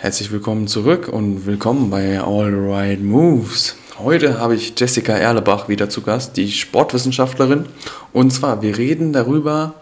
Herzlich 0.00 0.30
willkommen 0.30 0.68
zurück 0.68 1.08
und 1.08 1.44
willkommen 1.44 1.90
bei 1.90 2.20
All 2.20 2.54
Right 2.54 3.02
Moves. 3.02 3.74
Heute 3.98 4.38
habe 4.38 4.54
ich 4.54 4.78
Jessica 4.78 5.12
Erlebach 5.12 5.68
wieder 5.68 5.90
zu 5.90 6.02
Gast, 6.02 6.36
die 6.36 6.52
Sportwissenschaftlerin. 6.52 7.66
Und 8.12 8.32
zwar, 8.32 8.62
wir 8.62 8.78
reden 8.78 9.12
darüber, 9.12 9.74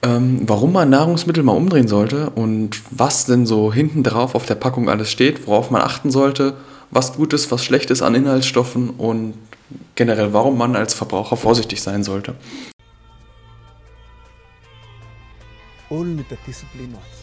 ähm, 0.00 0.40
warum 0.46 0.72
man 0.72 0.88
Nahrungsmittel 0.88 1.44
mal 1.44 1.52
umdrehen 1.52 1.88
sollte 1.88 2.30
und 2.30 2.80
was 2.90 3.26
denn 3.26 3.44
so 3.44 3.70
hinten 3.70 4.02
drauf 4.02 4.34
auf 4.34 4.46
der 4.46 4.54
Packung 4.54 4.88
alles 4.88 5.10
steht, 5.10 5.46
worauf 5.46 5.70
man 5.70 5.82
achten 5.82 6.10
sollte, 6.10 6.54
was 6.90 7.12
gut 7.12 7.34
ist, 7.34 7.50
was 7.50 7.62
schlecht 7.62 7.90
ist 7.90 8.00
an 8.00 8.14
Inhaltsstoffen 8.14 8.88
und 8.88 9.34
generell, 9.94 10.32
warum 10.32 10.56
man 10.56 10.74
als 10.74 10.94
Verbraucher 10.94 11.36
vorsichtig 11.36 11.82
sein 11.82 12.02
sollte. 12.02 12.34
Only 15.90 16.24
the 16.30 16.36
disciplined 16.46 16.94
ones 16.94 17.21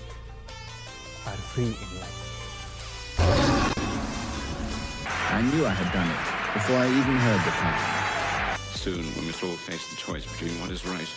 are 1.30 1.38
free 1.54 1.66
in 1.66 1.90
life. 2.00 2.18
I 5.32 5.42
knew 5.42 5.66
I 5.66 5.70
had 5.70 5.94
done 5.94 6.10
it 6.10 6.54
before 6.54 6.78
I 6.78 6.88
even 6.88 7.16
heard 7.16 7.42
the 7.46 7.52
plan. 7.52 8.58
Soon, 8.74 9.04
we 9.20 9.28
must 9.28 9.44
all 9.44 9.56
face 9.70 9.90
the 9.90 9.96
choice 9.98 10.26
between 10.26 10.60
what 10.62 10.72
is 10.72 10.86
right 10.86 11.10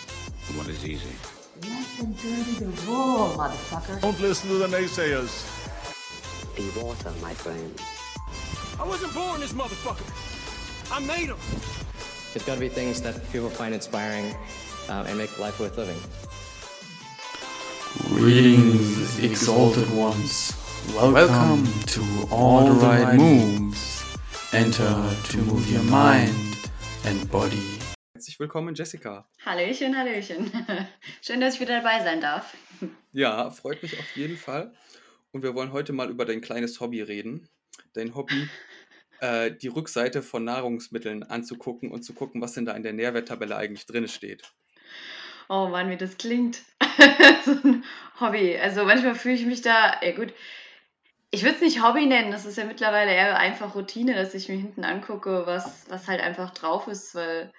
and 0.49 0.59
what 0.59 0.69
is 0.69 0.85
easy. 0.85 1.15
Let 1.63 1.87
them 1.97 2.13
dirty 2.13 2.53
the 2.61 2.67
raw, 2.91 3.37
motherfucker. 3.37 4.01
Don't 4.01 4.21
listen 4.21 4.49
to 4.51 4.57
the 4.57 4.67
naysayers. 4.67 5.33
Be 6.57 6.69
water, 6.79 7.13
my 7.23 7.33
friend. 7.33 7.81
I 8.79 8.85
wasn't 8.87 9.15
born 9.15 9.41
this 9.41 9.53
motherfucker. 9.53 10.05
I 10.93 11.01
made 11.01 11.31
him. 11.31 11.39
There's 12.33 12.45
got 12.45 12.55
to 12.55 12.61
be 12.61 12.69
things 12.69 13.01
that 13.03 13.15
people 13.33 13.49
find 13.49 13.75
inspiring 13.75 14.35
uh, 14.89 15.05
and 15.07 15.17
make 15.17 15.39
life 15.39 15.59
worth 15.61 15.79
living. 15.79 15.97
Greetings, 17.99 19.19
exalted 19.19 19.87
ones. 19.95 20.55
Welcome 20.97 21.67
to 21.89 22.01
All 22.31 22.65
the 22.65 22.81
Right 22.81 23.17
Moves. 23.17 24.17
Enter 24.55 25.15
to 25.29 25.37
move 25.43 25.71
your 25.71 25.83
mind 25.83 26.35
and 27.05 27.31
body. 27.31 27.63
Herzlich 28.15 28.41
willkommen, 28.41 28.75
Jessica. 28.75 29.29
Hallöchen, 29.45 29.95
Hallöchen. 29.95 30.51
Schön, 31.21 31.43
dass 31.43 31.57
ich 31.57 31.61
wieder 31.61 31.83
dabei 31.83 32.03
sein 32.03 32.23
darf. 32.23 32.57
Ja, 33.13 33.51
freut 33.51 33.83
mich 33.83 33.99
auf 33.99 34.17
jeden 34.17 34.39
Fall. 34.39 34.73
Und 35.33 35.43
wir 35.43 35.55
wollen 35.55 35.73
heute 35.73 35.93
mal 35.93 36.09
über 36.09 36.25
dein 36.25 36.41
kleines 36.41 36.81
Hobby 36.81 37.03
reden. 37.03 37.51
Dein 37.93 38.15
Hobby, 38.15 38.49
äh, 39.21 39.53
die 39.53 39.69
Rückseite 39.69 40.23
von 40.23 40.45
Nahrungsmitteln 40.45 41.25
anzugucken 41.25 41.91
und 41.91 42.05
zu 42.05 42.15
gucken, 42.15 42.41
was 42.41 42.55
denn 42.55 42.65
da 42.65 42.73
in 42.73 42.85
der 42.85 42.95
Nährwerttabelle 42.95 43.55
eigentlich 43.55 43.85
drin 43.85 44.09
steht. 44.09 44.51
Oh 45.49 45.69
Mann, 45.69 45.91
wie 45.91 45.97
das 45.97 46.19
klingt. 46.19 46.63
so 47.45 47.53
ein 47.53 47.85
Hobby. 48.21 48.57
Also 48.59 48.85
manchmal 48.85 49.15
fühle 49.15 49.35
ich 49.35 49.47
mich 49.47 49.63
da, 49.63 50.01
ja 50.03 50.13
gut, 50.13 50.33
ich 51.31 51.43
würde 51.43 51.57
es 51.57 51.63
nicht 51.63 51.83
Hobby 51.83 52.07
nennen, 52.07 52.31
das 52.31 52.45
ist 52.45 52.59
ja 52.59 52.65
mittlerweile 52.65 53.13
eher 53.13 53.39
einfach 53.39 53.75
Routine, 53.75 54.15
dass 54.15 54.35
ich 54.35 54.49
mir 54.49 54.57
hinten 54.57 54.85
angucke, 54.85 55.47
was, 55.47 55.87
was 55.89 56.07
halt 56.07 56.21
einfach 56.21 56.51
drauf 56.51 56.89
ist, 56.89 57.15
weil 57.15 57.51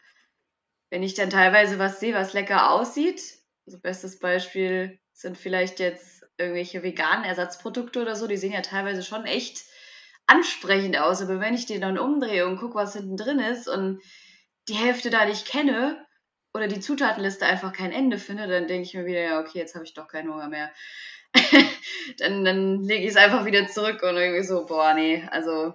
wenn 0.92 1.02
ich 1.02 1.16
dann 1.16 1.32
teilweise 1.32 1.80
was 1.80 2.00
sehe, 2.00 2.14
was 2.14 2.34
lecker 2.34 2.70
aussieht, 2.70 3.22
also 3.66 3.80
bestes 3.80 4.20
Beispiel 4.20 5.00
sind 5.12 5.40
vielleicht 5.40 5.80
jetzt 5.80 6.24
irgendwelche 6.38 6.84
veganen 6.84 7.26
Ersatzprodukte 7.26 8.02
oder 8.02 8.16
so, 8.16 8.28
die 8.28 8.38
sehen 8.38 8.54
ja 8.54 8.62
teilweise 8.62 9.02
schon 9.02 9.26
echt 9.26 9.64
ansprechend 10.28 10.98
aus, 10.98 11.22
aber 11.24 11.40
wenn 11.40 11.56
ich 11.56 11.66
den 11.66 11.82
dann 11.82 11.98
umdrehe 11.98 12.46
und 12.46 12.58
gucke, 12.58 12.76
was 12.76 12.94
hinten 12.94 13.18
drin 13.18 13.40
ist 13.40 13.68
und 13.68 14.02
die 14.68 14.76
Hälfte 14.76 15.10
da 15.10 15.26
nicht 15.26 15.48
kenne 15.48 16.06
oder 16.54 16.68
die 16.68 16.80
Zutatenliste 16.80 17.46
einfach 17.46 17.74
kein 17.74 17.92
Ende 17.92 18.18
finde, 18.18 18.48
dann 18.48 18.68
denke 18.68 18.84
ich 18.84 18.94
mir 18.94 19.06
wieder, 19.06 19.22
ja, 19.22 19.40
okay, 19.40 19.58
jetzt 19.58 19.76
habe 19.76 19.86
ich 19.86 19.94
doch 19.94 20.08
keinen 20.08 20.32
Hunger 20.32 20.50
mehr. 20.50 20.72
dann 22.20 22.46
dann 22.46 22.84
lege 22.84 23.04
ich 23.04 23.12
es 23.12 23.16
einfach 23.16 23.46
wieder 23.46 23.68
zurück 23.68 24.04
und 24.04 24.16
irgendwie 24.16 24.44
so, 24.44 24.66
boah, 24.66 24.94
nee, 24.94 25.28
also 25.32 25.74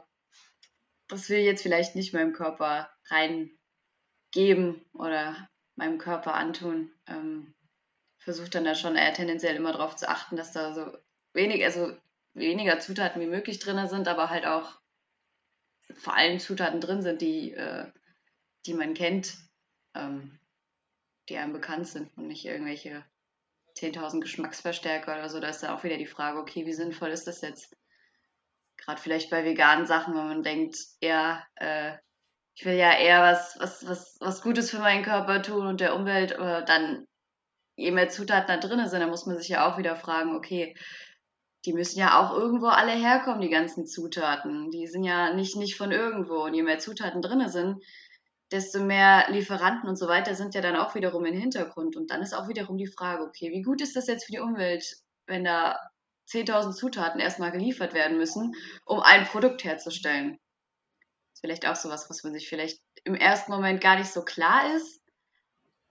das 1.09 1.29
will 1.29 1.39
ich 1.39 1.47
jetzt 1.47 1.63
vielleicht 1.63 1.97
nicht 1.97 2.15
meinem 2.15 2.33
Körper 2.33 2.91
reingeben 3.07 4.85
oder 4.93 5.49
meinem 5.75 5.99
Körper 5.99 6.35
antun. 6.35 6.93
Ähm, 7.07 7.55
Versuche 8.19 8.51
dann 8.51 8.65
da 8.65 8.75
schon 8.75 8.95
eher 8.95 9.15
tendenziell 9.15 9.57
immer 9.57 9.73
darauf 9.73 9.97
zu 9.97 10.09
achten, 10.09 10.37
dass 10.37 10.53
da 10.53 10.75
so 10.75 10.93
wenig, 11.33 11.65
also 11.65 11.97
weniger 12.35 12.79
Zutaten 12.79 13.23
wie 13.23 13.27
möglich 13.27 13.59
drin 13.59 13.89
sind, 13.89 14.07
aber 14.07 14.29
halt 14.29 14.45
auch 14.45 14.79
vor 15.95 16.15
allem 16.15 16.39
Zutaten 16.39 16.81
drin 16.81 17.01
sind, 17.01 17.23
die, 17.23 17.53
äh, 17.53 17.87
die 18.67 18.75
man 18.75 18.95
kennt, 18.95 19.35
ähm, 19.95 20.38
die 21.29 21.37
einem 21.37 21.53
bekannt 21.53 21.87
sind 21.87 22.11
und 22.17 22.27
nicht 22.27 22.45
irgendwelche 22.45 23.05
10.000 23.77 24.21
Geschmacksverstärker 24.21 25.13
oder 25.15 25.29
so. 25.29 25.41
Da 25.41 25.49
ist 25.49 25.63
dann 25.63 25.71
auch 25.71 25.85
wieder 25.85 25.99
die 25.99 26.07
Frage, 26.07 26.39
okay, 26.39 26.67
wie 26.67 26.73
sinnvoll 26.73 27.11
ist 27.11 27.27
das 27.27 27.41
jetzt? 27.43 27.77
Gerade 28.77 29.01
vielleicht 29.01 29.31
bei 29.31 29.45
veganen 29.45 29.87
Sachen, 29.87 30.15
wenn 30.15 30.29
man 30.29 30.43
denkt, 30.43 30.77
ja, 31.01 31.45
äh, 31.57 31.97
ich 32.55 32.65
will 32.65 32.75
ja 32.75 32.93
eher 32.93 33.23
was, 33.23 33.57
was, 33.61 33.87
was, 33.87 34.17
was 34.21 34.43
Gutes 34.43 34.71
für 34.71 34.81
meinen 34.81 35.05
Körper 35.05 35.43
tun 35.43 35.67
und 35.67 35.81
der 35.81 35.95
Umwelt, 35.95 36.33
aber 36.37 36.63
dann, 36.63 37.07
je 37.77 37.93
mehr 37.93 38.09
Zutaten 38.09 38.49
da 38.49 38.57
drin 38.57 38.89
sind, 38.89 39.01
dann 39.01 39.11
muss 39.11 39.27
man 39.27 39.39
sich 39.39 39.49
ja 39.49 39.71
auch 39.71 39.79
wieder 39.79 39.95
fragen, 39.95 40.35
okay, 40.35 40.75
die 41.65 41.73
müssen 41.73 41.99
ja 41.99 42.21
auch 42.21 42.37
irgendwo 42.37 42.67
alle 42.67 42.93
herkommen, 42.93 43.41
die 43.41 43.51
ganzen 43.51 43.87
Zutaten. 43.87 44.71
Die 44.71 44.87
sind 44.87 45.05
ja 45.05 45.33
nicht, 45.35 45.57
nicht 45.57 45.77
von 45.77 45.93
irgendwo. 45.93 46.45
Und 46.45 46.55
je 46.55 46.63
mehr 46.63 46.79
Zutaten 46.79 47.21
drin 47.21 47.49
sind, 47.49 47.83
desto 48.51 48.81
mehr 48.81 49.27
Lieferanten 49.29 49.89
und 49.89 49.97
so 49.97 50.09
weiter 50.09 50.35
sind 50.35 50.55
ja 50.55 50.61
dann 50.61 50.77
auch 50.77 50.95
wiederum 50.95 51.25
im 51.25 51.39
Hintergrund. 51.39 51.97
Und 51.97 52.11
dann 52.11 52.23
ist 52.23 52.35
auch 52.35 52.49
wiederum 52.49 52.79
die 52.79 52.87
Frage, 52.87 53.23
okay, 53.25 53.51
wie 53.51 53.63
gut 53.63 53.81
ist 53.81 53.97
das 53.97 54.07
jetzt 54.07 54.25
für 54.25 54.33
die 54.33 54.41
Umwelt, 54.41 54.97
wenn 55.27 55.45
da 55.45 55.79
10.000 56.31 56.73
Zutaten 56.73 57.21
erstmal 57.21 57.53
geliefert 57.53 57.95
werden 57.95 58.17
müssen, 58.17 58.55
um 58.85 59.01
ein 59.01 59.25
Produkt 59.25 59.65
herzustellen? 59.65 60.33
Das 60.33 61.35
ist 61.35 61.41
vielleicht 61.41 61.67
auch 61.67 61.77
sowas, 61.77 62.09
was 62.09 62.25
man 62.25 62.33
sich 62.33 62.49
vielleicht 62.49 62.81
im 63.05 63.15
ersten 63.15 63.53
Moment 63.53 63.81
gar 63.81 63.99
nicht 63.99 64.11
so 64.11 64.25
klar 64.25 64.75
ist, 64.75 65.01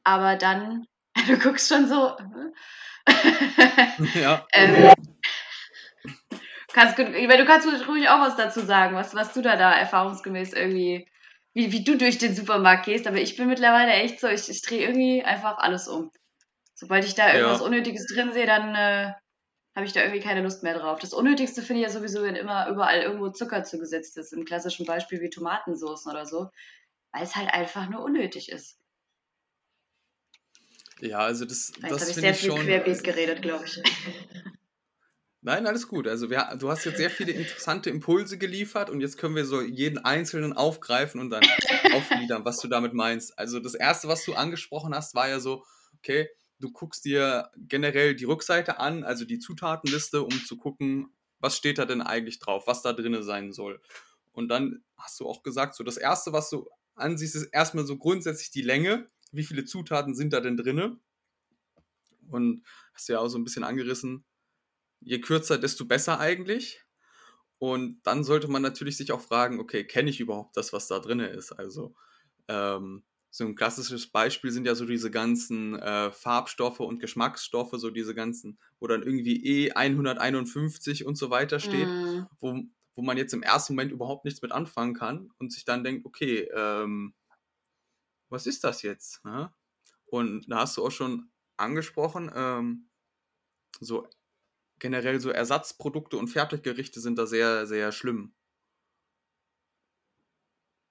aber 0.03 0.35
dann, 0.35 0.87
du 1.27 1.37
guckst 1.37 1.69
schon 1.69 1.87
so. 1.87 2.15
Ja. 4.15 4.45
ähm, 4.53 4.93
kannst 6.73 6.97
du 6.97 7.45
kannst 7.45 7.87
ruhig 7.87 8.09
auch 8.09 8.19
was 8.19 8.35
dazu 8.35 8.59
sagen, 8.59 8.95
was, 8.95 9.15
was 9.15 9.33
du 9.33 9.41
da 9.41 9.55
da 9.55 9.71
erfahrungsgemäß 9.71 10.53
irgendwie, 10.53 11.07
wie, 11.57 11.71
wie 11.71 11.83
du 11.83 11.97
durch 11.97 12.19
den 12.19 12.35
Supermarkt 12.35 12.85
gehst, 12.85 13.07
aber 13.07 13.17
ich 13.17 13.35
bin 13.35 13.47
mittlerweile 13.47 13.91
echt 13.91 14.19
so, 14.19 14.27
ich, 14.27 14.47
ich 14.47 14.61
drehe 14.61 14.87
irgendwie 14.87 15.23
einfach 15.23 15.57
alles 15.57 15.87
um. 15.87 16.11
Sobald 16.75 17.03
ich 17.03 17.15
da 17.15 17.33
irgendwas 17.33 17.61
Ja. 17.61 17.65
Unnötiges 17.65 18.05
drin 18.05 18.31
sehe, 18.31 18.45
dann 18.45 18.75
äh, 18.75 19.13
habe 19.75 19.87
ich 19.87 19.91
da 19.91 20.01
irgendwie 20.01 20.19
keine 20.19 20.43
Lust 20.43 20.61
mehr 20.61 20.77
drauf. 20.77 20.99
Das 20.99 21.13
Unnötigste 21.13 21.63
finde 21.63 21.81
ich 21.81 21.87
ja 21.87 21.91
sowieso, 21.91 22.21
wenn 22.21 22.35
immer 22.35 22.69
überall 22.69 23.01
irgendwo 23.01 23.29
Zucker 23.29 23.63
zugesetzt 23.63 24.17
ist, 24.17 24.33
im 24.33 24.45
klassischen 24.45 24.85
Beispiel 24.85 25.19
wie 25.19 25.31
Tomatensoßen 25.31 26.11
oder 26.11 26.27
so, 26.27 26.51
weil 27.11 27.23
es 27.23 27.35
halt 27.35 27.51
einfach 27.51 27.89
nur 27.89 28.03
unnötig 28.03 28.51
ist. 28.51 28.77
Ja, 31.01 31.19
also 31.19 31.45
das, 31.45 31.71
Jetzt 31.75 31.91
das 31.91 32.01
habe 32.01 32.11
ich 32.11 32.17
sehr 32.17 32.33
viel 32.35 32.51
schon. 32.51 32.65
querbeet 32.65 33.03
geredet, 33.03 33.41
glaube 33.41 33.65
ich. 33.65 33.81
Nein, 35.47 35.65
alles 35.65 35.87
gut. 35.87 36.09
Also 36.09 36.29
wir, 36.29 36.57
du 36.59 36.69
hast 36.69 36.83
jetzt 36.83 36.97
sehr 36.97 37.09
viele 37.09 37.31
interessante 37.31 37.89
Impulse 37.89 38.37
geliefert 38.37 38.89
und 38.89 38.99
jetzt 38.99 39.17
können 39.17 39.33
wir 39.33 39.45
so 39.45 39.61
jeden 39.61 39.97
einzelnen 39.97 40.51
aufgreifen 40.51 41.21
und 41.21 41.29
dann 41.29 41.41
aufgliedern, 41.93 42.43
was 42.43 42.57
du 42.57 42.67
damit 42.67 42.93
meinst. 42.93 43.39
Also 43.39 43.61
das 43.61 43.73
erste, 43.73 44.09
was 44.09 44.25
du 44.25 44.33
angesprochen 44.33 44.93
hast, 44.93 45.15
war 45.15 45.29
ja 45.29 45.39
so, 45.39 45.63
okay, 45.99 46.27
du 46.59 46.69
guckst 46.73 47.05
dir 47.05 47.49
generell 47.55 48.13
die 48.13 48.25
Rückseite 48.25 48.81
an, 48.81 49.05
also 49.05 49.23
die 49.23 49.39
Zutatenliste, 49.39 50.21
um 50.21 50.31
zu 50.31 50.57
gucken, 50.57 51.13
was 51.39 51.55
steht 51.55 51.77
da 51.77 51.85
denn 51.85 52.01
eigentlich 52.01 52.39
drauf, 52.39 52.67
was 52.67 52.81
da 52.81 52.91
drin 52.91 53.23
sein 53.23 53.53
soll. 53.53 53.79
Und 54.33 54.49
dann 54.49 54.83
hast 54.97 55.17
du 55.21 55.29
auch 55.29 55.43
gesagt, 55.43 55.75
so 55.75 55.85
das 55.85 55.95
erste, 55.95 56.33
was 56.33 56.49
du 56.49 56.67
ansiehst, 56.95 57.37
ist 57.37 57.53
erstmal 57.53 57.85
so 57.85 57.97
grundsätzlich 57.97 58.51
die 58.51 58.63
Länge. 58.63 59.07
Wie 59.31 59.45
viele 59.45 59.63
Zutaten 59.63 60.13
sind 60.13 60.33
da 60.33 60.41
denn 60.41 60.57
drinne? 60.57 60.99
Und 62.29 62.65
hast 62.93 63.07
du 63.07 63.13
ja 63.13 63.19
auch 63.19 63.29
so 63.29 63.37
ein 63.37 63.45
bisschen 63.45 63.63
angerissen, 63.63 64.25
je 65.01 65.19
kürzer, 65.21 65.57
desto 65.57 65.85
besser 65.85 66.19
eigentlich. 66.19 66.83
Und 67.59 68.01
dann 68.03 68.23
sollte 68.23 68.47
man 68.47 68.61
natürlich 68.61 68.97
sich 68.97 69.11
auch 69.11 69.21
fragen, 69.21 69.59
okay, 69.59 69.83
kenne 69.85 70.09
ich 70.09 70.19
überhaupt 70.19 70.55
das, 70.57 70.73
was 70.73 70.87
da 70.87 70.99
drin 70.99 71.19
ist? 71.19 71.51
Also 71.53 71.95
ähm, 72.47 73.03
so 73.31 73.45
ein 73.45 73.55
klassisches 73.55 74.07
Beispiel 74.07 74.51
sind 74.51 74.65
ja 74.65 74.75
so 74.75 74.85
diese 74.85 75.11
ganzen 75.11 75.75
äh, 75.77 76.11
Farbstoffe 76.11 76.79
und 76.79 76.99
Geschmacksstoffe, 76.99 77.73
so 77.73 77.89
diese 77.89 78.15
ganzen, 78.15 78.59
wo 78.79 78.87
dann 78.87 79.03
irgendwie 79.03 79.69
E151 79.71 81.03
und 81.03 81.17
so 81.17 81.29
weiter 81.29 81.59
steht, 81.59 81.87
Mm. 81.87 82.25
wo, 82.39 82.63
wo 82.95 83.01
man 83.01 83.17
jetzt 83.17 83.33
im 83.33 83.43
ersten 83.43 83.73
Moment 83.73 83.91
überhaupt 83.91 84.25
nichts 84.25 84.41
mit 84.41 84.51
anfangen 84.51 84.93
kann 84.93 85.31
und 85.39 85.51
sich 85.51 85.65
dann 85.65 85.83
denkt, 85.83 86.05
okay, 86.05 86.49
ähm, 86.53 87.13
was 88.29 88.45
ist 88.47 88.63
das 88.63 88.81
jetzt? 88.81 89.23
Ne? 89.25 89.53
Und 90.05 90.49
da 90.49 90.59
hast 90.59 90.77
du 90.77 90.85
auch 90.85 90.91
schon 90.91 91.31
angesprochen, 91.57 92.31
ähm, 92.33 92.89
so 93.79 94.07
generell 94.79 95.19
so 95.19 95.29
Ersatzprodukte 95.29 96.17
und 96.17 96.27
Fertiggerichte 96.27 96.99
sind 96.99 97.17
da 97.17 97.25
sehr, 97.25 97.65
sehr 97.65 97.91
schlimm. 97.91 98.33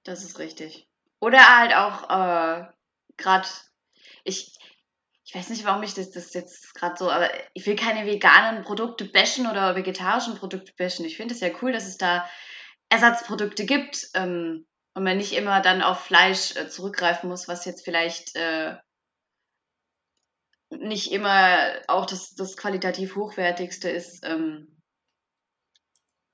Das 0.05 0.23
ist 0.23 0.39
richtig. 0.39 0.89
Oder 1.21 1.59
halt 1.59 1.75
auch 1.75 2.11
äh, 2.11 2.67
gerade, 3.17 3.49
ich, 4.25 4.57
ich 5.25 5.35
weiß 5.35 5.51
nicht, 5.51 5.65
warum 5.65 5.83
ich 5.83 5.95
das, 5.95 6.11
das 6.11 6.33
jetzt 6.35 6.75
gerade 6.75 6.97
so, 6.97 7.11
aber 7.11 7.29
ich 7.55 7.67
will 7.67 7.77
keine 7.77 8.07
veganen 8.07 8.63
Produkte 8.63 9.07
bashen 9.07 9.47
oder 9.47 9.75
vegetarischen 9.75 10.37
Produkte 10.37 10.73
bashen. 10.77 11.05
Ich 11.05 11.17
finde 11.17 11.35
es 11.35 11.41
ja 11.41 11.51
cool, 11.61 11.73
dass 11.73 11.87
es 11.87 11.97
da 11.97 12.29
Ersatzprodukte 12.89 13.67
gibt 13.67 14.09
ähm, 14.15 14.67
und 14.95 15.03
man 15.03 15.17
nicht 15.17 15.33
immer 15.33 15.61
dann 15.61 15.83
auf 15.83 16.01
Fleisch 16.01 16.55
äh, 16.55 16.69
zurückgreifen 16.69 17.29
muss, 17.29 17.49
was 17.49 17.65
jetzt 17.65 17.85
vielleicht 17.85 18.37
äh, 18.37 18.77
nicht 20.81 21.13
immer 21.13 21.73
auch 21.89 22.07
das, 22.07 22.35
das 22.35 22.57
qualitativ 22.57 23.17
hochwertigste 23.17 23.91
ist. 23.91 24.25
Ähm, 24.25 24.81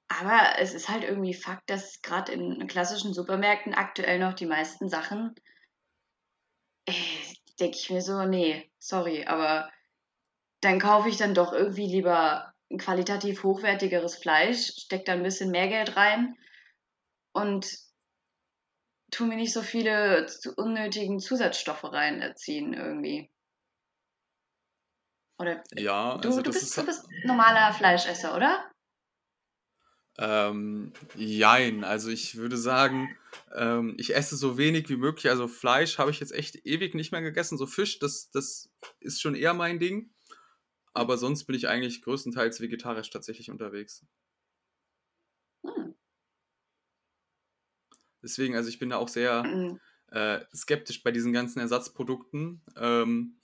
aber 0.08 0.58
es 0.58 0.74
ist 0.74 0.88
halt 0.88 1.04
irgendwie 1.04 1.34
Fakt, 1.34 1.70
dass 1.70 2.02
gerade 2.02 2.32
in 2.32 2.66
klassischen 2.66 3.14
Supermärkten 3.14 3.74
aktuell 3.74 4.18
noch 4.18 4.34
die 4.34 4.46
meisten 4.46 4.88
Sachen, 4.88 5.34
äh, 6.86 6.92
denke 7.58 7.78
ich 7.78 7.90
mir 7.90 8.02
so, 8.02 8.24
nee, 8.24 8.70
sorry, 8.78 9.24
aber 9.26 9.70
dann 10.60 10.78
kaufe 10.78 11.08
ich 11.08 11.16
dann 11.16 11.34
doch 11.34 11.52
irgendwie 11.52 11.86
lieber 11.86 12.52
ein 12.70 12.78
qualitativ 12.78 13.42
hochwertigeres 13.42 14.16
Fleisch, 14.16 14.72
stecke 14.76 15.04
da 15.04 15.12
ein 15.12 15.22
bisschen 15.22 15.50
mehr 15.50 15.68
Geld 15.68 15.96
rein 15.96 16.36
und 17.32 17.66
tu 19.10 19.26
mir 19.26 19.36
nicht 19.36 19.52
so 19.52 19.62
viele 19.62 20.26
unnötigen 20.56 21.20
Zusatzstoffe 21.20 21.84
reinziehen 21.84 22.74
irgendwie. 22.74 23.31
Oder 25.42 25.62
Ja, 25.76 26.18
du, 26.18 26.28
also 26.28 26.40
du, 26.40 26.50
bist, 26.52 26.62
ist 26.62 26.78
du 26.78 26.86
bist 26.86 27.08
normaler 27.24 27.72
Fleischesser, 27.74 28.36
oder? 28.36 28.70
Ähm, 30.18 30.92
jein, 31.16 31.84
also 31.84 32.10
ich 32.10 32.36
würde 32.36 32.56
sagen, 32.56 33.16
ähm, 33.54 33.96
ich 33.98 34.14
esse 34.14 34.36
so 34.36 34.56
wenig 34.56 34.88
wie 34.88 34.96
möglich. 34.96 35.30
Also 35.30 35.48
Fleisch 35.48 35.98
habe 35.98 36.10
ich 36.10 36.20
jetzt 36.20 36.32
echt 36.32 36.64
ewig 36.64 36.94
nicht 36.94 37.12
mehr 37.12 37.22
gegessen. 37.22 37.58
So 37.58 37.66
Fisch, 37.66 37.98
das, 37.98 38.30
das 38.30 38.70
ist 39.00 39.20
schon 39.20 39.34
eher 39.34 39.54
mein 39.54 39.78
Ding. 39.80 40.14
Aber 40.94 41.16
sonst 41.16 41.44
bin 41.44 41.56
ich 41.56 41.66
eigentlich 41.68 42.02
größtenteils 42.02 42.60
vegetarisch 42.60 43.10
tatsächlich 43.10 43.50
unterwegs. 43.50 44.06
Hm. 45.64 45.94
Deswegen, 48.22 48.54
also 48.54 48.68
ich 48.68 48.78
bin 48.78 48.90
da 48.90 48.98
auch 48.98 49.08
sehr 49.08 49.42
Mhm. 49.42 49.80
äh, 50.08 50.44
skeptisch 50.54 51.02
bei 51.02 51.10
diesen 51.10 51.32
ganzen 51.32 51.58
Ersatzprodukten. 51.58 52.62
Ähm, 52.76 53.40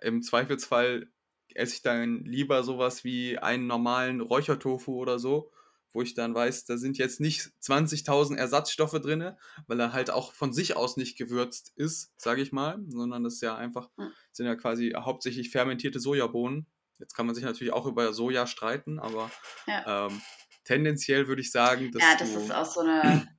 Im 0.00 0.22
Zweifelsfall 0.22 1.10
esse 1.56 1.74
ich 1.76 1.82
dann 1.82 2.24
lieber 2.24 2.62
sowas 2.64 3.04
wie 3.04 3.38
einen 3.38 3.66
normalen 3.66 4.20
Räuchertofu 4.20 4.92
oder 4.96 5.18
so, 5.18 5.50
wo 5.92 6.02
ich 6.02 6.14
dann 6.14 6.34
weiß, 6.34 6.64
da 6.66 6.76
sind 6.76 6.98
jetzt 6.98 7.20
nicht 7.20 7.50
20.000 7.60 8.38
Ersatzstoffe 8.38 9.00
drin, 9.00 9.32
weil 9.66 9.80
er 9.80 9.92
halt 9.92 10.10
auch 10.10 10.32
von 10.32 10.52
sich 10.52 10.76
aus 10.76 10.96
nicht 10.96 11.16
gewürzt 11.16 11.72
ist, 11.76 12.12
sage 12.20 12.42
ich 12.42 12.52
mal, 12.52 12.78
sondern 12.88 13.24
das 13.24 13.34
ist 13.34 13.42
ja 13.42 13.56
einfach, 13.56 13.90
sind 14.32 14.46
ja 14.46 14.54
quasi 14.54 14.92
hauptsächlich 14.96 15.50
fermentierte 15.50 16.00
Sojabohnen. 16.00 16.66
Jetzt 16.98 17.14
kann 17.14 17.26
man 17.26 17.34
sich 17.34 17.44
natürlich 17.44 17.72
auch 17.72 17.86
über 17.86 18.12
Soja 18.12 18.46
streiten, 18.46 18.98
aber 18.98 19.30
Ja. 19.66 20.06
ähm, 20.08 20.20
tendenziell 20.64 21.28
würde 21.28 21.40
ich 21.42 21.50
sagen, 21.50 21.90
dass 21.92 22.02
Ja, 22.02 22.16
das 22.16 22.34
du 22.34 22.40
ist 22.40 22.52
auch 22.52 22.64
so 22.66 22.80
eine. 22.80 23.28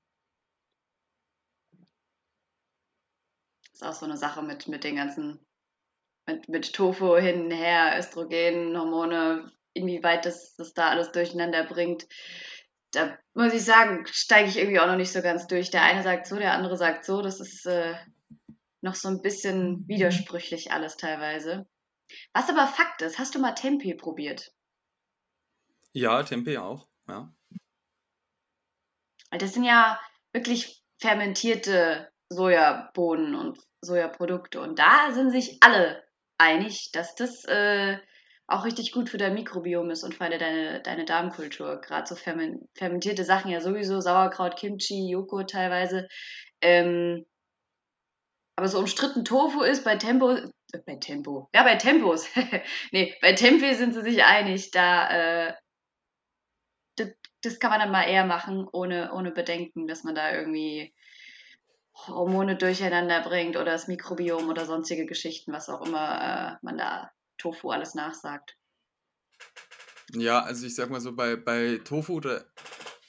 ist 3.73 3.83
auch 3.83 3.93
so 3.93 4.05
eine 4.05 4.17
Sache 4.17 4.41
mit, 4.41 4.67
mit 4.67 4.83
den 4.83 4.95
ganzen, 4.95 5.39
mit, 6.29 6.49
mit 6.49 6.73
Tofu 6.73 7.15
hin 7.17 7.45
und 7.45 7.51
her, 7.51 7.95
Östrogen, 7.97 8.77
Hormone, 8.77 9.51
inwieweit 9.73 10.25
das, 10.25 10.55
das 10.55 10.73
da 10.73 10.89
alles 10.89 11.11
durcheinander 11.11 11.63
bringt. 11.65 12.07
Da 12.91 13.17
muss 13.33 13.53
ich 13.53 13.63
sagen, 13.63 14.05
steige 14.07 14.49
ich 14.49 14.57
irgendwie 14.57 14.79
auch 14.79 14.87
noch 14.87 14.95
nicht 14.95 15.11
so 15.11 15.21
ganz 15.21 15.47
durch. 15.47 15.69
Der 15.69 15.83
eine 15.83 16.03
sagt 16.03 16.27
so, 16.27 16.37
der 16.37 16.53
andere 16.53 16.77
sagt 16.77 17.05
so. 17.05 17.21
Das 17.21 17.39
ist 17.39 17.65
äh, 17.65 17.95
noch 18.81 18.95
so 18.95 19.09
ein 19.09 19.21
bisschen 19.21 19.87
widersprüchlich 19.87 20.71
alles 20.71 20.97
teilweise. 20.97 21.67
Was 22.33 22.49
aber 22.49 22.65
Fakt 22.65 23.01
ist, 23.01 23.19
hast 23.19 23.35
du 23.35 23.39
mal 23.39 23.53
Tempeh 23.53 23.93
probiert? 23.93 24.51
ja, 25.93 26.23
Tempeh 26.23 26.57
auch, 26.57 26.87
ja. 27.07 27.33
Das 29.31 29.53
sind 29.53 29.63
ja 29.63 29.99
wirklich 30.33 30.83
fermentierte 30.99 32.11
Sojabohnen 32.29 33.35
und 33.35 33.59
Sojaprodukte. 33.81 34.61
Und 34.61 34.79
da 34.79 35.11
sind 35.11 35.31
sich 35.31 35.57
alle 35.61 36.03
einig, 36.39 36.91
dass 36.93 37.15
das 37.15 37.45
äh, 37.45 37.97
auch 38.47 38.65
richtig 38.65 38.91
gut 38.91 39.09
für 39.09 39.17
dein 39.17 39.35
Mikrobiom 39.35 39.91
ist 39.91 40.03
und 40.03 40.15
für 40.15 40.27
deine, 40.29 40.81
deine 40.81 41.05
Darmkultur. 41.05 41.81
Gerade 41.81 42.07
so 42.07 42.15
fermen- 42.15 42.67
fermentierte 42.75 43.23
Sachen 43.23 43.51
ja 43.51 43.61
sowieso, 43.61 44.01
Sauerkraut, 44.01 44.55
Kimchi, 44.55 45.09
Joghurt 45.09 45.51
teilweise. 45.51 46.07
Ähm, 46.61 47.25
aber 48.55 48.67
so 48.67 48.79
umstritten 48.79 49.23
Tofu 49.23 49.61
ist 49.61 49.83
bei 49.83 49.95
Tempo, 49.95 50.31
äh, 50.31 50.49
bei 50.85 50.95
Tempo, 50.95 51.49
ja, 51.53 51.63
bei 51.63 51.75
Tempos. 51.75 52.27
nee, 52.91 53.15
bei 53.21 53.33
Tempeh 53.33 53.73
sind 53.75 53.93
sie 53.93 54.01
sich 54.01 54.23
einig. 54.23 54.71
Da, 54.71 55.47
äh, 55.49 55.53
das, 56.97 57.09
das 57.41 57.59
kann 57.59 57.71
man 57.71 57.79
dann 57.79 57.91
mal 57.91 58.03
eher 58.03 58.25
machen, 58.25 58.67
ohne, 58.71 59.13
ohne 59.13 59.31
Bedenken, 59.31 59.87
dass 59.87 60.03
man 60.03 60.15
da 60.15 60.33
irgendwie 60.33 60.93
Hormone 62.07 62.55
durcheinander 62.55 63.21
bringt 63.21 63.55
oder 63.55 63.65
das 63.65 63.87
Mikrobiom 63.87 64.49
oder 64.49 64.65
sonstige 64.65 65.05
Geschichten, 65.05 65.51
was 65.51 65.69
auch 65.69 65.85
immer 65.85 66.57
äh, 66.61 66.65
man 66.65 66.77
da 66.77 67.11
Tofu 67.37 67.69
alles 67.71 67.95
nachsagt. 67.95 68.57
Ja, 70.13 70.41
also 70.41 70.65
ich 70.65 70.75
sag 70.75 70.89
mal 70.89 71.01
so, 71.01 71.15
bei, 71.15 71.35
bei 71.35 71.79
Tofu, 71.83 72.19
da 72.19 72.41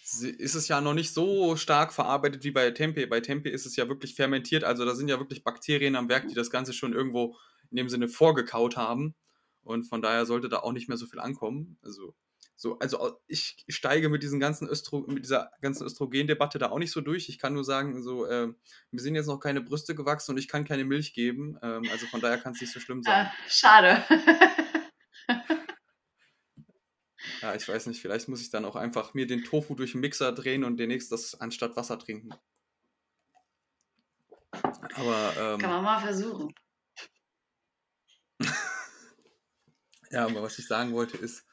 ist 0.03 0.55
es 0.55 0.69
ja 0.69 0.81
noch 0.81 0.95
nicht 0.95 1.15
so 1.15 1.57
stark 1.57 1.93
verarbeitet 1.93 2.45
wie 2.45 2.51
bei 2.51 2.71
Tempeh. 2.73 3.07
Bei 3.07 3.21
Tempeh 3.21 3.51
ist 3.51 3.67
es 3.67 3.77
ja 3.77 3.89
wirklich 3.89 4.15
fermentiert, 4.15 4.65
also 4.65 4.85
da 4.85 4.95
sind 4.95 5.09
ja 5.09 5.19
wirklich 5.19 5.45
Bakterien 5.45 5.97
am 5.97 6.09
Werk, 6.09 6.29
die 6.29 6.35
das 6.35 6.51
Ganze 6.51 6.73
schon 6.73 6.93
irgendwo 6.93 7.37
in 7.71 7.77
dem 7.77 7.89
Sinne 7.89 8.09
vorgekaut 8.09 8.77
haben. 8.77 9.15
Und 9.63 9.85
von 9.85 10.03
daher 10.03 10.27
sollte 10.27 10.49
da 10.49 10.59
auch 10.59 10.73
nicht 10.73 10.89
mehr 10.89 10.97
so 10.97 11.07
viel 11.07 11.21
ankommen. 11.21 11.79
Also, 11.83 12.15
so, 12.61 12.79
also 12.79 13.19
ich 13.27 13.65
steige 13.71 14.11
mit, 14.11 14.23
diesen 14.23 14.39
ganzen 14.39 14.69
Östro 14.69 15.07
mit 15.09 15.25
dieser 15.25 15.51
ganzen 15.63 15.87
Östrogendebatte 15.87 16.59
da 16.59 16.69
auch 16.69 16.79
nicht 16.79 16.91
so 16.91 17.01
durch. 17.01 17.31
Ich 17.31 17.39
kann 17.39 17.55
nur 17.55 17.65
sagen, 17.65 18.03
so, 18.03 18.29
ähm, 18.29 18.55
mir 18.91 19.01
sind 19.01 19.15
jetzt 19.15 19.29
noch 19.29 19.41
keine 19.41 19.63
Brüste 19.63 19.95
gewachsen 19.95 20.33
und 20.33 20.37
ich 20.37 20.47
kann 20.47 20.67
keine 20.67 20.85
Milch 20.85 21.15
geben. 21.15 21.59
Ähm, 21.63 21.85
also 21.91 22.05
von 22.09 22.21
daher 22.21 22.37
kann 22.37 22.53
es 22.53 22.61
nicht 22.61 22.71
so 22.71 22.79
schlimm 22.79 23.03
sein. 23.03 23.29
Äh, 23.29 23.31
schade. 23.49 24.05
Ja, 27.43 27.55
ich 27.55 27.67
weiß 27.67 27.87
nicht, 27.87 28.03
vielleicht 28.03 28.29
muss 28.29 28.43
ich 28.43 28.51
dann 28.51 28.67
auch 28.67 28.77
einfach 28.77 29.15
mir 29.15 29.27
den 29.27 29.45
Tofu 29.45 29.75
durch 29.75 29.93
den 29.93 30.03
Mixer 30.03 30.33
drehen 30.33 30.63
und 30.63 30.77
demnächst 30.77 31.11
das 31.11 31.41
anstatt 31.41 31.75
Wasser 31.77 31.99
trinken. 31.99 32.31
Aber, 34.53 35.33
Kann 35.35 35.61
ähm, 35.61 35.71
man 35.71 35.85
mal 35.85 36.01
versuchen. 36.01 36.55
ja, 40.11 40.27
aber 40.27 40.43
was 40.43 40.59
ich 40.59 40.67
sagen 40.67 40.93
wollte 40.93 41.17
ist, 41.17 41.47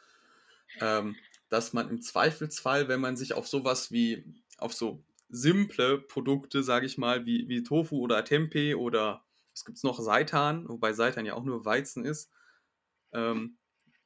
ähm, 0.82 1.22
dass 1.50 1.74
man 1.74 1.90
im 1.90 2.02
Zweifelsfall, 2.02 2.88
wenn 2.88 3.02
man 3.02 3.18
sich 3.18 3.34
auf 3.34 3.48
sowas 3.48 3.92
wie, 3.92 4.26
auf 4.58 4.74
so 4.74 5.04
simple 5.30 6.00
Produkte, 6.00 6.64
sage 6.64 6.86
ich 6.86 6.98
mal, 6.98 7.26
wie, 7.26 7.48
wie 7.50 7.64
Tofu 7.64 7.98
oder 8.00 8.24
Tempeh 8.26 8.76
oder 8.76 9.26
was 9.54 9.66
gibt 9.66 9.78
es 9.78 9.84
noch, 9.84 10.00
Seitan, 10.00 10.68
wobei 10.70 10.94
Seitan 10.94 11.26
ja 11.26 11.34
auch 11.34 11.44
nur 11.44 11.66
Weizen 11.66 12.06
ist, 12.06 12.32
ähm, 13.14 13.58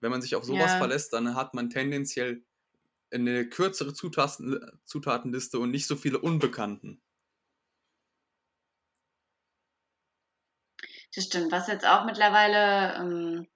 wenn 0.02 0.12
man 0.12 0.22
sich 0.22 0.36
auf 0.36 0.46
sowas 0.46 0.76
Ja. 0.76 0.76
verlässt, 0.76 1.14
dann 1.14 1.36
hat 1.36 1.54
man 1.54 1.70
tendenziell 1.70 2.44
eine 3.12 3.50
kürzere 3.50 3.94
Zutaten, 3.94 4.62
Zutatenliste 4.86 5.60
und 5.60 5.72
nicht 5.72 5.88
so 5.88 5.96
viele 5.98 6.20
Unbekannten. 6.20 7.02
Das 11.16 11.26
stimmt. 11.26 11.52
Was 11.52 11.68
jetzt 11.68 11.86
auch 11.86 12.06
mittlerweile 12.06 12.96
ähm, 12.96 13.48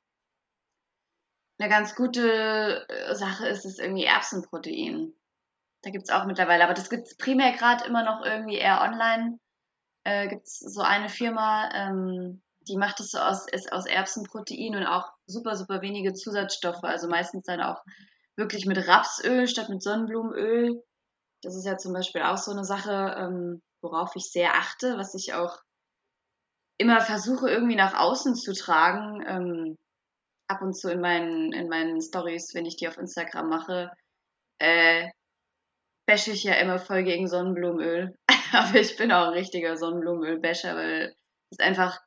eine 1.57 1.69
ganz 1.69 1.95
gute 1.95 2.88
äh, 2.89 3.15
Sache 3.15 3.47
ist, 3.47 3.65
ist 3.65 3.79
irgendwie 3.79 4.05
Erbsenprotein. 4.05 5.13
Da 5.83 5.91
gibt 5.91 6.05
es 6.05 6.09
auch 6.09 6.25
mittlerweile, 6.25 6.63
aber 6.63 6.74
das 6.74 6.89
gibt 6.89 7.07
es 7.07 7.17
primär 7.17 7.51
gerade 7.53 7.85
immer 7.85 8.03
noch 8.03 8.25
irgendwie 8.25 8.57
eher 8.57 8.81
online. 8.81 9.39
Äh, 10.03 10.27
gibt 10.27 10.47
es 10.47 10.59
so 10.59 10.81
eine 10.81 11.09
Firma, 11.09 11.69
ähm, 11.74 12.41
die 12.67 12.77
macht 12.77 13.00
es 13.00 13.12
so 13.12 13.19
aus, 13.19 13.47
ist 13.47 13.71
aus 13.71 13.85
Erbsenprotein 13.85 14.75
und 14.75 14.85
auch 14.85 15.12
super, 15.27 15.55
super 15.55 15.81
wenige 15.81 16.13
Zusatzstoffe. 16.13 16.83
Also 16.83 17.07
meistens 17.07 17.43
dann 17.45 17.62
auch 17.62 17.83
wirklich 18.35 18.65
mit 18.65 18.88
Rapsöl 18.88 19.47
statt 19.47 19.69
mit 19.69 19.81
Sonnenblumenöl. 19.81 20.83
Das 21.41 21.55
ist 21.55 21.65
ja 21.65 21.77
zum 21.77 21.93
Beispiel 21.93 22.24
auch 22.24 22.38
so 22.38 22.51
eine 22.51 22.65
Sache, 22.65 23.15
ähm, 23.17 23.62
worauf 23.81 24.15
ich 24.15 24.31
sehr 24.31 24.55
achte, 24.55 24.97
was 24.97 25.13
ich 25.13 25.33
auch 25.33 25.59
immer 26.77 27.00
versuche 27.01 27.50
irgendwie 27.50 27.75
nach 27.75 27.93
außen 27.93 28.35
zu 28.35 28.53
tragen. 28.53 29.24
Ähm, 29.25 29.77
ab 30.48 30.62
und 30.62 30.74
zu 30.74 30.92
in 30.92 31.02
meinen, 31.02 31.54
in 31.54 31.70
meinen 31.70 32.02
Stories, 32.02 32.54
wenn 32.54 32.66
ich 32.66 32.78
die 32.78 32.88
auf 32.88 32.98
Instagram 32.98 33.50
mache, 33.50 33.92
äh, 34.60 35.10
bashe 36.08 36.32
ich 36.32 36.44
ja 36.44 36.54
immer 36.56 36.80
voll 36.80 37.04
gegen 37.04 37.28
Sonnenblumenöl. 37.28 38.16
Aber 38.54 38.80
ich 38.80 38.96
bin 38.98 39.12
auch 39.12 39.28
ein 39.28 39.34
richtiger 39.34 39.78
Sonnenblumenöl-Basher, 39.78 40.75
weil 40.75 41.16
es 41.52 41.60
einfach 41.60 42.00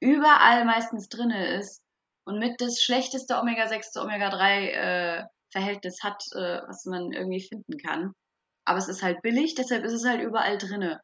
überall 0.00 0.64
meistens 0.64 1.08
drinne 1.08 1.56
ist 1.58 1.82
und 2.24 2.38
mit 2.38 2.60
das 2.60 2.82
schlechteste 2.82 3.38
Omega-6 3.38 3.92
zu 3.92 4.02
Omega-3-Verhältnis 4.02 6.02
hat, 6.02 6.24
äh, 6.34 6.62
was 6.66 6.84
man 6.86 7.12
irgendwie 7.12 7.46
finden 7.46 7.78
kann. 7.78 8.14
Aber 8.64 8.78
es 8.78 8.88
ist 8.88 9.02
halt 9.02 9.22
billig, 9.22 9.54
deshalb 9.54 9.84
ist 9.84 9.92
es 9.92 10.06
halt 10.06 10.22
überall 10.22 10.58
drinne. 10.58 11.00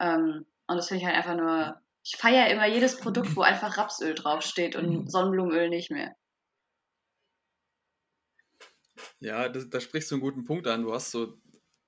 Ähm, 0.00 0.46
und 0.68 0.76
das 0.76 0.88
finde 0.88 1.02
ich 1.02 1.06
halt 1.06 1.16
einfach 1.16 1.36
nur 1.36 1.80
Ich 2.04 2.16
feiere 2.16 2.50
immer 2.50 2.66
jedes 2.66 2.98
Produkt, 2.98 3.36
wo 3.36 3.42
einfach 3.42 3.78
Rapsöl 3.78 4.14
draufsteht 4.14 4.76
und 4.76 5.10
Sonnenblumenöl 5.10 5.68
nicht 5.68 5.90
mehr. 5.90 6.14
Ja, 9.20 9.48
da 9.48 9.80
sprichst 9.80 10.10
du 10.10 10.16
einen 10.16 10.22
guten 10.22 10.44
Punkt 10.44 10.66
an. 10.66 10.82
Du 10.82 10.92
hast 10.92 11.10
so 11.10 11.38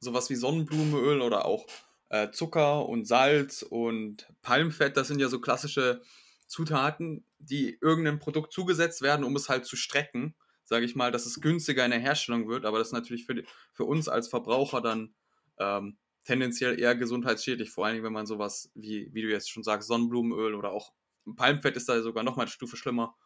sowas 0.00 0.30
wie 0.30 0.36
Sonnenblumenöl 0.36 1.20
oder 1.20 1.46
auch 1.46 1.66
äh, 2.10 2.30
Zucker 2.30 2.86
und 2.88 3.06
Salz 3.06 3.62
und 3.62 4.28
Palmfett. 4.42 4.96
Das 4.96 5.08
sind 5.08 5.20
ja 5.20 5.28
so 5.28 5.40
klassische 5.40 6.02
Zutaten, 6.46 7.26
die 7.38 7.78
irgendeinem 7.80 8.18
Produkt 8.20 8.52
zugesetzt 8.52 9.02
werden, 9.02 9.24
um 9.24 9.34
es 9.34 9.48
halt 9.48 9.64
zu 9.66 9.76
strecken, 9.76 10.36
sage 10.62 10.84
ich 10.84 10.94
mal, 10.94 11.10
dass 11.10 11.26
es 11.26 11.40
günstiger 11.40 11.84
in 11.84 11.90
der 11.90 12.00
Herstellung 12.00 12.48
wird. 12.48 12.64
Aber 12.64 12.78
das 12.78 12.88
ist 12.88 12.92
natürlich 12.92 13.24
für, 13.24 13.34
die, 13.34 13.46
für 13.72 13.84
uns 13.84 14.08
als 14.08 14.28
Verbraucher 14.28 14.80
dann 14.80 15.14
ähm, 15.58 15.98
tendenziell 16.24 16.78
eher 16.80 16.94
gesundheitsschädlich, 16.94 17.70
vor 17.70 17.84
allen 17.84 17.94
Dingen, 17.94 18.04
wenn 18.04 18.12
man 18.12 18.26
sowas 18.26 18.70
wie, 18.74 19.12
wie 19.12 19.22
du 19.22 19.28
jetzt 19.28 19.50
schon 19.50 19.62
sagst, 19.62 19.88
Sonnenblumenöl 19.88 20.54
oder 20.54 20.72
auch 20.72 20.92
Palmfett 21.36 21.76
ist 21.76 21.88
da 21.88 22.00
sogar 22.02 22.24
noch 22.24 22.36
mal 22.36 22.42
eine 22.42 22.50
Stufe 22.50 22.76
schlimmer. 22.76 23.16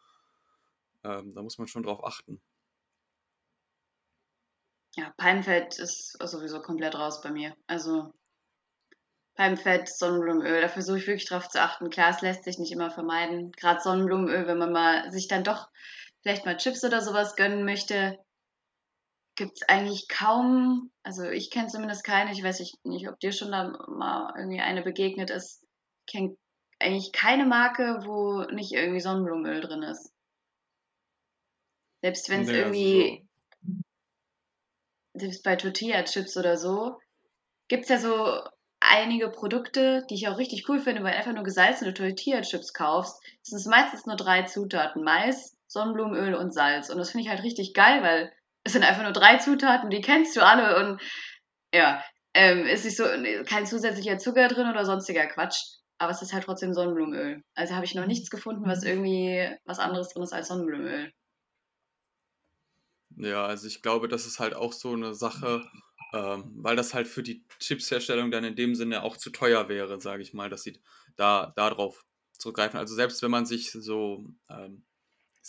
Ähm, 1.03 1.33
da 1.33 1.41
muss 1.41 1.57
man 1.57 1.67
schon 1.67 1.83
drauf 1.83 2.03
achten. 2.03 2.41
Ja, 4.95 5.13
Palmfett 5.17 5.79
ist 5.79 6.17
sowieso 6.21 6.61
komplett 6.61 6.95
raus 6.95 7.21
bei 7.21 7.31
mir. 7.31 7.55
Also 7.67 8.13
Palmfett, 9.35 9.87
Sonnenblumenöl, 9.87 10.61
da 10.61 10.67
versuche 10.67 10.97
ich 10.97 11.07
wirklich 11.07 11.29
drauf 11.29 11.47
zu 11.47 11.61
achten. 11.61 11.89
Klar, 11.89 12.09
es 12.09 12.21
lässt 12.21 12.43
sich 12.43 12.57
nicht 12.57 12.73
immer 12.73 12.91
vermeiden. 12.91 13.53
Gerade 13.53 13.79
Sonnenblumenöl, 13.81 14.47
wenn 14.47 14.57
man 14.57 14.73
mal 14.73 15.11
sich 15.11 15.29
dann 15.29 15.45
doch 15.45 15.69
vielleicht 16.21 16.45
mal 16.45 16.57
Chips 16.57 16.83
oder 16.83 17.01
sowas 17.01 17.37
gönnen 17.37 17.63
möchte, 17.63 18.19
gibt 19.39 19.53
es 19.55 19.69
eigentlich 19.69 20.09
kaum, 20.09 20.91
also 21.01 21.23
ich 21.23 21.49
kenne 21.49 21.69
zumindest 21.69 22.03
keine, 22.03 22.33
ich 22.33 22.43
weiß 22.43 22.59
nicht, 22.83 23.09
ob 23.09 23.19
dir 23.21 23.31
schon 23.31 23.51
da 23.51 23.69
mal 23.87 24.33
irgendwie 24.37 24.59
eine 24.59 24.81
begegnet 24.81 25.29
ist. 25.29 25.63
Ich 26.05 26.11
kenne 26.11 26.37
eigentlich 26.77 27.13
keine 27.13 27.45
Marke, 27.45 28.01
wo 28.03 28.43
nicht 28.53 28.73
irgendwie 28.73 28.99
Sonnenblumenöl 28.99 29.61
drin 29.61 29.83
ist. 29.83 30.13
Selbst 32.01 32.29
wenn 32.29 32.41
es 32.41 32.47
nee, 32.49 32.57
irgendwie 32.57 33.27
selbst 35.13 35.43
bei 35.43 35.55
Tortilla-Chips 35.55 36.35
oder 36.35 36.57
so, 36.57 36.99
gibt 37.69 37.83
es 37.83 37.89
ja 37.89 37.97
so 37.97 38.41
einige 38.81 39.29
Produkte, 39.29 40.05
die 40.09 40.15
ich 40.15 40.27
auch 40.27 40.37
richtig 40.37 40.67
cool 40.67 40.79
finde, 40.79 41.01
weil 41.01 41.13
du 41.13 41.17
einfach 41.17 41.33
nur 41.33 41.45
gesalzene 41.45 41.93
Tortilla-Chips 41.93 42.73
kaufst. 42.73 43.23
Sind 43.41 43.65
meistens 43.67 44.05
nur 44.05 44.17
drei 44.17 44.43
Zutaten: 44.43 45.01
Mais, 45.01 45.55
Sonnenblumenöl 45.67 46.35
und 46.35 46.53
Salz. 46.53 46.89
Und 46.89 46.97
das 46.97 47.11
finde 47.11 47.23
ich 47.23 47.29
halt 47.29 47.43
richtig 47.43 47.73
geil, 47.73 48.03
weil 48.03 48.33
es 48.63 48.73
sind 48.73 48.83
einfach 48.83 49.03
nur 49.03 49.13
drei 49.13 49.37
Zutaten, 49.37 49.89
die 49.89 50.01
kennst 50.01 50.35
du 50.35 50.45
alle 50.45 50.77
und 50.77 51.01
ja, 51.73 52.03
ähm, 52.33 52.65
ist 52.65 52.85
nicht 52.85 52.97
so 52.97 53.05
kein 53.45 53.65
zusätzlicher 53.65 54.17
Zucker 54.17 54.47
drin 54.47 54.69
oder 54.69 54.85
sonstiger 54.85 55.27
Quatsch. 55.27 55.59
Aber 55.97 56.11
es 56.11 56.21
ist 56.21 56.31
halt 56.31 56.45
trotzdem 56.45 56.73
Sonnenblumenöl. 56.73 57.43
Also 57.55 57.75
habe 57.75 57.85
ich 57.85 57.93
noch 57.93 58.05
nichts 58.05 58.29
gefunden, 58.29 58.65
was 58.65 58.83
irgendwie 58.83 59.49
was 59.65 59.79
anderes 59.79 60.09
drin 60.09 60.23
ist 60.23 60.31
als 60.31 60.47
Sonnenblumenöl. 60.47 61.11
Ja, 63.17 63.45
also 63.45 63.67
ich 63.67 63.81
glaube, 63.81 64.07
das 64.07 64.25
ist 64.25 64.39
halt 64.39 64.53
auch 64.53 64.71
so 64.71 64.93
eine 64.93 65.13
Sache, 65.13 65.69
ähm, 66.13 66.53
weil 66.55 66.77
das 66.77 66.93
halt 66.93 67.07
für 67.07 67.21
die 67.21 67.45
Chipsherstellung 67.59 68.31
dann 68.31 68.45
in 68.45 68.55
dem 68.55 68.75
Sinne 68.75 69.03
auch 69.03 69.17
zu 69.17 69.29
teuer 69.29 69.67
wäre, 69.67 69.99
sage 69.99 70.23
ich 70.23 70.33
mal, 70.33 70.49
dass 70.49 70.63
sie 70.63 70.81
da 71.17 71.51
darauf 71.57 72.05
zurückgreifen. 72.37 72.79
Also 72.79 72.95
selbst 72.95 73.21
wenn 73.21 73.31
man 73.31 73.45
sich 73.45 73.71
so, 73.71 74.25
ähm, 74.49 74.85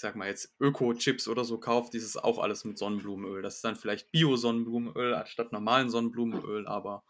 sag 0.00 0.16
mal 0.16 0.28
jetzt 0.28 0.54
Öko-Chips 0.61 1.28
oder 1.28 1.45
so 1.45 1.59
kauft, 1.59 1.92
dieses 1.92 2.16
auch 2.16 2.38
alles 2.38 2.64
mit 2.64 2.78
Sonnenblumenöl. 2.78 3.42
Das 3.42 3.57
ist 3.57 3.64
dann 3.64 3.76
vielleicht 3.76 4.11
Bio-Sonnenblumenöl 4.11 5.14
anstatt 5.14 5.52
normalen 5.52 5.90
Sonnenblumenöl, 5.90 6.66
aber 6.66 7.04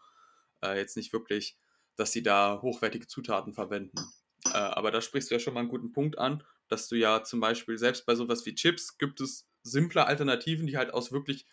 äh, 0.63 0.77
jetzt 0.77 0.97
nicht 0.97 1.13
wirklich, 1.13 1.57
dass 1.95 2.11
sie 2.11 2.23
da 2.23 2.61
hochwertige 2.61 3.07
Zutaten 3.07 3.53
verwenden. 3.53 3.97
Äh, 4.45 4.57
aber 4.57 4.91
da 4.91 5.01
sprichst 5.01 5.29
du 5.29 5.35
ja 5.35 5.39
schon 5.39 5.53
mal 5.53 5.61
einen 5.61 5.69
guten 5.69 5.91
Punkt 5.91 6.17
an, 6.17 6.43
dass 6.67 6.87
du 6.87 6.95
ja 6.95 7.23
zum 7.23 7.39
Beispiel 7.39 7.77
selbst 7.77 8.05
bei 8.05 8.15
sowas 8.15 8.45
wie 8.45 8.55
Chips 8.55 8.97
gibt 8.97 9.21
es 9.21 9.47
simple 9.63 10.05
Alternativen, 10.05 10.67
die 10.67 10.77
halt 10.77 10.93
aus 10.93 11.11
wirklich 11.11 11.45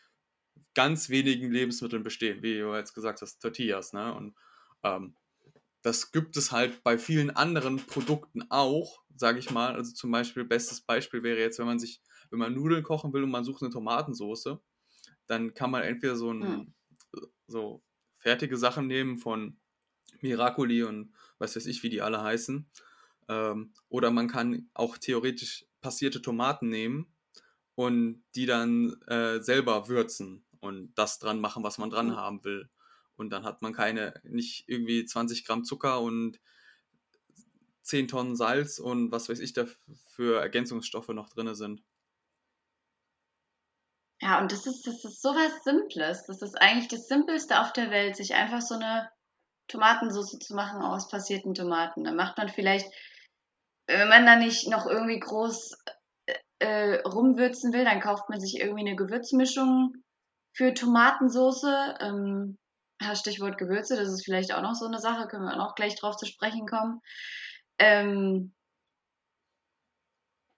ganz 0.74 1.08
wenigen 1.08 1.50
Lebensmitteln 1.50 2.02
bestehen, 2.02 2.42
wie 2.42 2.58
du 2.58 2.74
jetzt 2.74 2.94
gesagt 2.94 3.22
hast, 3.22 3.40
Tortillas, 3.40 3.92
ne? 3.92 4.14
Und 4.14 4.34
ähm, 4.82 5.16
das 5.82 6.10
gibt 6.12 6.36
es 6.36 6.52
halt 6.52 6.82
bei 6.82 6.98
vielen 6.98 7.30
anderen 7.30 7.76
Produkten 7.78 8.42
auch, 8.50 9.02
sage 9.14 9.38
ich 9.38 9.50
mal. 9.50 9.74
Also 9.74 9.94
zum 9.94 10.10
Beispiel, 10.10 10.44
bestes 10.44 10.80
Beispiel 10.80 11.22
wäre 11.22 11.38
jetzt, 11.38 11.58
wenn 11.58 11.66
man 11.66 11.78
sich, 11.78 12.02
wenn 12.30 12.38
man 12.38 12.54
Nudeln 12.54 12.82
kochen 12.82 13.12
will 13.12 13.22
und 13.22 13.30
man 13.30 13.44
sucht 13.44 13.62
eine 13.62 13.72
Tomatensoße, 13.72 14.60
dann 15.26 15.54
kann 15.54 15.70
man 15.70 15.82
entweder 15.82 16.16
so 16.16 16.32
ein, 16.32 16.42
hm. 16.42 16.74
so 17.46 17.82
fertige 18.18 18.56
Sachen 18.56 18.86
nehmen 18.86 19.18
von 19.18 19.58
Miracoli 20.20 20.82
und 20.82 21.14
was 21.38 21.54
weiß 21.54 21.66
ich, 21.66 21.82
wie 21.82 21.90
die 21.90 22.02
alle 22.02 22.22
heißen. 22.22 22.68
Ähm, 23.28 23.72
oder 23.88 24.10
man 24.10 24.28
kann 24.28 24.68
auch 24.74 24.98
theoretisch 24.98 25.66
passierte 25.80 26.20
Tomaten 26.20 26.68
nehmen 26.68 27.14
und 27.74 28.24
die 28.34 28.46
dann 28.46 29.00
äh, 29.06 29.40
selber 29.40 29.88
würzen 29.88 30.44
und 30.60 30.92
das 30.94 31.18
dran 31.18 31.40
machen, 31.40 31.62
was 31.62 31.78
man 31.78 31.90
dran 31.90 32.08
mhm. 32.08 32.16
haben 32.16 32.44
will. 32.44 32.68
Und 33.18 33.30
dann 33.30 33.44
hat 33.44 33.62
man 33.62 33.72
keine, 33.72 34.14
nicht 34.22 34.68
irgendwie 34.68 35.04
20 35.04 35.44
Gramm 35.44 35.64
Zucker 35.64 36.00
und 36.00 36.40
10 37.82 38.08
Tonnen 38.08 38.36
Salz 38.36 38.78
und 38.78 39.10
was 39.10 39.28
weiß 39.28 39.40
ich 39.40 39.54
da 39.54 39.64
für 40.06 40.40
Ergänzungsstoffe 40.40 41.08
noch 41.08 41.28
drin 41.28 41.54
sind. 41.54 41.82
Ja, 44.20 44.40
und 44.40 44.52
das 44.52 44.66
ist, 44.66 44.86
das 44.86 45.04
ist 45.04 45.22
sowas 45.22 45.64
Simples. 45.64 46.24
Das 46.26 46.42
ist 46.42 46.60
eigentlich 46.60 46.88
das 46.88 47.08
Simpelste 47.08 47.60
auf 47.60 47.72
der 47.72 47.90
Welt, 47.90 48.16
sich 48.16 48.34
einfach 48.34 48.60
so 48.60 48.74
eine 48.74 49.10
Tomatensauce 49.68 50.38
zu 50.38 50.54
machen 50.54 50.82
aus 50.82 51.08
passierten 51.08 51.54
Tomaten. 51.54 52.04
Da 52.04 52.12
macht 52.12 52.36
man 52.36 52.48
vielleicht, 52.48 52.86
wenn 53.86 54.08
man 54.08 54.26
da 54.26 54.36
nicht 54.36 54.68
noch 54.68 54.86
irgendwie 54.86 55.20
groß 55.20 55.76
äh, 56.58 57.00
rumwürzen 57.06 57.72
will, 57.72 57.84
dann 57.84 58.00
kauft 58.00 58.28
man 58.28 58.40
sich 58.40 58.60
irgendwie 58.60 58.86
eine 58.86 58.96
Gewürzmischung 58.96 59.94
für 60.52 60.74
Tomatensoße. 60.74 61.98
Ähm, 62.00 62.58
Stichwort 63.14 63.58
Gewürze, 63.58 63.96
das 63.96 64.08
ist 64.08 64.24
vielleicht 64.24 64.54
auch 64.54 64.62
noch 64.62 64.74
so 64.74 64.86
eine 64.86 64.98
Sache, 64.98 65.28
können 65.28 65.44
wir 65.44 65.52
auch 65.52 65.68
noch 65.68 65.74
gleich 65.74 65.96
drauf 65.96 66.16
zu 66.16 66.26
sprechen 66.26 66.66
kommen. 66.66 67.00
Ähm, 67.78 68.52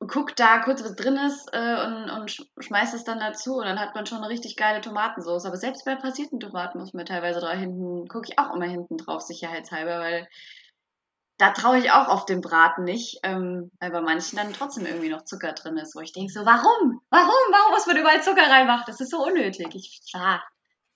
guckt 0.07 0.41
da 0.41 0.61
kurz, 0.61 0.83
was 0.83 0.97
drin 0.97 1.17
ist 1.17 1.49
äh, 1.53 1.87
und, 1.87 2.11
und 2.11 2.47
schmeißt 2.59 2.95
es 2.95 3.05
dann 3.05 3.21
dazu 3.21 3.57
und 3.57 3.65
dann 3.67 3.79
hat 3.79 3.95
man 3.95 4.07
schon 4.07 4.19
eine 4.19 4.29
richtig 4.29 4.57
geile 4.57 4.81
Tomatensauce. 4.81 5.45
Aber 5.45 5.57
selbst 5.57 5.85
bei 5.85 5.95
passierten 5.95 6.41
Tomaten 6.41 6.79
muss 6.79 6.95
man 6.95 7.05
teilweise 7.05 7.41
da 7.41 7.53
hinten, 7.53 8.09
gucke 8.09 8.29
ich 8.31 8.39
auch 8.39 8.55
immer 8.55 8.67
hinten 8.67 8.97
drauf, 8.97 9.21
sicherheitshalber, 9.23 9.99
weil 9.99 10.27
da 11.39 11.51
traue 11.53 11.79
ich 11.79 11.91
auch 11.91 12.09
auf 12.09 12.27
den 12.27 12.41
Braten 12.41 12.85
nicht, 12.85 13.21
ähm, 13.23 13.71
weil 13.81 13.91
bei 13.91 14.01
manchen 14.01 14.37
dann 14.37 14.53
trotzdem 14.53 14.87
irgendwie 14.87 15.09
noch 15.09 15.25
Zucker 15.25 15.53
drin 15.53 15.79
ist, 15.79 15.95
wo 15.95 16.01
ich 16.01 16.13
denke 16.13 16.33
so, 16.33 16.45
warum? 16.45 17.01
Warum? 17.11 17.53
Warum 17.53 17.73
muss 17.73 17.87
man 17.87 17.97
überall 17.97 18.23
Zucker 18.23 18.51
reinmachen? 18.51 18.85
Das 18.87 19.01
ist 19.01 19.11
so 19.11 19.25
unnötig. 19.25 19.75
Ich, 19.75 20.03
klar, 20.11 20.43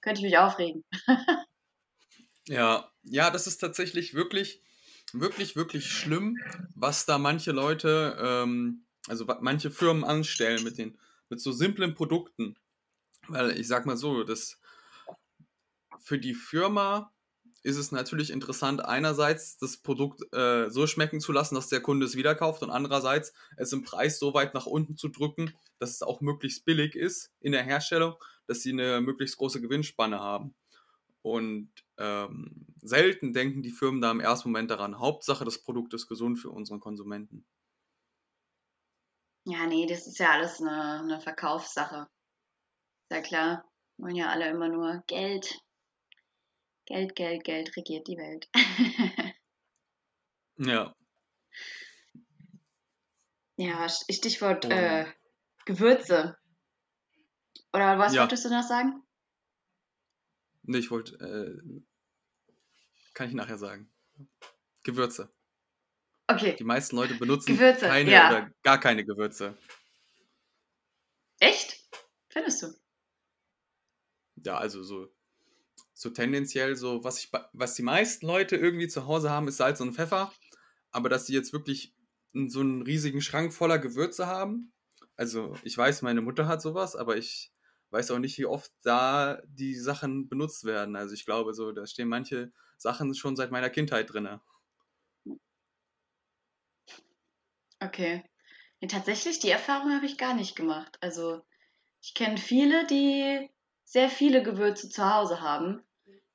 könnte 0.05 0.21
ich 0.21 0.27
mich 0.27 0.39
aufregen. 0.39 0.85
ja, 2.47 2.91
ja, 3.03 3.31
das 3.31 3.47
ist 3.47 3.57
tatsächlich 3.59 4.13
wirklich, 4.15 4.63
wirklich, 5.13 5.57
wirklich 5.57 5.91
schlimm, 5.91 6.39
was 6.75 7.07
da 7.07 7.17
manche 7.17 7.53
Leute, 7.53 8.17
ähm, 8.21 8.85
also 9.09 9.25
manche 9.41 9.71
Firmen 9.71 10.05
anstellen 10.05 10.63
mit 10.63 10.77
den, 10.77 10.99
mit 11.31 11.41
so 11.41 11.53
simplen 11.53 11.95
Produkten. 11.95 12.55
Weil 13.29 13.59
ich 13.59 13.67
sag 13.67 13.87
mal 13.87 13.97
so, 13.97 14.25
das 14.25 14.61
für 15.99 16.19
die 16.19 16.35
Firma 16.35 17.11
ist 17.63 17.79
es 17.79 17.93
natürlich 17.93 18.31
interessant, 18.31 18.85
einerseits 18.85 19.57
das 19.57 19.79
Produkt 19.79 20.21
äh, 20.35 20.69
so 20.69 20.87
schmecken 20.87 21.21
zu 21.21 21.33
lassen, 21.33 21.55
dass 21.55 21.71
der 21.71 21.81
Kunde 21.81 22.05
es 22.05 22.15
wieder 22.15 22.35
kauft 22.35 22.63
und 22.63 22.69
andererseits 22.69 23.33
es 23.57 23.73
im 23.73 23.83
Preis 23.83 24.19
so 24.19 24.35
weit 24.35 24.53
nach 24.53 24.67
unten 24.67 24.99
zu 24.99 25.09
drücken, 25.09 25.55
dass 25.79 25.93
es 25.93 26.03
auch 26.03 26.21
möglichst 26.21 26.67
billig 26.67 26.95
ist 26.95 27.33
in 27.41 27.53
der 27.53 27.63
Herstellung, 27.63 28.17
dass 28.47 28.63
sie 28.63 28.73
eine 28.73 29.01
möglichst 29.01 29.37
große 29.37 29.61
Gewinnspanne 29.61 30.21
haben. 30.21 30.55
Und 31.23 31.71
ähm, 31.97 32.67
selten 32.83 33.33
denken 33.33 33.63
die 33.63 33.71
Firmen 33.71 34.01
da 34.01 34.11
im 34.11 34.21
ersten 34.21 34.51
Moment 34.51 34.71
daran. 34.71 34.99
Hauptsache, 34.99 35.45
das 35.45 35.63
Produkt 35.63 35.95
ist 35.95 36.07
gesund 36.07 36.39
für 36.39 36.51
unseren 36.51 36.81
Konsumenten. 36.81 37.47
Ja, 39.47 39.67
nee, 39.67 39.87
das 39.87 40.07
ist 40.07 40.19
ja 40.19 40.33
alles 40.33 40.61
eine, 40.61 41.01
eine 41.01 41.21
Verkaufssache. 41.21 42.09
Sehr 43.11 43.23
klar. 43.23 43.65
Wollen 43.97 44.17
ja 44.17 44.29
alle 44.29 44.49
immer 44.49 44.69
nur 44.69 45.03
Geld, 45.07 45.61
Geld, 46.87 47.17
Geld, 47.17 47.45
Geld 47.45 47.77
regiert 47.77 48.07
die 48.09 48.19
Welt. 48.19 48.49
ja. 50.59 50.95
Ja, 53.57 53.89
Stichwort 53.89 54.67
oh. 54.67 54.71
äh, 54.71 55.07
Gewürze. 55.65 56.37
Oder 57.75 57.99
was 57.99 58.15
ja. 58.15 58.23
wolltest 58.23 58.45
du 58.45 58.51
noch 58.51 58.63
sagen? 58.63 59.03
Nee, 60.63 60.79
ich 60.79 60.91
wollte, 60.93 61.17
äh, 61.17 61.83
kann 63.15 63.29
ich 63.29 63.35
nachher 63.35 63.59
sagen. 63.59 63.93
Gewürze. 64.85 65.35
Okay. 66.29 66.55
Die 66.57 66.65
meisten 66.65 66.95
Leute 66.95 67.15
benutzen 67.15 67.57
Gewürze, 67.57 67.87
keine 67.87 68.13
ja. 68.13 68.31
oder 68.31 68.51
gar 68.63 68.79
keine 68.79 69.05
Gewürze. 69.05 69.59
Echt? 71.41 71.85
Findest 72.29 72.63
du? 72.63 72.69
Ja, 74.37 74.57
also 74.57 74.83
so 74.85 75.13
so 75.95 76.11
tendenziell 76.11 76.77
so, 76.77 77.03
was, 77.03 77.19
ich, 77.19 77.31
was 77.53 77.75
die 77.75 77.83
meisten 77.83 78.27
Leute 78.27 78.57
irgendwie 78.57 78.89
zu 78.89 79.07
Hause 79.07 79.31
haben, 79.31 79.49
ist 79.49 79.57
Salz 79.57 79.81
und 79.81 79.95
Pfeffer. 79.95 80.33
aber 80.91 81.09
dass 81.09 81.27
sie 81.27 81.35
jetzt 81.35 81.53
wirklich 81.53 81.95
so 82.35 82.61
einen 82.61 82.83
riesigen 82.83 83.21
Schrank 83.21 83.53
voller 83.55 83.79
Gewürze 83.79 84.27
haben. 84.27 84.73
Also 85.17 85.57
ich 85.63 85.77
weiß, 85.79 86.03
meine 86.03 86.21
Mutter 86.21 86.47
hat 86.47 86.63
sowas, 86.63 86.95
aber 86.97 87.17
ich 87.17 87.54
weiß 87.95 88.11
auch 88.11 88.19
nicht, 88.19 88.37
wie 88.39 88.47
oft 88.47 88.73
da 88.83 89.41
die 89.47 89.75
Sachen 89.77 90.29
benutzt 90.29 90.65
werden. 90.65 90.97
Also 90.97 91.15
ich 91.15 91.25
glaube, 91.25 91.55
so 91.55 91.73
da 91.73 91.87
stehen 91.87 92.09
manche 92.09 92.53
Sachen 92.77 93.15
schon 93.15 93.37
seit 93.37 93.53
meiner 93.53 93.71
Kindheit 93.71 94.13
drin. 94.13 94.41
Okay. 97.81 98.25
Nee, 98.81 98.89
tatsächlich, 98.89 99.39
die 99.39 99.51
Erfahrung 99.51 99.95
habe 99.95 100.07
ich 100.07 100.19
gar 100.19 100.35
nicht 100.35 100.57
gemacht. 100.57 100.99
Also 101.01 101.43
ich 102.03 102.15
kenne 102.15 102.37
viele, 102.37 102.87
die 102.87 103.49
sehr 103.85 104.09
viele 104.09 104.43
Gewürze 104.43 104.89
zu 104.91 105.09
Hause 105.09 105.41
haben. 105.41 105.83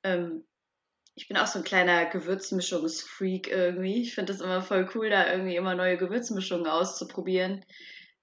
Ähm, 0.04 0.46
ich 1.16 1.28
bin 1.28 1.36
auch 1.36 1.48
so 1.48 1.60
ein 1.60 1.66
kleiner 1.66 2.06
Gewürzmischungsfreak 2.06 3.50
irgendwie. 3.50 4.02
Ich 4.02 4.16
finde 4.16 4.32
das 4.32 4.42
immer 4.42 4.62
voll 4.62 4.90
cool, 4.96 5.10
da 5.10 5.30
irgendwie 5.30 5.58
immer 5.58 5.76
neue 5.76 5.98
Gewürzmischungen 5.98 6.68
auszuprobieren. 6.68 7.66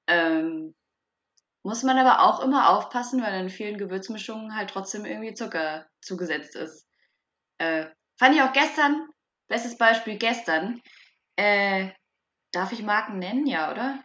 Ähm, 0.07 0.75
muss 1.66 1.82
man 1.82 1.99
aber 1.99 2.23
auch 2.23 2.40
immer 2.40 2.70
aufpassen, 2.70 3.20
weil 3.20 3.40
in 3.40 3.50
vielen 3.50 3.76
Gewürzmischungen 3.76 4.54
halt 4.54 4.70
trotzdem 4.70 5.04
irgendwie 5.04 5.35
Zucker 5.35 5.87
zugesetzt 6.00 6.54
ist. 6.54 6.87
Äh, 7.58 7.87
fand 8.16 8.37
ich 8.37 8.42
auch 8.42 8.52
gestern, 8.52 9.08
bestes 9.49 9.76
Beispiel 9.76 10.16
gestern. 10.16 10.80
Äh, 11.35 11.90
darf 12.52 12.70
ich 12.73 12.82
Marken 12.82 13.18
nennen, 13.18 13.46
ja, 13.46 13.70
oder? 13.73 14.04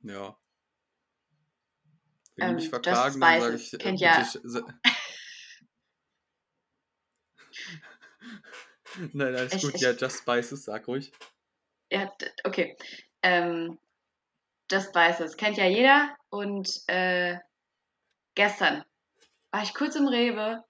Ja. 0.00 0.36
Wenn 2.36 2.44
Ähm, 2.44 2.48
die 2.56 2.62
mich 2.62 2.70
verklagen, 2.70 3.20
dann 3.20 3.40
sage 3.40 3.56
ich, 3.56 3.84
äh, 3.84 3.94
ja. 3.94 4.22
Nein, 9.12 9.34
alles 9.34 9.54
Ich- 9.54 9.62
gut. 9.62 9.74
ich- 9.74 9.80
Ja, 9.80 9.92
Just 9.92 10.18
Spices, 10.18 10.64
sag 10.64 10.86
ruhig. 10.86 11.12
Ja, 11.90 12.12
okay. 12.44 12.76
Ähm, 13.22 13.78
Just 14.72 14.88
Spices 14.88 15.36
kennt 15.36 15.58
ja 15.58 15.66
jeder. 15.66 16.16
Und 16.30 16.82
äh, 16.86 17.36
gestern 18.34 18.82
war 19.50 19.62
ich 19.62 19.74
kurz 19.74 19.96
im 19.96 20.08
Rewe, 20.08 20.64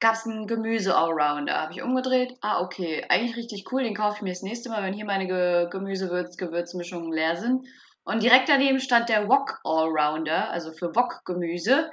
gab 0.00 0.14
es 0.14 0.26
einen 0.26 0.46
Gemüse-Allrounder. 0.46 1.62
Habe 1.62 1.72
ich 1.72 1.82
umgedreht. 1.82 2.36
Ah, 2.42 2.60
okay. 2.60 3.06
Eigentlich 3.08 3.36
richtig 3.36 3.72
cool. 3.72 3.82
Den 3.82 3.94
kaufe 3.94 4.16
ich 4.16 4.22
mir 4.22 4.32
das 4.32 4.42
nächste 4.42 4.68
Mal, 4.68 4.82
wenn 4.82 4.92
hier 4.92 5.06
meine 5.06 5.26
Ge 5.26 5.68
Gemüse-Gewürzmischungen 5.70 7.10
leer 7.10 7.36
sind. 7.36 7.66
Und 8.04 8.22
direkt 8.22 8.50
daneben 8.50 8.80
stand 8.80 9.08
der 9.08 9.28
Wok 9.28 9.60
Allrounder, 9.64 10.50
also 10.50 10.72
für 10.72 10.94
Wok-Gemüse. 10.94 11.90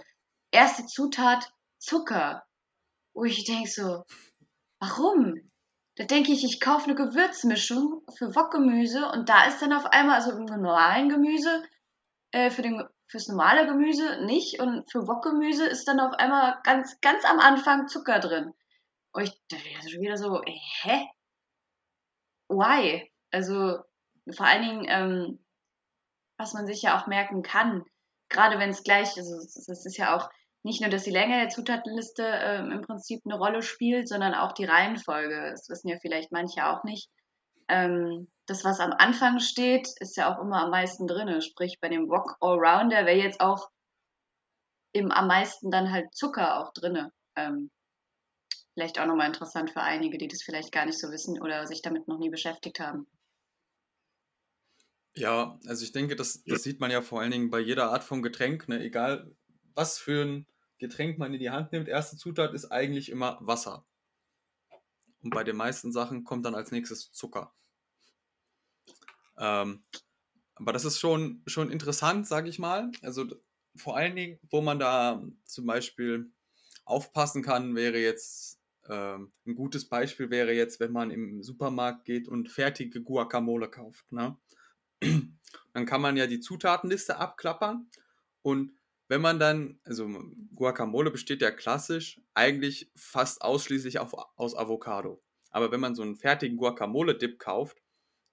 Erste 0.52 0.86
Zutat 0.88 1.52
Zucker. 1.80 2.44
Wo 3.14 3.24
ich 3.24 3.46
denke 3.46 3.70
so, 3.70 4.04
warum? 4.80 5.36
Da 5.98 6.06
denke 6.06 6.32
ich, 6.32 6.44
ich 6.44 6.60
kaufe 6.60 6.86
eine 6.86 6.96
Gewürzmischung 6.96 8.04
für 8.16 8.36
Wokgemüse 8.36 9.10
und 9.10 9.30
da 9.30 9.46
ist 9.46 9.62
dann 9.63 9.74
auf 9.74 9.86
einmal, 9.88 10.16
also 10.16 10.32
im 10.32 10.46
normalen 10.46 11.10
Gemüse, 11.10 11.63
äh, 12.32 12.51
für 12.51 12.62
den, 12.62 12.88
fürs 13.08 13.27
normale 13.27 13.66
Gemüse 13.66 14.24
nicht 14.25 14.60
und 14.60 14.89
für 14.92 15.08
Wokgemüse 15.08 15.66
ist 15.66 15.88
dann 15.88 16.00
auf 16.00 16.13
einmal 16.13 16.60
ganz, 16.63 17.01
ganz 17.01 17.25
am 17.25 17.39
Anfang 17.39 17.88
Zucker 17.88 18.20
drin. 18.20 18.54
Und 19.12 19.24
ich 19.24 19.42
dachte 19.50 19.89
schon 19.89 20.01
wieder 20.01 20.18
so, 20.18 20.39
hä? 20.46 21.08
Why? 22.48 23.12
Also 23.32 23.80
vor 24.36 24.46
allen 24.46 24.62
Dingen, 24.62 24.86
ähm, 24.88 25.46
was 26.38 26.54
man 26.54 26.68
sich 26.68 26.84
ja 26.84 27.00
auch 27.00 27.08
merken 27.08 27.42
kann, 27.42 27.84
gerade 28.30 28.60
wenn 28.60 28.70
es 28.70 28.84
gleich, 28.84 29.18
also 29.18 29.36
es 29.36 29.68
ist 29.68 29.98
ja 29.98 30.16
auch 30.16 30.30
nicht 30.68 30.82
nur, 30.82 30.90
dass 30.90 31.04
die 31.04 31.12
Länge 31.12 31.40
der 31.40 31.50
Zutatenliste 31.50 32.24
ähm, 32.24 32.72
im 32.72 32.82
Prinzip 32.82 33.22
eine 33.26 33.38
Rolle 33.38 33.64
spielt, 33.64 34.10
sondern 34.10 34.34
auch 34.34 34.52
die 34.52 34.66
Reihenfolge. 34.66 35.50
Das 35.52 35.70
wissen 35.70 35.88
ja 35.88 35.98
vielleicht 36.02 36.34
manche 36.34 36.68
auch 36.68 36.84
nicht. 36.84 37.10
Ähm, 37.70 38.28
das, 38.48 38.66
was 38.66 38.82
am 38.82 38.92
Anfang 38.92 39.40
steht, 39.40 39.88
ist 40.02 40.18
ja 40.18 40.30
auch 40.34 40.42
immer 40.42 40.64
am 40.64 40.70
meisten 40.70 41.08
drin. 41.08 41.42
Sprich, 41.42 41.80
bei 41.80 41.88
dem 41.88 42.10
Wok 42.10 42.36
Allrounder 42.42 43.06
wäre 43.06 43.18
jetzt 43.18 43.40
auch 43.40 43.70
im, 44.92 45.10
am 45.12 45.28
meisten 45.28 45.72
dann 45.72 45.92
halt 45.92 46.14
Zucker 46.14 46.60
auch 46.60 46.74
drin. 46.74 47.12
Ähm, 47.38 47.72
vielleicht 48.74 49.00
auch 49.00 49.06
nochmal 49.06 49.27
interessant 49.27 49.72
für 49.72 49.82
einige, 49.82 50.18
die 50.18 50.27
das 50.27 50.44
vielleicht 50.44 50.74
gar 50.74 50.86
nicht 50.86 51.00
so 51.00 51.10
wissen 51.12 51.42
oder 51.42 51.66
sich 51.66 51.82
damit 51.82 52.10
noch 52.10 52.20
nie 52.20 52.30
beschäftigt 52.30 52.82
haben. 52.82 53.08
Ja, 55.16 55.58
also 55.66 55.84
ich 55.86 55.94
denke, 55.94 56.18
das, 56.18 56.44
das 56.44 56.62
sieht 56.62 56.82
man 56.82 56.92
ja 56.92 57.01
vor 57.01 57.22
allen 57.22 57.32
Dingen 57.32 57.50
bei 57.50 57.60
jeder 57.60 57.90
Art 57.92 58.03
von 58.03 58.22
Getränk, 58.22 58.68
ne? 58.68 58.82
egal 58.82 59.32
was 59.74 59.98
für 59.98 60.25
ein 60.25 60.48
Getränk 60.77 61.18
man 61.18 61.33
in 61.33 61.40
die 61.40 61.50
Hand 61.50 61.72
nimmt. 61.72 61.87
Erste 61.87 62.18
Zutat 62.18 62.53
ist 62.53 62.72
eigentlich 62.72 63.09
immer 63.09 63.37
Wasser. 63.42 63.85
Und 65.22 65.31
bei 65.31 65.44
den 65.44 65.55
meisten 65.55 65.92
Sachen 65.92 66.24
kommt 66.24 66.46
dann 66.46 66.55
als 66.55 66.72
nächstes 66.72 67.11
Zucker. 67.11 67.53
Ähm, 69.37 69.83
aber 70.55 70.74
das 70.74 70.85
ist 70.85 71.00
schon, 71.00 71.44
schon 71.46 71.72
interessant, 71.72 72.27
sage 72.27 72.50
ich 72.50 72.59
mal. 72.59 72.92
Also 73.01 73.25
vor 73.75 73.98
allen 73.98 74.16
Dingen, 74.16 74.40
wo 74.50 74.61
man 74.61 74.79
da 74.79 75.24
zum 75.46 75.66
Beispiel 75.66 76.31
aufpassen 76.85 77.44
kann, 77.44 77.75
wäre 77.75 78.00
jetzt 78.00 78.57
ähm, 78.90 79.33
ein 79.46 79.55
gutes 79.55 79.90
Beispiel 79.90 80.29
wäre 80.29 80.53
jetzt, 80.53 80.79
wenn 80.79 80.92
man 80.92 81.11
im 81.11 81.44
Supermarkt 81.44 82.05
geht 82.05 82.27
und 82.27 82.50
fertige 82.50 83.03
Guacamole 83.03 83.70
kauft. 83.70 84.11
Ne? 84.11 84.37
Dann 85.74 85.85
kann 85.85 86.01
man 86.01 86.18
ja 86.18 86.27
die 86.27 86.40
Zutatenliste 86.40 87.18
abklappern 87.18 87.90
und 88.42 88.76
wenn 89.07 89.22
man 89.22 89.39
dann, 89.39 89.79
also 89.83 90.09
Guacamole 90.55 91.11
besteht 91.11 91.41
ja 91.41 91.51
klassisch 91.51 92.22
eigentlich 92.33 92.91
fast 92.96 93.41
ausschließlich 93.41 94.00
auf, 94.00 94.13
aus 94.35 94.55
Avocado. 94.55 95.22
Aber 95.50 95.72
wenn 95.72 95.79
man 95.79 95.96
so 95.96 96.01
einen 96.01 96.15
fertigen 96.15 96.57
Guacamole-Dip 96.57 97.39
kauft, 97.39 97.77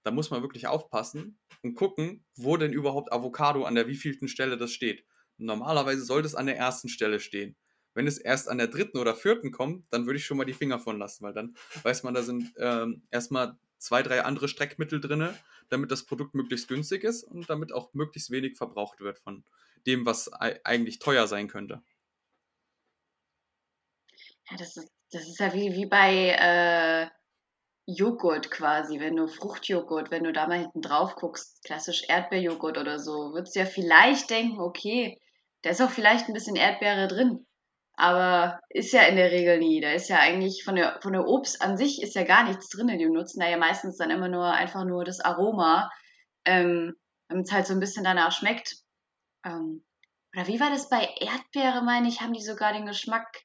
dann 0.03 0.15
muss 0.15 0.29
man 0.29 0.41
wirklich 0.41 0.67
aufpassen 0.67 1.39
und 1.63 1.75
gucken, 1.75 2.23
wo 2.35 2.57
denn 2.57 2.73
überhaupt 2.73 3.11
Avocado 3.11 3.63
an 3.63 3.75
der 3.75 3.87
wievielten 3.87 4.27
Stelle 4.27 4.57
das 4.57 4.71
steht. 4.71 5.05
Normalerweise 5.37 6.03
sollte 6.03 6.27
es 6.27 6.35
an 6.35 6.45
der 6.45 6.57
ersten 6.57 6.89
Stelle 6.89 7.19
stehen. 7.19 7.55
Wenn 7.93 8.07
es 8.07 8.17
erst 8.17 8.49
an 8.49 8.57
der 8.57 8.67
dritten 8.67 8.97
oder 8.97 9.15
vierten 9.15 9.51
kommt, 9.51 9.85
dann 9.89 10.05
würde 10.05 10.17
ich 10.17 10.25
schon 10.25 10.37
mal 10.37 10.45
die 10.45 10.53
Finger 10.53 10.79
von 10.79 10.99
lassen, 10.99 11.23
weil 11.23 11.33
dann 11.33 11.55
weiß 11.83 12.03
man, 12.03 12.13
da 12.13 12.21
sind 12.21 12.53
ähm, 12.57 13.03
erstmal 13.09 13.57
zwei, 13.77 14.03
drei 14.03 14.23
andere 14.23 14.47
Streckmittel 14.47 14.99
drin, 14.99 15.29
damit 15.69 15.91
das 15.91 16.03
Produkt 16.03 16.35
möglichst 16.35 16.67
günstig 16.67 17.03
ist 17.03 17.23
und 17.23 17.49
damit 17.49 17.71
auch 17.71 17.93
möglichst 17.93 18.29
wenig 18.31 18.57
verbraucht 18.57 18.99
wird 18.99 19.19
von 19.19 19.43
dem, 19.87 20.05
was 20.05 20.31
ei- 20.33 20.59
eigentlich 20.63 20.99
teuer 20.99 21.27
sein 21.27 21.47
könnte. 21.47 21.83
Ja, 24.49 24.57
das 24.57 24.77
ist, 24.77 24.89
das 25.11 25.23
ist 25.27 25.39
ja 25.39 25.53
wie, 25.53 25.73
wie 25.73 25.85
bei 25.85 26.29
äh, 26.39 27.07
Joghurt 27.87 28.51
quasi, 28.51 28.99
wenn 28.99 29.15
du 29.15 29.27
Fruchtjoghurt, 29.27 30.11
wenn 30.11 30.23
du 30.23 30.33
da 30.33 30.47
mal 30.47 30.59
hinten 30.59 30.81
drauf 30.81 31.15
guckst, 31.15 31.63
klassisch 31.65 32.03
Erdbeerjoghurt 32.07 32.77
oder 32.77 32.99
so, 32.99 33.33
würdest 33.33 33.55
du 33.55 33.61
ja 33.61 33.65
vielleicht 33.65 34.29
denken, 34.29 34.59
okay, 34.61 35.19
da 35.63 35.71
ist 35.71 35.81
auch 35.81 35.91
vielleicht 35.91 36.27
ein 36.27 36.33
bisschen 36.33 36.55
Erdbeere 36.55 37.07
drin. 37.07 37.45
Aber 37.97 38.59
ist 38.69 38.93
ja 38.93 39.03
in 39.03 39.15
der 39.17 39.31
Regel 39.31 39.59
nie. 39.59 39.81
Da 39.81 39.91
ist 39.93 40.09
ja 40.09 40.19
eigentlich 40.19 40.63
von 40.65 40.75
der, 40.75 40.99
von 41.01 41.13
der 41.13 41.27
Obst 41.27 41.61
an 41.61 41.77
sich 41.77 42.01
ist 42.01 42.15
ja 42.15 42.23
gar 42.23 42.43
nichts 42.45 42.69
drin. 42.69 42.87
Die 42.89 43.05
nutzen 43.09 43.39
da 43.39 43.49
ja 43.49 43.57
meistens 43.57 43.97
dann 43.97 44.11
immer 44.11 44.27
nur 44.29 44.45
einfach 44.53 44.85
nur 44.85 45.05
das 45.05 45.21
Aroma, 45.21 45.89
ähm, 46.45 46.95
damit 47.29 47.47
es 47.47 47.53
halt 47.53 47.67
so 47.67 47.73
ein 47.73 47.79
bisschen 47.79 48.03
danach 48.03 48.31
schmeckt. 48.33 48.75
Ähm, 49.45 49.85
oder 50.35 50.47
wie 50.47 50.59
war 50.59 50.69
das 50.69 50.89
bei 50.89 51.07
Erdbeere, 51.19 51.81
meine 51.83 52.09
ich, 52.09 52.21
haben 52.21 52.33
die 52.33 52.43
sogar 52.43 52.73
den 52.73 52.85
Geschmack, 52.85 53.43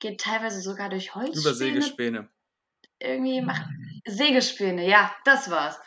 geht 0.00 0.20
teilweise 0.20 0.60
sogar 0.60 0.90
durch 0.90 1.14
Holzspäne 1.14 1.40
Über 1.40 1.54
Sägespäne. 1.54 2.30
irgendwie 3.00 3.40
macht. 3.40 3.66
Sägespäne, 4.06 4.86
ja, 4.86 5.14
das 5.24 5.50
war's. 5.50 5.78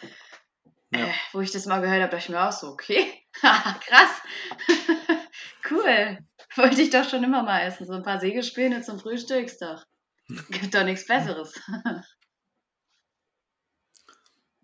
Ja. 0.91 1.07
Äh, 1.07 1.13
wo 1.33 1.41
ich 1.41 1.51
das 1.51 1.65
mal 1.65 1.81
gehört 1.81 2.01
habe, 2.01 2.11
dachte 2.11 2.23
ich 2.23 2.29
mir 2.29 2.41
auch 2.47 2.51
so, 2.51 2.67
okay, 2.69 3.05
krass, 3.33 4.21
cool. 5.69 6.17
Wollte 6.55 6.81
ich 6.81 6.89
doch 6.89 7.07
schon 7.07 7.23
immer 7.23 7.43
mal 7.43 7.61
essen. 7.61 7.85
So 7.85 7.93
ein 7.93 8.03
paar 8.03 8.19
Sägespäne 8.19 8.81
zum 8.81 8.99
Frühstückstag. 8.99 9.85
Gibt 10.49 10.73
doch 10.73 10.83
nichts 10.83 11.05
Besseres. 11.05 11.53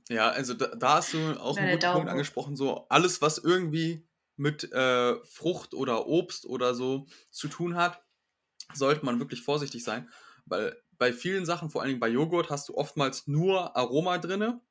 Ja, 0.09 0.29
also 0.29 0.53
da, 0.53 0.67
da 0.75 0.95
hast 0.95 1.13
du 1.13 1.39
auch 1.39 1.55
Ja, 1.57 1.63
einen 1.63 1.79
guten 1.79 1.91
Punkt 1.93 2.09
angesprochen. 2.09 2.55
So 2.55 2.87
alles, 2.89 3.21
was 3.21 3.37
irgendwie 3.37 4.07
mit 4.35 4.71
äh, 4.71 5.15
Frucht 5.25 5.73
oder 5.73 6.07
Obst 6.07 6.45
oder 6.45 6.73
so 6.75 7.07
zu 7.31 7.47
tun 7.47 7.75
hat, 7.75 8.03
sollte 8.73 9.05
man 9.05 9.19
wirklich 9.19 9.41
vorsichtig 9.43 9.83
sein, 9.83 10.09
weil 10.45 10.81
bei 10.97 11.13
vielen 11.13 11.45
Sachen, 11.45 11.69
vor 11.69 11.81
allen 11.81 11.89
Dingen 11.89 11.99
bei 11.99 12.09
Joghurt, 12.09 12.49
hast 12.49 12.69
du 12.69 12.75
oftmals 12.75 13.27
nur 13.27 13.75
Aroma 13.75 14.17
drinne 14.19 14.61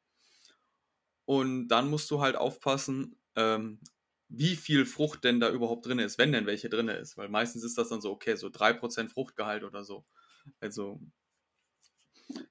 und 1.24 1.68
dann 1.68 1.88
musst 1.90 2.10
du 2.10 2.20
halt 2.20 2.36
aufpassen, 2.36 3.16
ähm, 3.36 3.80
wie 4.28 4.56
viel 4.56 4.86
Frucht 4.86 5.24
denn 5.24 5.40
da 5.40 5.50
überhaupt 5.50 5.86
drin 5.86 5.98
ist, 5.98 6.18
wenn 6.18 6.32
denn 6.32 6.46
welche 6.46 6.70
drin 6.70 6.88
ist, 6.88 7.16
weil 7.16 7.28
meistens 7.28 7.64
ist 7.64 7.76
das 7.76 7.88
dann 7.90 8.00
so, 8.00 8.10
okay, 8.10 8.36
so 8.36 8.48
3% 8.50 9.12
Fruchtgehalt 9.12 9.62
oder 9.64 9.84
so. 9.84 10.06
Also 10.60 11.00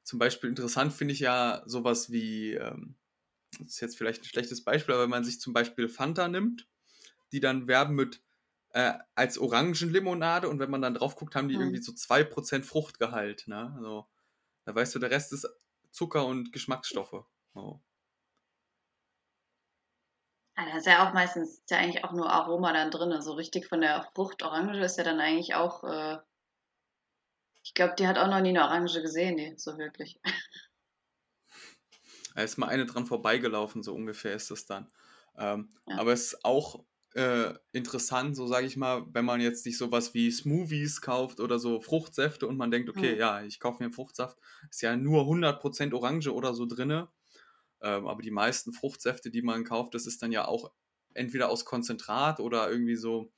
zum 0.04 0.20
Beispiel 0.20 0.50
interessant 0.50 0.94
finde 0.94 1.14
ich 1.14 1.20
ja 1.20 1.64
sowas 1.66 2.12
wie, 2.12 2.54
ähm, 2.54 2.96
das 3.60 3.70
ist 3.76 3.82
jetzt 3.82 3.98
vielleicht 3.98 4.22
ein 4.24 4.26
schlechtes 4.26 4.64
Beispiel, 4.64 4.94
aber 4.94 5.04
wenn 5.04 5.10
man 5.10 5.24
sich 5.24 5.40
zum 5.40 5.54
Beispiel 5.54 5.90
Fanta 5.90 6.28
nimmt, 6.28 6.68
die 7.32 7.40
dann 7.40 7.68
werben 7.68 7.96
mit 7.96 8.22
äh, 8.74 8.94
als 9.16 9.38
Orangenlimonade 9.38 10.50
und 10.50 10.60
wenn 10.60 10.72
man 10.72 10.82
dann 10.82 10.94
drauf 10.96 11.16
guckt, 11.16 11.36
haben 11.36 11.50
die 11.50 11.56
Mhm. 11.56 11.60
irgendwie 11.60 11.82
so 11.82 11.94
2% 11.94 12.66
Fruchtgehalt. 12.66 13.48
Ne? 13.48 13.74
Also, 13.78 14.08
da 14.66 14.76
weißt 14.76 14.96
du, 14.96 15.00
der 15.00 15.12
Rest 15.12 15.34
ist 15.34 15.48
Zucker 15.92 16.26
und 16.28 16.54
Geschmacksstoffe. 16.54 17.26
Oh. 17.56 17.80
Ah, 20.56 20.66
da 20.66 20.78
ist 20.78 20.86
ja 20.86 21.06
auch 21.10 21.14
meistens 21.14 21.58
ist 21.60 21.72
ja 21.72 21.78
eigentlich 21.80 22.04
auch 22.06 22.14
nur 22.14 22.30
Aroma 22.32 22.72
dann 22.74 22.90
drin. 22.92 23.22
So 23.22 23.34
richtig 23.34 23.68
von 23.68 23.82
der 23.82 24.04
Frucht 24.16 24.44
Orange 24.44 24.80
ist 24.80 24.98
ja 24.98 25.04
dann 25.04 25.20
eigentlich 25.20 25.56
auch. 25.56 25.84
Äh, 25.84 26.20
ich 27.64 27.74
glaube, 27.74 27.96
die 27.98 28.06
hat 28.08 28.20
auch 28.20 28.28
noch 28.28 28.40
nie 28.40 28.50
eine 28.50 28.64
Orange 28.64 29.02
gesehen, 29.02 29.36
die 29.38 29.56
so 29.58 29.78
wirklich. 29.80 30.20
Da 32.36 32.42
ist 32.44 32.58
mal 32.58 32.68
eine 32.68 32.86
dran 32.86 33.06
vorbeigelaufen, 33.06 33.84
so 33.84 33.94
ungefähr 33.94 34.34
ist 34.36 34.52
das 34.52 34.66
dann. 34.66 34.92
Ähm, 35.38 35.70
Ja. 35.86 35.96
Aber 35.96 36.14
es 36.14 36.34
ist 36.34 36.46
auch 36.46 36.86
äh, 37.16 37.54
interessant, 37.74 38.36
so 38.36 38.48
sage 38.48 38.68
ich 38.68 38.78
mal, 38.78 39.06
wenn 39.14 39.26
man 39.26 39.42
jetzt 39.42 39.66
nicht 39.66 39.78
sowas 39.78 40.14
wie 40.14 40.32
Smoothies 40.32 41.02
kauft 41.02 41.40
oder 41.40 41.60
so 41.60 41.82
Fruchtsäfte 41.82 42.48
und 42.48 42.58
man 42.58 42.72
denkt, 42.72 42.90
okay, 42.90 43.16
Hm. 43.16 43.18
ja, 43.18 43.44
ich 43.44 43.60
kaufe 43.60 43.80
mir 43.80 43.86
einen 43.86 43.94
Fruchtsaft, 43.94 44.38
ist 44.70 44.82
ja 44.82 44.96
nur 44.96 45.26
100% 45.28 45.94
Orange 45.94 46.34
oder 46.34 46.54
so 46.54 46.66
drinne. 46.66 47.10
Ähm, 47.82 48.08
aber 48.08 48.22
die 48.24 48.32
meisten 48.32 48.74
Fruchtsäfte, 48.74 49.32
die 49.32 49.42
man 49.44 49.64
kauft, 49.66 49.96
das 49.96 50.08
ist 50.08 50.22
dann 50.24 50.32
ja 50.32 50.48
auch 50.48 50.72
entweder 51.14 51.50
aus 51.50 51.66
Konzentrat 51.66 52.40
oder 52.40 52.70
irgendwie 52.72 52.96
so, 52.98 53.32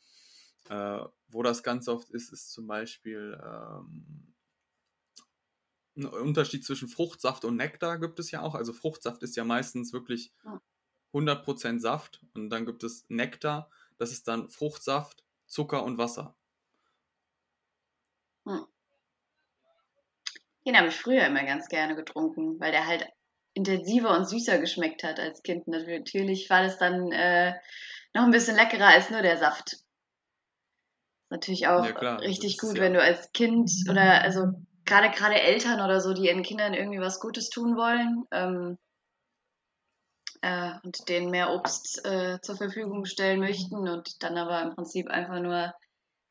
äh, 0.70 1.00
wo 1.28 1.44
das 1.44 1.64
ganz 1.64 1.88
oft 1.88 2.10
ist, 2.12 2.32
ist 2.34 2.52
zum 2.52 2.68
Beispiel 2.68 3.40
ähm, 3.44 4.36
ein 5.96 6.06
Unterschied 6.06 6.64
zwischen 6.66 6.88
Fruchtsaft 6.88 7.46
und 7.46 7.56
Nektar 7.56 8.00
gibt 8.00 8.20
es 8.20 8.30
ja 8.32 8.42
auch. 8.42 8.54
Also 8.56 8.74
Fruchtsaft 8.74 9.24
ist 9.24 9.36
ja 9.36 9.44
meistens 9.44 9.92
wirklich 9.94 10.34
Ja. 10.44 10.60
100% 11.14 11.82
Saft 11.82 12.22
und 12.34 12.50
dann 12.50 12.66
gibt 12.66 12.84
es 12.84 13.06
Nektar, 13.10 13.70
das 13.98 14.12
ist 14.12 14.28
dann 14.28 14.50
Fruchtsaft, 14.50 15.24
Zucker 15.46 15.84
und 15.84 15.98
Wasser. 15.98 16.36
Den 20.66 20.78
habe 20.78 20.88
ich 20.88 20.96
früher 20.96 21.26
immer 21.26 21.44
ganz 21.44 21.68
gerne 21.68 21.96
getrunken, 21.96 22.60
weil 22.60 22.72
der 22.72 22.88
halt 22.88 23.08
intensiver 23.54 24.16
und 24.18 24.28
süßer 24.28 24.58
geschmeckt 24.60 25.04
hat 25.04 25.20
als 25.20 25.44
Kind. 25.44 25.68
Natürlich 25.68 26.50
war 26.50 26.64
das 26.64 26.78
dann 26.78 27.12
äh, 27.12 27.54
noch 28.14 28.24
ein 28.24 28.32
bisschen 28.32 28.56
leckerer 28.56 28.88
als 28.88 29.10
nur 29.10 29.22
der 29.22 29.38
Saft. 29.38 29.78
Natürlich 31.30 31.68
auch 31.68 31.84
Ja, 31.86 31.92
klar, 31.92 32.22
richtig 32.22 32.58
gut, 32.58 32.76
ja- 32.78 32.84
wenn 32.84 32.94
du 32.94 33.02
als 33.02 33.32
Kind 33.34 33.72
oder 33.90 34.22
also 34.22 34.48
gerade 34.86 35.12
gerade 35.12 35.40
Eltern 35.40 35.82
oder 35.82 36.00
so, 36.00 36.14
die 36.14 36.26
ihren 36.28 36.44
Kindern 36.44 36.74
irgendwie 36.74 37.00
was 37.00 37.20
Gutes 37.20 37.50
tun 37.50 37.76
wollen 37.76 38.24
ähm, 38.32 38.78
äh, 40.44 40.74
und 40.84 41.08
denen 41.08 41.32
mehr 41.32 41.52
Obst 41.52 42.06
äh, 42.06 42.40
zur 42.42 42.58
Verfügung 42.58 43.06
stellen 43.06 43.40
möchten 43.40 43.88
und 43.88 44.22
dann 44.22 44.38
aber 44.38 44.62
im 44.62 44.76
Prinzip 44.76 45.10
einfach 45.10 45.40
nur 45.40 45.74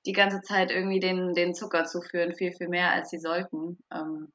die 0.05 0.13
ganze 0.13 0.43
Zeit 0.43 0.71
irgendwie 0.71 1.01
den, 1.01 1.33
den 1.35 1.55
Zucker 1.55 1.85
zuführen, 1.87 2.35
viel, 2.35 2.53
viel 2.53 2.69
mehr 2.69 2.93
als 2.93 3.09
sie 3.11 3.19
sollten. 3.19 3.79
Ähm, 3.91 4.31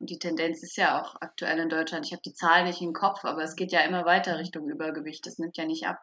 und 0.00 0.10
die 0.10 0.18
Tendenz 0.18 0.62
ist 0.64 0.76
ja 0.76 1.00
auch 1.00 1.14
aktuell 1.20 1.60
in 1.60 1.68
Deutschland. 1.68 2.04
Ich 2.06 2.12
habe 2.12 2.22
die 2.22 2.34
Zahl 2.34 2.64
nicht 2.64 2.82
im 2.82 2.92
Kopf, 2.92 3.24
aber 3.24 3.42
es 3.44 3.54
geht 3.54 3.70
ja 3.70 3.82
immer 3.82 4.04
weiter 4.04 4.36
Richtung 4.38 4.68
Übergewicht. 4.68 5.24
Das 5.26 5.38
nimmt 5.38 5.56
ja 5.56 5.64
nicht 5.64 5.86
ab. 5.86 6.02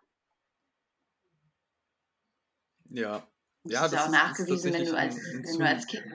Ja. 2.90 3.28
Das 3.64 3.74
Ja, 3.74 3.86
ist 3.86 3.92
ja 3.92 3.98
das 3.98 4.00
auch 4.00 4.00
ist- 4.00 4.06
ist 4.06 4.12
nachgewiesen, 4.12 4.74
wenn 4.74 4.86
du 4.86 4.98
als, 4.98 5.16
wenn 5.18 5.58
du 5.60 5.66
als 5.68 5.86
Kind. 5.88 6.06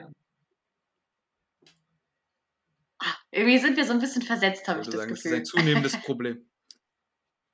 Ah, 2.99 3.13
irgendwie 3.37 3.59
sind 3.59 3.77
wir 3.77 3.85
so 3.85 3.93
ein 3.93 3.99
bisschen 3.99 4.21
versetzt, 4.23 4.67
habe 4.67 4.81
Ich 4.81 4.87
das 4.87 4.95
sagen, 4.95 5.09
das 5.09 5.19
ist 5.19 5.23
Gefühl. 5.23 5.37
ein 5.39 5.45
zunehmendes 5.45 5.93
Problem. 6.03 6.49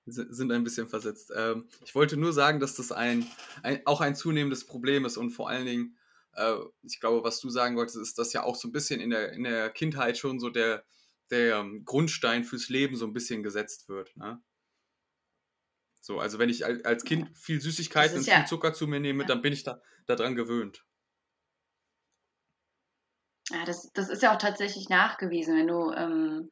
Wir 0.06 0.14
sind- 0.14 0.52
ein 0.52 0.64
bisschen 0.64 0.90
versetzt. 0.90 1.32
Ähm, 1.36 1.68
ich 1.86 1.96
wollte 1.96 2.18
nur 2.18 2.34
sagen, 2.34 2.60
dass 2.60 2.76
das 2.76 2.92
ein, 2.92 3.26
ein, 3.62 3.82
auch 3.86 4.02
ein 4.02 4.16
zunehmendes 4.16 4.66
Problem 4.66 5.06
ist 5.06 5.16
und 5.18 5.30
vor 5.32 5.50
allen 5.50 5.66
Dingen, 5.66 5.98
äh, 6.34 6.56
ich 6.82 7.00
glaube, 7.00 7.24
was 7.24 7.40
du 7.40 7.50
sagen 7.50 7.78
wolltest, 7.78 7.98
ist, 7.98 8.18
dass 8.18 8.34
ja 8.34 8.44
auch 8.44 8.56
so 8.56 8.68
ein 8.68 8.72
bisschen 8.74 9.00
in 9.00 9.12
der, 9.12 9.32
in 9.34 9.44
der 9.44 9.70
Kindheit 9.70 10.18
schon 10.18 10.40
so 10.40 10.50
der, 10.50 10.84
der 11.30 11.58
ähm, 11.58 11.86
Grundstein 11.86 12.44
fürs 12.44 12.68
Leben 12.70 12.96
so 12.98 13.06
ein 13.06 13.14
bisschen 13.14 13.44
gesetzt 13.44 13.88
wird. 13.88 14.16
Ne? 14.18 14.42
So, 16.02 16.20
also 16.20 16.38
wenn 16.38 16.50
ich 16.50 16.66
al- 16.66 16.82
als 16.84 17.06
Kind 17.06 17.30
viel 17.38 17.62
Süßigkeiten 17.62 18.16
und 18.16 18.22
ist 18.22 18.30
viel 18.30 18.40
ja- 18.40 18.46
Zucker 18.46 18.74
zu 18.74 18.88
mir 18.88 19.00
nehme, 19.00 19.24
ja. 19.24 19.28
dann 19.28 19.42
bin 19.42 19.54
ich 19.54 19.64
da 19.64 19.82
daran 20.06 20.36
gewöhnt. 20.36 20.84
Ja, 23.52 23.66
das, 23.66 23.92
das 23.94 24.10
ist 24.10 24.24
ja 24.24 24.34
auch 24.34 24.38
tatsächlich 24.38 24.90
nachgewiesen. 24.90 25.58
Wenn 25.58 25.68
du, 25.68 25.92
ähm, 25.92 26.52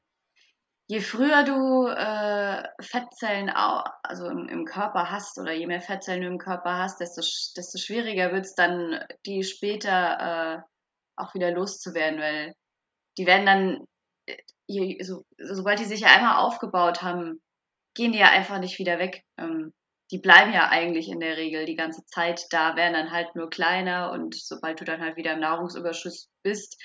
je 0.88 1.02
früher 1.02 1.44
du 1.44 1.88
äh, 1.88 2.64
Fettzellen 2.82 3.50
au 3.50 3.84
also 4.04 4.28
im, 4.28 4.48
im 4.50 4.66
Körper 4.66 5.12
hast 5.12 5.40
oder 5.40 5.54
je 5.54 5.68
mehr 5.68 5.82
Fettzellen 5.82 6.22
du 6.22 6.28
im 6.28 6.38
Körper 6.38 6.78
hast, 6.78 7.00
desto, 7.02 7.22
desto 7.58 7.78
schwieriger 7.80 8.34
wird 8.34 8.46
es 8.46 8.56
dann, 8.56 9.00
die 9.26 9.44
später 9.44 10.60
äh, 10.60 10.62
auch 11.18 11.34
wieder 11.34 11.52
loszuwerden, 11.52 12.20
weil 12.20 12.54
die 13.18 13.26
werden 13.28 13.46
dann, 13.46 13.86
äh, 14.28 14.38
je, 14.68 15.02
so, 15.04 15.24
sobald 15.40 15.80
die 15.80 15.86
sich 15.86 16.02
ja 16.02 16.10
einmal 16.10 16.38
aufgebaut 16.46 17.02
haben, 17.04 17.42
gehen 17.96 18.12
die 18.14 18.20
ja 18.20 18.30
einfach 18.32 18.60
nicht 18.60 18.80
wieder 18.80 19.00
weg. 19.00 19.24
Ähm, 19.38 19.74
die 20.12 20.20
bleiben 20.20 20.54
ja 20.54 20.70
eigentlich 20.70 21.08
in 21.10 21.22
der 21.22 21.38
Regel 21.38 21.66
die 21.66 21.76
ganze 21.76 22.06
Zeit 22.06 22.46
da, 22.50 22.76
werden 22.76 22.94
dann 22.94 23.12
halt 23.12 23.36
nur 23.36 23.50
kleiner 23.50 24.12
und 24.12 24.36
sobald 24.36 24.82
du 24.82 24.86
dann 24.86 25.02
halt 25.02 25.16
wieder 25.16 25.34
im 25.34 25.40
Nahrungsüberschuss 25.40 26.30
bist, 26.44 26.82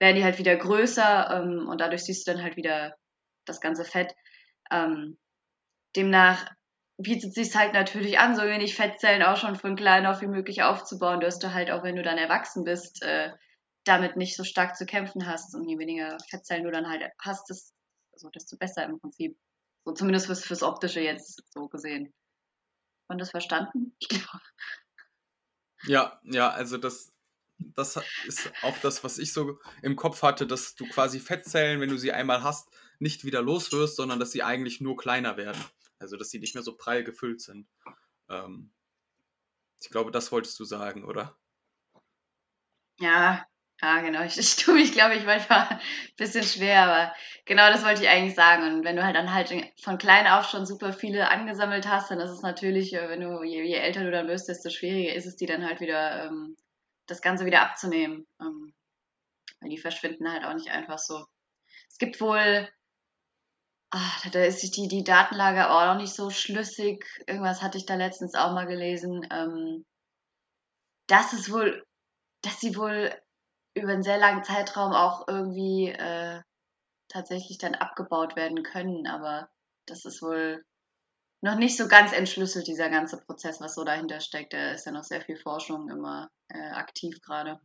werden 0.00 0.16
die 0.16 0.24
halt 0.24 0.38
wieder 0.38 0.56
größer 0.56 1.30
ähm, 1.30 1.68
und 1.68 1.80
dadurch 1.80 2.04
siehst 2.04 2.26
du 2.26 2.32
dann 2.32 2.42
halt 2.42 2.56
wieder 2.56 2.96
das 3.46 3.60
ganze 3.60 3.84
Fett. 3.84 4.12
Ähm, 4.72 5.18
demnach 5.94 6.50
bietet 6.96 7.34
sich 7.34 7.54
halt 7.54 7.74
natürlich 7.74 8.18
an, 8.18 8.34
so 8.34 8.42
wenig 8.42 8.74
Fettzellen 8.74 9.22
auch 9.22 9.36
schon 9.36 9.56
von 9.56 9.76
klein 9.76 10.06
auf 10.06 10.20
wie 10.20 10.26
möglich 10.26 10.62
aufzubauen, 10.62 11.20
dass 11.20 11.38
du 11.38 11.52
halt 11.52 11.70
auch, 11.70 11.84
wenn 11.84 11.96
du 11.96 12.02
dann 12.02 12.18
erwachsen 12.18 12.64
bist, 12.64 13.02
äh, 13.02 13.30
damit 13.84 14.16
nicht 14.16 14.36
so 14.36 14.42
stark 14.44 14.76
zu 14.76 14.86
kämpfen 14.86 15.26
hast 15.26 15.54
und 15.54 15.68
je 15.68 15.78
weniger 15.78 16.16
Fettzellen 16.28 16.64
du 16.64 16.70
dann 16.70 16.88
halt 16.88 17.04
hast, 17.20 17.50
das, 17.50 17.72
also 18.12 18.30
desto 18.30 18.56
besser 18.56 18.84
im 18.84 18.98
Prinzip. 18.98 19.36
So 19.84 19.92
zumindest 19.92 20.26
fürs, 20.26 20.44
fürs 20.44 20.62
Optische 20.62 21.00
jetzt 21.00 21.42
so 21.52 21.68
gesehen. 21.68 22.12
Man 23.08 23.18
das 23.18 23.30
verstanden? 23.30 23.96
Ich 24.00 24.08
glaube. 24.08 24.40
Ja, 25.86 26.20
ja, 26.24 26.50
also 26.50 26.78
das, 26.78 27.12
das 27.58 28.00
ist 28.26 28.50
auch 28.62 28.76
das, 28.78 29.04
was 29.04 29.18
ich 29.18 29.32
so 29.32 29.58
im 29.82 29.96
Kopf 29.96 30.22
hatte, 30.22 30.46
dass 30.46 30.74
du 30.74 30.86
quasi 30.88 31.20
Fettzellen, 31.20 31.80
wenn 31.80 31.90
du 31.90 31.98
sie 31.98 32.12
einmal 32.12 32.42
hast, 32.42 32.70
nicht 32.98 33.24
wieder 33.24 33.42
los 33.42 33.70
wirst, 33.72 33.96
sondern 33.96 34.18
dass 34.18 34.32
sie 34.32 34.42
eigentlich 34.42 34.80
nur 34.80 34.96
kleiner 34.96 35.36
werden. 35.36 35.62
Also 35.98 36.16
dass 36.16 36.30
sie 36.30 36.38
nicht 36.38 36.54
mehr 36.54 36.62
so 36.62 36.76
prall 36.76 37.04
gefüllt 37.04 37.40
sind. 37.40 37.68
Ähm, 38.28 38.72
ich 39.80 39.90
glaube, 39.90 40.10
das 40.10 40.32
wolltest 40.32 40.58
du 40.58 40.64
sagen, 40.64 41.04
oder? 41.04 41.38
Ja, 42.98 43.46
ja, 43.82 44.00
genau. 44.00 44.22
Ich, 44.22 44.38
ich 44.38 44.56
tue 44.56 44.74
mich, 44.74 44.92
glaube 44.92 45.14
ich, 45.14 45.24
manchmal 45.24 45.68
ein 45.68 45.80
bisschen 46.16 46.44
schwer, 46.44 46.82
aber 46.84 47.14
genau 47.44 47.70
das 47.70 47.84
wollte 47.84 48.02
ich 48.02 48.08
eigentlich 48.08 48.34
sagen. 48.34 48.62
Und 48.64 48.84
wenn 48.84 48.96
du 48.96 49.04
halt 49.04 49.16
dann 49.16 49.32
halt 49.32 49.52
von 49.80 49.98
klein 49.98 50.26
auf 50.26 50.48
schon 50.48 50.66
super 50.66 50.92
viele 50.92 51.30
angesammelt 51.30 51.88
hast, 51.88 52.10
dann 52.10 52.20
ist 52.20 52.30
es 52.30 52.42
natürlich, 52.42 52.94
äh, 52.94 53.08
wenn 53.08 53.20
du, 53.20 53.42
je, 53.42 53.62
je 53.62 53.76
älter 53.76 54.04
du 54.04 54.10
dann 54.10 54.28
wirst, 54.28 54.48
desto 54.48 54.70
schwieriger 54.70 55.14
ist 55.14 55.26
es, 55.26 55.36
die 55.36 55.46
dann 55.46 55.64
halt 55.64 55.80
wieder, 55.80 56.26
ähm, 56.26 56.56
das 57.06 57.20
Ganze 57.20 57.46
wieder 57.46 57.62
abzunehmen. 57.62 58.26
Ähm, 58.40 58.72
weil 59.60 59.70
die 59.70 59.78
verschwinden 59.78 60.30
halt 60.30 60.44
auch 60.44 60.54
nicht 60.54 60.70
einfach 60.70 60.98
so. 60.98 61.24
Es 61.88 61.98
gibt 61.98 62.20
wohl, 62.20 62.68
ah, 63.90 64.12
da 64.32 64.44
ist 64.44 64.62
die, 64.76 64.88
die 64.88 65.04
Datenlage 65.04 65.70
auch 65.70 65.86
noch 65.86 66.00
nicht 66.00 66.14
so 66.14 66.30
schlüssig. 66.30 67.04
Irgendwas 67.26 67.62
hatte 67.62 67.78
ich 67.78 67.86
da 67.86 67.94
letztens 67.94 68.34
auch 68.34 68.52
mal 68.52 68.66
gelesen. 68.66 69.26
Ähm, 69.30 69.84
dass 71.06 71.32
es 71.32 71.50
wohl, 71.52 71.84
dass 72.42 72.60
sie 72.60 72.76
wohl 72.76 73.14
über 73.74 73.92
einen 73.92 74.02
sehr 74.02 74.18
langen 74.18 74.44
Zeitraum 74.44 74.92
auch 74.92 75.26
irgendwie 75.28 75.88
äh, 75.88 76.42
tatsächlich 77.08 77.58
dann 77.58 77.74
abgebaut 77.74 78.36
werden 78.36 78.62
können, 78.62 79.06
aber 79.06 79.50
das 79.86 80.04
ist 80.04 80.22
wohl 80.22 80.64
noch 81.42 81.56
nicht 81.56 81.76
so 81.76 81.88
ganz 81.88 82.12
entschlüsselt, 82.12 82.66
dieser 82.66 82.88
ganze 82.90 83.18
Prozess, 83.18 83.60
was 83.60 83.74
so 83.74 83.84
dahinter 83.84 84.20
steckt. 84.20 84.52
Da 84.54 84.72
ist 84.72 84.86
ja 84.86 84.92
noch 84.92 85.04
sehr 85.04 85.20
viel 85.20 85.36
Forschung 85.36 85.90
immer 85.90 86.30
äh, 86.48 86.70
aktiv 86.70 87.20
gerade. 87.22 87.60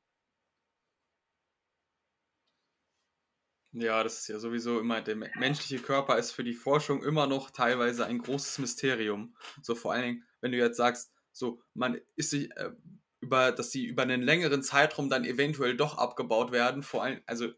Ja, 3.72 4.04
das 4.04 4.22
ist 4.22 4.28
ja 4.28 4.39
sowieso 4.39 4.80
immer, 4.80 5.02
der 5.02 5.15
me- 5.15 5.32
menschliche 5.36 5.82
Körper 5.82 6.17
ist 6.17 6.32
für 6.32 6.43
die 6.43 6.54
Forschung 6.54 7.04
immer 7.04 7.28
noch 7.28 7.52
teilweise 7.52 8.06
ein 8.06 8.17
großes 8.17 8.58
Mysterium. 8.60 9.36
So 9.62 9.76
vor 9.76 9.93
allen 9.93 10.04
Dingen, 10.04 10.24
wenn 10.41 10.52
du 10.52 10.58
jetzt 10.58 10.78
sagst, 10.78 11.12
so, 11.32 11.62
man 11.76 12.00
ist 12.15 12.32
sich, 12.32 12.50
äh, 12.58 12.72
über, 13.21 13.51
dass 13.51 13.71
sie 13.71 13.86
über 13.86 14.03
einen 14.03 14.21
längeren 14.21 14.63
Zeitraum 14.63 15.10
dann 15.10 15.25
eventuell 15.25 15.75
doch 15.75 15.97
abgebaut 15.97 16.51
werden, 16.51 16.84
vor 16.84 17.03
allem, 17.03 17.21
also 17.25 17.49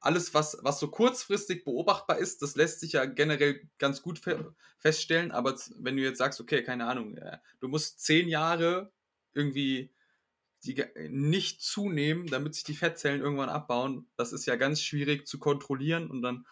alles, 0.00 0.34
was, 0.34 0.58
was 0.62 0.78
so 0.78 0.88
kurzfristig 0.88 1.64
beobachtbar 1.64 2.18
ist, 2.18 2.42
das 2.42 2.54
lässt 2.56 2.80
sich 2.80 2.92
ja 2.92 3.06
generell 3.06 3.68
ganz 3.78 4.02
gut 4.02 4.18
fe 4.18 4.54
feststellen, 4.78 5.32
aber 5.32 5.56
wenn 5.78 5.96
du 5.96 6.02
jetzt 6.02 6.18
sagst, 6.18 6.40
okay, 6.40 6.62
keine 6.62 6.86
Ahnung, 6.86 7.16
äh, 7.16 7.38
du 7.60 7.68
musst 7.68 8.00
zehn 8.00 8.28
Jahre 8.28 8.92
irgendwie 9.32 9.92
die 10.66 10.84
nicht 11.08 11.62
zunehmen, 11.62 12.26
damit 12.26 12.54
sich 12.54 12.64
die 12.64 12.74
Fettzellen 12.74 13.20
irgendwann 13.20 13.48
abbauen, 13.48 14.08
das 14.16 14.32
ist 14.32 14.46
ja 14.46 14.56
ganz 14.56 14.82
schwierig 14.82 15.26
zu 15.26 15.38
kontrollieren. 15.38 16.10
Und 16.10 16.22
dann 16.22 16.46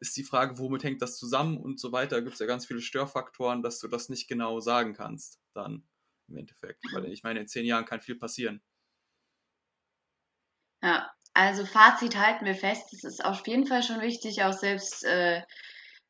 ist 0.00 0.16
die 0.16 0.24
Frage, 0.24 0.58
womit 0.58 0.84
hängt 0.84 1.02
das 1.02 1.16
zusammen? 1.16 1.58
Und 1.58 1.78
so 1.78 1.92
weiter. 1.92 2.16
Da 2.16 2.22
gibt 2.22 2.34
es 2.34 2.40
ja 2.40 2.46
ganz 2.46 2.66
viele 2.66 2.80
Störfaktoren, 2.80 3.62
dass 3.62 3.78
du 3.78 3.88
das 3.88 4.08
nicht 4.08 4.28
genau 4.28 4.60
sagen 4.60 4.94
kannst, 4.94 5.40
dann 5.54 5.84
im 6.32 6.38
Endeffekt. 6.38 6.82
Weil 6.92 7.06
ich 7.12 7.22
meine, 7.22 7.40
in 7.40 7.48
zehn 7.48 7.64
Jahren 7.66 7.84
kann 7.84 8.00
viel 8.00 8.16
passieren. 8.16 8.62
Ja, 10.82 11.10
Also 11.34 11.64
Fazit 11.64 12.16
halten 12.16 12.44
wir 12.44 12.54
fest, 12.54 12.92
es 12.92 13.04
ist 13.04 13.24
auf 13.24 13.46
jeden 13.46 13.66
Fall 13.66 13.82
schon 13.82 14.00
wichtig, 14.00 14.42
auch 14.42 14.52
selbst 14.52 15.04
äh, 15.04 15.42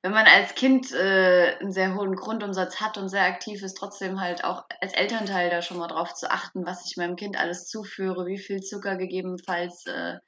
wenn 0.02 0.12
man 0.12 0.26
als 0.26 0.54
Kind 0.56 0.92
äh, 0.92 1.56
einen 1.60 1.72
sehr 1.72 1.94
hohen 1.94 2.16
Grundumsatz 2.16 2.80
hat 2.80 2.98
und 2.98 3.08
sehr 3.08 3.22
aktiv 3.24 3.62
ist, 3.62 3.74
trotzdem 3.74 4.20
halt 4.20 4.44
auch 4.44 4.64
als 4.80 4.94
Elternteil 4.94 5.48
da 5.48 5.62
schon 5.62 5.78
mal 5.78 5.86
drauf 5.86 6.12
zu 6.14 6.30
achten, 6.30 6.66
was 6.66 6.84
ich 6.86 6.96
meinem 6.96 7.16
Kind 7.16 7.36
alles 7.38 7.68
zuführe, 7.68 8.26
wie 8.26 8.38
viel 8.38 8.60
Zucker 8.62 8.96
gegebenenfalls 8.96 9.86
äh, 9.86 10.18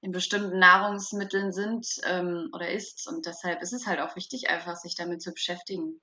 in 0.00 0.10
bestimmten 0.12 0.58
Nahrungsmitteln 0.58 1.52
sind 1.52 1.86
ähm, 2.04 2.50
oder 2.52 2.70
ist. 2.70 3.06
Und 3.08 3.26
deshalb 3.26 3.62
ist 3.62 3.72
es 3.72 3.86
halt 3.86 4.00
auch 4.00 4.16
wichtig, 4.16 4.50
einfach 4.50 4.76
sich 4.76 4.96
damit 4.96 5.22
zu 5.22 5.32
beschäftigen. 5.32 6.00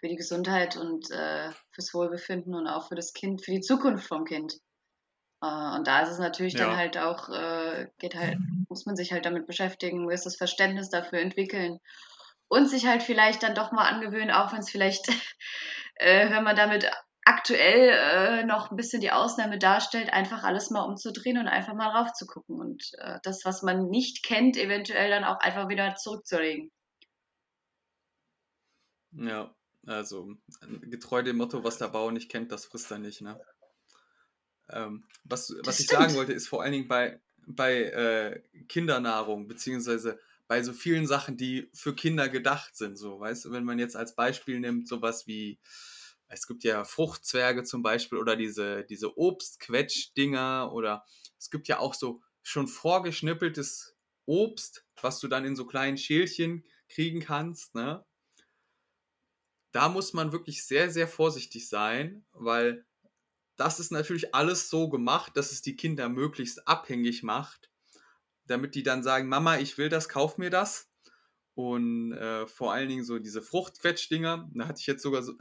Für 0.00 0.08
die 0.08 0.16
Gesundheit 0.16 0.76
und 0.76 1.10
äh, 1.10 1.50
fürs 1.72 1.92
Wohlbefinden 1.92 2.54
und 2.54 2.66
auch 2.66 2.88
für 2.88 2.94
das 2.94 3.12
Kind, 3.12 3.44
für 3.44 3.52
die 3.52 3.60
Zukunft 3.60 4.06
vom 4.06 4.24
Kind. 4.24 4.54
Äh, 5.42 5.76
und 5.76 5.86
da 5.86 6.00
ist 6.00 6.10
es 6.10 6.18
natürlich 6.18 6.54
ja. 6.54 6.66
dann 6.66 6.76
halt 6.76 6.98
auch, 6.98 7.28
äh, 7.28 7.88
geht 7.98 8.14
halt, 8.14 8.38
muss 8.68 8.86
man 8.86 8.96
sich 8.96 9.12
halt 9.12 9.26
damit 9.26 9.46
beschäftigen, 9.46 10.04
muss 10.04 10.24
das 10.24 10.36
Verständnis 10.36 10.90
dafür 10.90 11.20
entwickeln 11.20 11.78
und 12.48 12.68
sich 12.68 12.86
halt 12.86 13.02
vielleicht 13.02 13.42
dann 13.42 13.54
doch 13.54 13.72
mal 13.72 13.88
angewöhnen, 13.88 14.30
auch 14.30 14.52
wenn 14.52 14.60
es 14.60 14.70
vielleicht, 14.70 15.08
äh, 15.96 16.30
wenn 16.30 16.44
man 16.44 16.56
damit 16.56 16.90
aktuell 17.24 17.90
äh, 17.90 18.44
noch 18.44 18.70
ein 18.70 18.76
bisschen 18.76 19.00
die 19.00 19.12
Ausnahme 19.12 19.58
darstellt, 19.58 20.12
einfach 20.12 20.42
alles 20.42 20.70
mal 20.70 20.82
umzudrehen 20.82 21.38
und 21.38 21.48
einfach 21.48 21.74
mal 21.74 21.88
rauf 21.88 22.12
zu 22.12 22.26
gucken 22.26 22.60
und 22.60 22.90
äh, 22.98 23.18
das, 23.22 23.44
was 23.44 23.62
man 23.62 23.88
nicht 23.88 24.24
kennt, 24.24 24.56
eventuell 24.56 25.10
dann 25.10 25.24
auch 25.24 25.38
einfach 25.40 25.68
wieder 25.68 25.94
zurückzulegen. 25.94 26.70
Ja, 29.12 29.54
also 29.86 30.34
getreu 30.82 31.22
dem 31.22 31.36
Motto, 31.36 31.64
was 31.64 31.78
der 31.78 31.88
Bauer 31.88 32.12
nicht 32.12 32.30
kennt, 32.30 32.52
das 32.52 32.66
frisst 32.66 32.90
er 32.90 32.98
nicht. 32.98 33.20
Ne? 33.22 33.40
Ähm, 34.68 35.04
was 35.24 35.54
was 35.64 35.80
ich 35.80 35.86
sagen 35.86 36.14
wollte, 36.14 36.32
ist 36.32 36.48
vor 36.48 36.62
allen 36.62 36.72
Dingen 36.72 36.88
bei, 36.88 37.20
bei 37.46 37.82
äh, 37.84 38.42
Kindernahrung, 38.68 39.48
beziehungsweise 39.48 40.18
bei 40.46 40.62
so 40.62 40.72
vielen 40.72 41.06
Sachen, 41.06 41.36
die 41.36 41.70
für 41.72 41.94
Kinder 41.94 42.28
gedacht 42.28 42.76
sind. 42.76 42.96
So, 42.96 43.20
weißt 43.20 43.44
du, 43.44 43.52
wenn 43.52 43.64
man 43.64 43.78
jetzt 43.78 43.96
als 43.96 44.14
Beispiel 44.14 44.58
nimmt, 44.58 44.88
sowas 44.88 45.26
wie, 45.26 45.60
es 46.28 46.46
gibt 46.46 46.64
ja 46.64 46.84
Fruchtzwerge 46.84 47.62
zum 47.62 47.82
Beispiel 47.82 48.18
oder 48.18 48.36
diese, 48.36 48.84
diese 48.84 49.16
Obstquetsch-Dinger 49.16 50.72
oder 50.72 51.04
es 51.38 51.50
gibt 51.50 51.68
ja 51.68 51.78
auch 51.78 51.94
so 51.94 52.20
schon 52.42 52.68
vorgeschnippeltes 52.68 53.96
Obst, 54.26 54.84
was 55.00 55.20
du 55.20 55.28
dann 55.28 55.44
in 55.44 55.56
so 55.56 55.66
kleinen 55.66 55.98
Schälchen 55.98 56.64
kriegen 56.88 57.20
kannst, 57.20 57.74
ne? 57.74 58.04
Da 59.72 59.88
muss 59.88 60.12
man 60.12 60.32
wirklich 60.32 60.64
sehr, 60.66 60.90
sehr 60.90 61.08
vorsichtig 61.08 61.68
sein, 61.68 62.24
weil 62.32 62.84
das 63.56 63.78
ist 63.78 63.92
natürlich 63.92 64.34
alles 64.34 64.70
so 64.70 64.88
gemacht, 64.88 65.36
dass 65.36 65.52
es 65.52 65.62
die 65.62 65.76
Kinder 65.76 66.08
möglichst 66.08 66.66
abhängig 66.66 67.22
macht 67.22 67.70
damit 68.50 68.74
die 68.74 68.82
dann 68.82 69.02
sagen, 69.02 69.28
Mama, 69.28 69.58
ich 69.58 69.78
will 69.78 69.88
das, 69.88 70.08
kauf 70.08 70.36
mir 70.36 70.50
das. 70.50 70.90
Und 71.54 72.12
äh, 72.12 72.46
vor 72.46 72.72
allen 72.72 72.88
Dingen 72.88 73.04
so 73.04 73.18
diese 73.18 73.42
Fruchtquetschdinger, 73.42 74.50
da 74.52 74.66
hatte 74.66 74.80
ich 74.80 74.86
jetzt 74.86 75.02
sogar 75.02 75.22
so, 75.22 75.34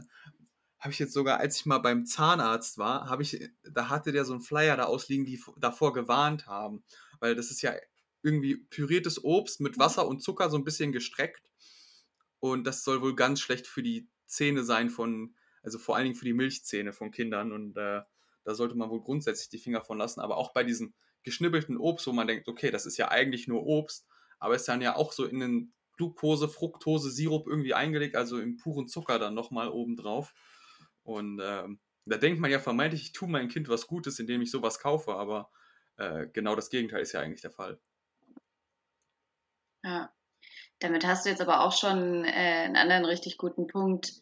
habe 0.79 0.93
ich 0.93 0.99
jetzt 0.99 1.13
sogar, 1.13 1.39
als 1.39 1.57
ich 1.57 1.65
mal 1.65 1.79
beim 1.79 2.05
Zahnarzt 2.05 2.77
war, 2.77 3.09
habe 3.09 3.23
ich, 3.23 3.49
da 3.63 3.89
hatte 3.89 4.11
der 4.11 4.25
so 4.25 4.33
einen 4.33 4.41
Flyer 4.41 4.77
da 4.77 4.85
ausliegen, 4.85 5.25
die 5.25 5.41
davor 5.57 5.93
gewarnt 5.93 6.47
haben. 6.47 6.83
Weil 7.19 7.35
das 7.35 7.51
ist 7.51 7.61
ja 7.61 7.73
irgendwie 8.21 8.57
püriertes 8.57 9.23
Obst 9.23 9.59
mit 9.59 9.77
Wasser 9.79 10.07
und 10.07 10.21
Zucker 10.21 10.49
so 10.49 10.57
ein 10.57 10.63
bisschen 10.63 10.91
gestreckt. 10.91 11.49
Und 12.39 12.65
das 12.65 12.83
soll 12.83 13.01
wohl 13.01 13.15
ganz 13.15 13.41
schlecht 13.41 13.67
für 13.67 13.83
die 13.83 14.07
Zähne 14.29 14.63
sein 14.63 14.89
von, 14.89 15.35
also 15.63 15.77
vor 15.77 15.95
allen 15.95 16.05
Dingen 16.05 16.15
für 16.15 16.25
die 16.25 16.33
Milchzähne 16.33 16.93
von 16.93 17.11
Kindern. 17.11 17.51
Und 17.51 17.77
äh, 17.77 18.01
da 18.43 18.55
sollte 18.55 18.75
man 18.75 18.89
wohl 18.89 19.01
grundsätzlich 19.01 19.49
die 19.49 19.57
Finger 19.57 19.81
von 19.81 19.97
lassen. 19.97 20.21
Aber 20.21 20.37
auch 20.37 20.53
bei 20.53 20.63
diesen 20.63 20.93
geschnibbelten 21.23 21.77
Obst, 21.77 22.07
wo 22.07 22.13
man 22.13 22.27
denkt, 22.27 22.47
okay, 22.47 22.71
das 22.71 22.85
ist 22.85 22.97
ja 22.97 23.09
eigentlich 23.09 23.47
nur 23.47 23.65
Obst, 23.65 24.07
aber 24.39 24.55
ist 24.55 24.67
dann 24.67 24.81
ja 24.81 24.95
auch 24.95 25.11
so 25.11 25.25
in 25.25 25.39
den 25.39 25.73
Glucose, 25.97 26.47
Fructose, 26.47 27.11
Sirup 27.11 27.45
irgendwie 27.47 27.73
eingelegt, 27.73 28.15
also 28.15 28.39
im 28.39 28.55
puren 28.55 28.87
Zucker 28.87 29.19
dann 29.19 29.33
nochmal 29.33 29.69
obendrauf. 29.69 30.33
Und 31.03 31.41
ähm, 31.43 31.79
da 32.05 32.17
denkt 32.17 32.39
man 32.39 32.49
ja 32.49 32.59
vermeintlich, 32.59 33.01
ich 33.01 33.11
tue 33.11 33.27
meinem 33.27 33.49
Kind 33.49 33.67
was 33.67 33.87
Gutes, 33.87 34.17
indem 34.19 34.41
ich 34.41 34.49
sowas 34.49 34.79
kaufe, 34.79 35.13
aber 35.15 35.51
äh, 35.97 36.27
genau 36.27 36.55
das 36.55 36.69
Gegenteil 36.69 37.01
ist 37.01 37.11
ja 37.11 37.19
eigentlich 37.19 37.41
der 37.41 37.51
Fall. 37.51 37.79
Ja, 39.83 40.13
damit 40.79 41.05
hast 41.05 41.25
du 41.25 41.29
jetzt 41.29 41.41
aber 41.41 41.61
auch 41.61 41.73
schon 41.73 42.25
äh, 42.25 42.29
einen 42.29 42.77
anderen 42.77 43.05
richtig 43.05 43.37
guten 43.37 43.67
Punkt 43.67 44.13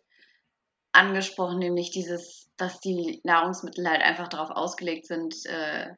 angesprochen, 0.92 1.60
nämlich 1.60 1.92
dieses, 1.92 2.50
dass 2.58 2.80
die 2.80 3.22
Nahrungsmittel 3.24 3.88
halt 3.88 4.02
einfach 4.02 4.28
darauf 4.28 4.50
ausgelegt 4.50 5.06
sind, 5.06 5.46
äh, 5.46 5.94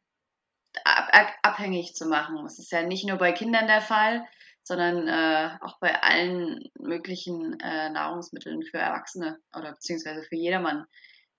ab, 0.84 1.34
abhängig 1.41 1.95
zu 1.95 2.06
machen. 2.06 2.43
Das 2.43 2.60
ist 2.60 2.72
ja 2.72 2.84
nicht 2.84 3.06
nur 3.06 3.17
bei 3.17 3.32
Kindern 3.32 3.67
der 3.67 3.82
Fall, 3.82 4.26
sondern 4.63 5.08
äh, 5.08 5.50
auch 5.62 5.80
bei 5.80 6.02
allen 6.02 6.69
möglichen 6.78 7.60
äh, 7.60 7.89
Nahrungsmitteln 7.89 8.62
für 8.63 8.78
Erwachsene 8.78 9.39
oder 9.58 9.72
beziehungsweise 9.72 10.24
für 10.24 10.36
jedermann. 10.36 10.86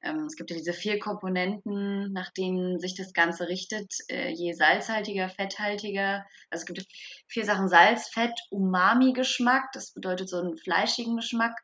Ähm, 0.02 0.24
es 0.24 0.36
gibt 0.36 0.50
ja 0.50 0.56
diese 0.56 0.72
vier 0.72 0.98
Komponenten, 0.98 2.12
nach 2.12 2.30
denen 2.30 2.78
sich 2.78 2.94
das 2.94 3.12
Ganze 3.12 3.48
richtet, 3.48 3.92
äh, 4.08 4.30
je 4.30 4.52
salzhaltiger, 4.52 5.28
fetthaltiger. 5.28 6.24
Also 6.50 6.62
es 6.62 6.66
gibt 6.66 6.86
vier 7.26 7.44
Sachen 7.44 7.68
Salz, 7.68 8.08
Fett, 8.08 8.38
Umami-Geschmack, 8.50 9.70
das 9.72 9.92
bedeutet 9.92 10.28
so 10.28 10.38
einen 10.38 10.56
fleischigen 10.56 11.16
Geschmack. 11.16 11.56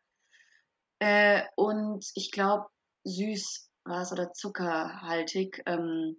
Äh, 0.99 1.42
und 1.57 2.05
ich 2.14 2.31
glaube, 2.31 2.66
süß 3.05 3.70
war 3.85 4.03
es 4.03 4.12
oder 4.12 4.33
zuckerhaltig. 4.33 5.62
Ähm, 5.66 6.16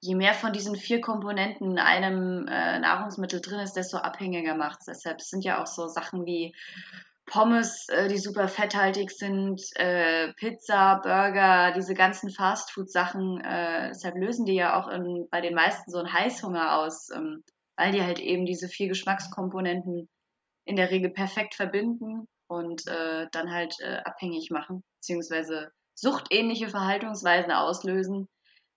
je 0.00 0.16
mehr 0.16 0.34
von 0.34 0.52
diesen 0.52 0.76
vier 0.76 1.00
Komponenten 1.00 1.72
in 1.72 1.78
einem 1.78 2.46
äh, 2.48 2.78
Nahrungsmittel 2.80 3.40
drin 3.40 3.60
ist, 3.60 3.74
desto 3.74 3.98
abhängiger 3.98 4.56
macht 4.56 4.80
es. 4.80 4.86
Deshalb 4.86 5.20
sind 5.22 5.44
ja 5.44 5.62
auch 5.62 5.66
so 5.66 5.86
Sachen 5.86 6.26
wie 6.26 6.54
Pommes, 7.26 7.88
äh, 7.88 8.08
die 8.08 8.18
super 8.18 8.48
fetthaltig 8.48 9.10
sind, 9.10 9.62
äh, 9.76 10.32
Pizza, 10.34 11.00
Burger, 11.02 11.72
diese 11.72 11.94
ganzen 11.94 12.30
Fastfood-Sachen. 12.30 13.40
Äh, 13.40 13.88
deshalb 13.88 14.16
lösen 14.16 14.44
die 14.44 14.54
ja 14.54 14.80
auch 14.80 14.88
in, 14.88 15.28
bei 15.30 15.40
den 15.40 15.54
meisten 15.54 15.90
so 15.90 15.98
einen 15.98 16.12
Heißhunger 16.12 16.78
aus, 16.78 17.10
ähm, 17.10 17.44
weil 17.76 17.92
die 17.92 18.02
halt 18.02 18.18
eben 18.18 18.44
diese 18.44 18.68
vier 18.68 18.88
Geschmackskomponenten 18.88 20.08
in 20.64 20.76
der 20.76 20.90
Regel 20.90 21.10
perfekt 21.10 21.54
verbinden 21.54 22.26
und 22.48 22.86
äh, 22.86 23.26
dann 23.32 23.50
halt 23.50 23.74
äh, 23.80 23.98
abhängig 24.04 24.50
machen, 24.50 24.82
beziehungsweise 24.98 25.70
suchtähnliche 25.94 26.68
Verhaltensweisen 26.68 27.52
auslösen. 27.52 28.28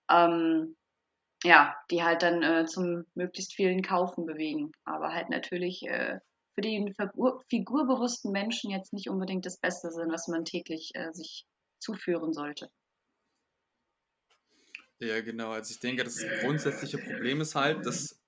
Ähm, 0.09 0.75
ja, 1.43 1.75
die 1.91 2.03
halt 2.03 2.23
dann 2.23 2.41
äh, 2.41 2.65
zum 2.65 3.05
möglichst 3.13 3.53
vielen 3.53 3.81
Kaufen 3.81 4.25
bewegen. 4.25 4.71
Aber 4.83 5.13
halt 5.13 5.29
natürlich 5.29 5.83
für 6.55 6.61
die 6.61 6.93
figurbewussten 7.49 8.31
Menschen 8.31 8.71
jetzt 8.71 8.93
nicht 8.93 9.09
unbedingt 9.09 9.45
das 9.45 9.57
Beste 9.57 9.91
sind, 9.91 10.11
was 10.11 10.27
man 10.27 10.45
täglich 10.45 10.91
äh, 10.95 11.11
sich 11.11 11.45
zuführen 11.79 12.33
sollte. 12.33 12.69
Ja, 14.99 15.19
genau. 15.21 15.51
Also 15.51 15.71
ich 15.71 15.79
denke, 15.79 16.03
das 16.03 16.23
grundsätzliche 16.41 16.97
Problem 16.97 17.41
ist 17.41 17.55
halt, 17.55 17.85
dass 17.85 18.21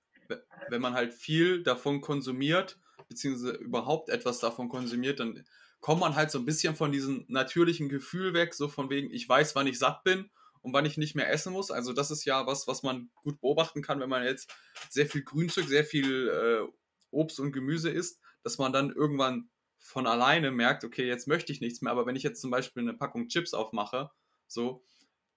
wenn 0.69 0.81
man 0.81 0.93
halt 0.93 1.13
viel 1.13 1.63
davon 1.63 2.01
konsumiert, 2.01 2.77
beziehungsweise 3.07 3.53
überhaupt 3.53 4.09
etwas 4.09 4.39
davon 4.39 4.67
konsumiert, 4.67 5.21
dann 5.21 5.45
kommt 5.79 6.01
man 6.01 6.15
halt 6.15 6.29
so 6.29 6.39
ein 6.39 6.45
bisschen 6.45 6.75
von 6.75 6.91
diesem 6.91 7.23
natürlichen 7.29 7.87
Gefühl 7.87 8.33
weg, 8.33 8.53
so 8.53 8.67
von 8.67 8.89
wegen, 8.89 9.11
ich 9.11 9.27
weiß, 9.27 9.55
wann 9.55 9.67
ich 9.67 9.79
satt 9.79 10.03
bin 10.03 10.29
und 10.61 10.73
wann 10.73 10.85
ich 10.85 10.97
nicht 10.97 11.15
mehr 11.15 11.31
essen 11.31 11.53
muss. 11.53 11.71
Also 11.71 11.93
das 11.93 12.11
ist 12.11 12.25
ja 12.25 12.45
was, 12.45 12.67
was 12.67 12.83
man 12.83 13.09
gut 13.15 13.39
beobachten 13.39 13.81
kann, 13.81 14.01
wenn 14.01 14.09
man 14.09 14.23
jetzt 14.23 14.53
sehr 14.89 15.05
viel 15.05 15.23
Grünzeug, 15.23 15.67
sehr 15.67 15.85
viel 15.85 16.27
äh, 16.27 16.67
Obst 17.11 17.39
und 17.39 17.51
Gemüse 17.51 17.89
isst, 17.89 18.19
dass 18.43 18.57
man 18.57 18.73
dann 18.73 18.91
irgendwann 18.91 19.49
von 19.79 20.07
alleine 20.07 20.51
merkt, 20.51 20.83
okay, 20.83 21.07
jetzt 21.07 21.27
möchte 21.27 21.51
ich 21.51 21.61
nichts 21.61 21.81
mehr. 21.81 21.91
Aber 21.91 22.05
wenn 22.05 22.15
ich 22.15 22.23
jetzt 22.23 22.41
zum 22.41 22.51
Beispiel 22.51 22.83
eine 22.83 22.93
Packung 22.93 23.27
Chips 23.27 23.53
aufmache, 23.53 24.11
so, 24.47 24.83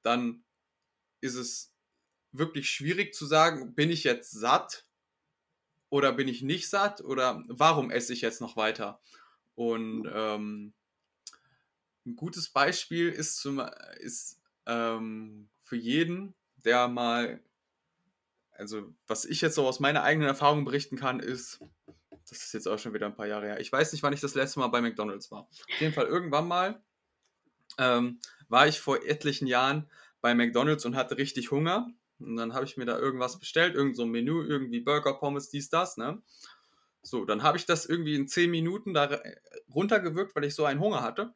dann 0.02 0.44
ist 1.20 1.34
es 1.34 1.74
wirklich 2.32 2.70
schwierig 2.70 3.14
zu 3.14 3.26
sagen, 3.26 3.74
bin 3.74 3.90
ich 3.90 4.04
jetzt 4.04 4.30
satt 4.30 4.86
oder 5.88 6.12
bin 6.12 6.28
ich 6.28 6.42
nicht 6.42 6.68
satt 6.68 7.00
oder 7.00 7.42
warum 7.48 7.90
esse 7.90 8.12
ich 8.12 8.20
jetzt 8.20 8.40
noch 8.40 8.56
weiter? 8.56 9.00
Und 9.54 10.08
ähm, 10.12 10.72
ein 12.06 12.16
gutes 12.16 12.50
Beispiel 12.50 13.10
ist, 13.10 13.36
zum, 13.36 13.60
ist 13.98 14.40
ähm, 14.66 15.50
für 15.60 15.76
jeden, 15.76 16.34
der 16.56 16.88
mal, 16.88 17.42
also 18.60 18.94
was 19.06 19.24
ich 19.24 19.40
jetzt 19.40 19.54
so 19.54 19.66
aus 19.66 19.80
meiner 19.80 20.02
eigenen 20.02 20.28
Erfahrung 20.28 20.64
berichten 20.64 20.96
kann, 20.96 21.18
ist, 21.18 21.60
das 22.28 22.44
ist 22.44 22.52
jetzt 22.52 22.68
auch 22.68 22.78
schon 22.78 22.92
wieder 22.92 23.06
ein 23.06 23.16
paar 23.16 23.26
Jahre 23.26 23.46
her. 23.46 23.60
Ich 23.60 23.72
weiß 23.72 23.92
nicht, 23.92 24.02
wann 24.02 24.12
ich 24.12 24.20
das 24.20 24.34
letzte 24.34 24.60
Mal 24.60 24.68
bei 24.68 24.82
McDonald's 24.82 25.30
war. 25.30 25.48
Auf 25.48 25.80
jeden 25.80 25.94
Fall 25.94 26.06
irgendwann 26.06 26.46
mal 26.46 26.82
ähm, 27.78 28.20
war 28.48 28.68
ich 28.68 28.80
vor 28.80 29.02
etlichen 29.04 29.46
Jahren 29.46 29.90
bei 30.20 30.34
McDonald's 30.34 30.84
und 30.84 30.94
hatte 30.94 31.16
richtig 31.16 31.50
Hunger. 31.50 31.88
Und 32.18 32.36
dann 32.36 32.52
habe 32.52 32.66
ich 32.66 32.76
mir 32.76 32.84
da 32.84 32.98
irgendwas 32.98 33.38
bestellt, 33.38 33.74
irgend 33.74 33.96
so 33.96 34.02
ein 34.02 34.10
Menü, 34.10 34.44
irgendwie 34.44 34.80
Burger, 34.80 35.14
Pommes, 35.14 35.48
dies, 35.48 35.70
das, 35.70 35.96
ne? 35.96 36.22
So, 37.02 37.24
dann 37.24 37.42
habe 37.42 37.56
ich 37.56 37.64
das 37.64 37.86
irgendwie 37.86 38.14
in 38.14 38.28
10 38.28 38.50
Minuten 38.50 38.92
da 38.92 39.22
runtergewirkt, 39.74 40.36
weil 40.36 40.44
ich 40.44 40.54
so 40.54 40.66
einen 40.66 40.80
Hunger 40.80 41.02
hatte. 41.02 41.32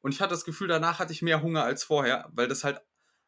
Und 0.00 0.14
ich 0.14 0.22
hatte 0.22 0.30
das 0.30 0.46
Gefühl, 0.46 0.68
danach 0.68 0.98
hatte 0.98 1.12
ich 1.12 1.20
mehr 1.20 1.42
Hunger 1.42 1.64
als 1.64 1.84
vorher, 1.84 2.30
weil 2.32 2.48
das 2.48 2.64
halt 2.64 2.80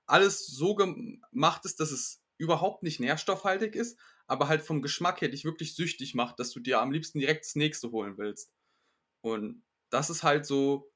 alles 0.07 0.47
so 0.47 0.75
gemacht 0.75 1.67
ist, 1.67 1.81
dass 1.81 1.91
es 1.91 2.20
überhaupt 2.41 2.83
nicht 2.83 3.01
nährstoffhaltig 3.01 3.77
ist, 3.77 3.99
aber 4.27 4.49
halt 4.49 4.63
vom 4.63 4.81
Geschmack 4.83 5.21
her 5.21 5.29
dich 5.29 5.45
wirklich 5.45 5.75
süchtig 5.75 6.15
macht, 6.15 6.41
dass 6.41 6.51
du 6.53 6.61
dir 6.61 6.81
am 6.81 6.91
liebsten 6.91 7.21
direkt 7.21 7.45
das 7.45 7.55
nächste 7.55 7.91
holen 7.93 8.17
willst. 8.17 8.53
Und 9.21 9.63
das 9.91 10.09
ist 10.09 10.23
halt 10.23 10.47
so 10.47 10.91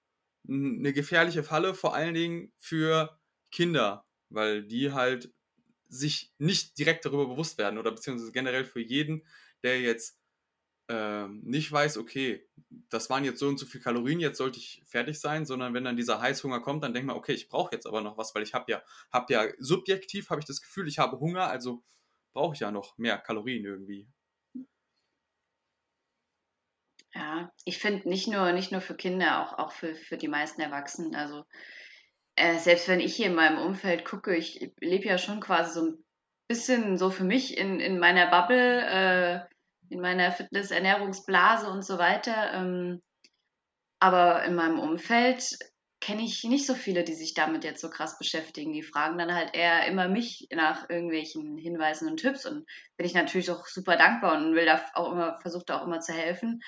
eine 0.49 0.93
gefährliche 0.93 1.45
Falle, 1.45 1.75
vor 1.75 1.95
allen 1.95 2.15
Dingen 2.15 2.53
für 2.59 3.19
Kinder, 3.51 4.07
weil 4.31 4.65
die 4.65 4.93
halt 4.93 5.33
sich 5.89 6.33
nicht 6.39 6.79
direkt 6.79 7.05
darüber 7.05 7.27
bewusst 7.27 7.59
werden 7.59 7.79
oder 7.79 7.93
beziehungsweise 7.93 8.33
generell 8.33 8.65
für 8.65 8.81
jeden, 8.81 9.27
der 9.63 9.81
jetzt 9.81 10.19
ähm, 10.89 11.41
nicht 11.45 11.71
weiß, 11.71 11.99
okay, 11.99 12.47
das 12.91 13.09
waren 13.09 13.25
jetzt 13.25 13.39
so 13.39 13.49
und 13.49 13.59
so 13.59 13.67
viele 13.67 13.83
Kalorien, 13.83 14.21
jetzt 14.21 14.39
sollte 14.39 14.59
ich 14.59 14.83
fertig 14.87 15.19
sein, 15.19 15.47
sondern 15.47 15.73
wenn 15.75 15.85
dann 15.85 15.97
dieser 15.97 16.21
Heißhunger 16.21 16.61
kommt, 16.61 16.83
dann 16.85 16.93
denkt 16.93 17.07
man, 17.07 17.17
okay, 17.17 17.33
ich 17.33 17.49
brauche 17.49 17.75
jetzt 17.75 17.87
aber 17.87 18.01
noch 18.03 18.19
was, 18.19 18.35
weil 18.35 18.43
ich 18.43 18.55
habe 18.55 18.71
ja, 18.71 18.83
habe 19.13 19.33
ja 19.33 19.47
subjektiv 19.59 20.31
habe 20.31 20.41
ich 20.41 20.47
das 20.47 20.61
Gefühl, 20.61 20.89
ich 20.89 20.99
habe 20.99 21.19
Hunger, 21.19 21.49
also 21.49 21.83
brauche 22.33 22.55
ich 22.55 22.61
ja 22.61 22.71
noch 22.71 22.99
mehr 22.99 23.19
Kalorien 23.19 23.65
irgendwie. 23.65 24.09
Ja, 27.15 27.53
ich 27.65 27.79
finde 27.79 28.09
nicht 28.09 28.27
nur, 28.27 28.53
nicht 28.53 28.73
nur 28.73 28.81
für 28.81 28.97
Kinder, 28.97 29.43
auch, 29.43 29.59
auch 29.59 29.73
für, 29.73 29.95
für 29.95 30.17
die 30.17 30.29
meisten 30.29 30.61
Erwachsenen. 30.61 31.15
Also 31.15 31.45
äh, 32.35 32.59
selbst 32.59 32.89
wenn 32.89 33.01
ich 33.01 33.15
hier 33.15 33.27
in 33.27 33.37
meinem 33.37 33.59
Umfeld 33.59 34.05
gucke, 34.05 34.37
ich 34.37 34.73
lebe 34.81 35.07
ja 35.07 35.17
schon 35.17 35.41
quasi 35.41 35.73
so 35.75 35.87
ein 35.87 36.05
bisschen 36.49 36.99
so 36.99 37.11
für 37.11 37.23
mich 37.23 37.57
in, 37.57 37.79
in 37.79 38.01
meiner 38.01 38.29
Bubble, 38.29 39.47
äh, 39.49 39.54
in 39.91 40.01
meiner 40.01 40.33
Fitness-Ernährungsblase 40.33 41.69
und 41.71 41.85
so 41.85 41.99
weiter. 41.99 42.53
Ähm, 42.55 43.03
aber 44.01 44.45
in 44.45 44.55
meinem 44.55 44.79
Umfeld 44.79 45.57
kenne 46.05 46.23
ich 46.23 46.45
nicht 46.45 46.67
so 46.67 46.75
viele, 46.75 47.03
die 47.03 47.15
sich 47.15 47.33
damit 47.33 47.65
jetzt 47.65 47.81
so 47.81 47.89
krass 47.89 48.19
beschäftigen. 48.19 48.75
Die 48.75 48.83
fragen 48.83 49.17
dann 49.17 49.35
halt 49.35 49.55
eher 49.55 49.87
immer 49.87 50.07
mich 50.07 50.47
nach 50.53 50.91
irgendwelchen 50.91 51.57
Hinweisen 51.57 52.11
und 52.11 52.19
Tipps 52.19 52.45
und 52.45 52.67
bin 52.99 53.07
ich 53.07 53.15
natürlich 53.15 53.51
auch 53.51 53.67
super 53.67 53.97
dankbar 53.97 54.37
und 54.37 54.55
will 54.55 54.67
da 54.67 54.85
auch 54.93 55.13
immer, 55.13 55.39
versuche 55.41 55.65
da 55.67 55.81
auch 55.81 55.87
immer 55.87 56.01
zu 56.01 56.13
helfen. 56.13 56.61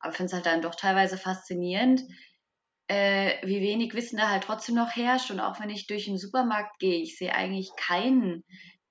Aber 0.00 0.12
finde 0.12 0.26
es 0.26 0.32
halt 0.34 0.44
dann 0.44 0.60
doch 0.60 0.74
teilweise 0.74 1.16
faszinierend, 1.16 2.02
äh, 2.88 3.36
wie 3.46 3.62
wenig 3.62 3.94
Wissen 3.94 4.18
da 4.18 4.28
halt 4.28 4.44
trotzdem 4.44 4.74
noch 4.74 4.94
herrscht. 4.94 5.30
Und 5.30 5.40
auch 5.40 5.58
wenn 5.58 5.70
ich 5.70 5.86
durch 5.86 6.04
den 6.04 6.18
Supermarkt 6.18 6.78
gehe, 6.78 7.00
ich 7.00 7.16
sehe 7.16 7.34
eigentlich 7.34 7.70
keinen, 7.78 8.44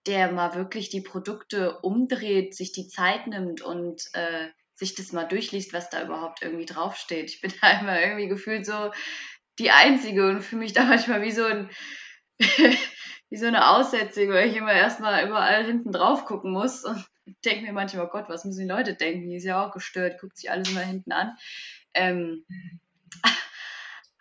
der 0.07 0.31
mal 0.31 0.55
wirklich 0.55 0.89
die 0.89 1.01
Produkte 1.01 1.79
umdreht, 1.79 2.55
sich 2.55 2.71
die 2.71 2.87
Zeit 2.87 3.27
nimmt 3.27 3.61
und 3.61 4.03
äh, 4.13 4.47
sich 4.75 4.95
das 4.95 5.11
mal 5.11 5.25
durchliest, 5.25 5.73
was 5.73 5.89
da 5.89 6.03
überhaupt 6.03 6.41
irgendwie 6.41 6.65
draufsteht. 6.65 7.29
Ich 7.29 7.41
bin 7.41 7.53
da 7.61 7.79
immer 7.79 8.01
irgendwie 8.01 8.27
gefühlt 8.27 8.65
so 8.65 8.91
die 9.59 9.71
Einzige 9.71 10.27
und 10.29 10.41
fühle 10.41 10.61
mich 10.61 10.73
da 10.73 10.83
manchmal 10.83 11.21
wie 11.21 11.31
so 11.31 11.45
ein 11.45 11.69
wie 13.29 13.37
so 13.37 13.45
eine 13.45 13.69
Aussetzung, 13.69 14.29
weil 14.29 14.49
ich 14.49 14.57
immer 14.57 14.73
erstmal 14.73 15.25
überall 15.25 15.63
hinten 15.65 15.91
drauf 15.91 16.25
gucken 16.25 16.51
muss 16.51 16.83
und 16.83 17.05
denke 17.45 17.65
mir 17.65 17.73
manchmal, 17.73 18.07
Gott, 18.07 18.25
was 18.27 18.43
müssen 18.43 18.61
die 18.61 18.73
Leute 18.73 18.95
denken? 18.95 19.29
Die 19.29 19.37
ist 19.37 19.45
ja 19.45 19.65
auch 19.65 19.71
gestört, 19.71 20.19
guckt 20.19 20.37
sich 20.37 20.51
alles 20.51 20.69
immer 20.69 20.81
hinten 20.81 21.11
an. 21.11 21.37
Ähm, 21.93 22.45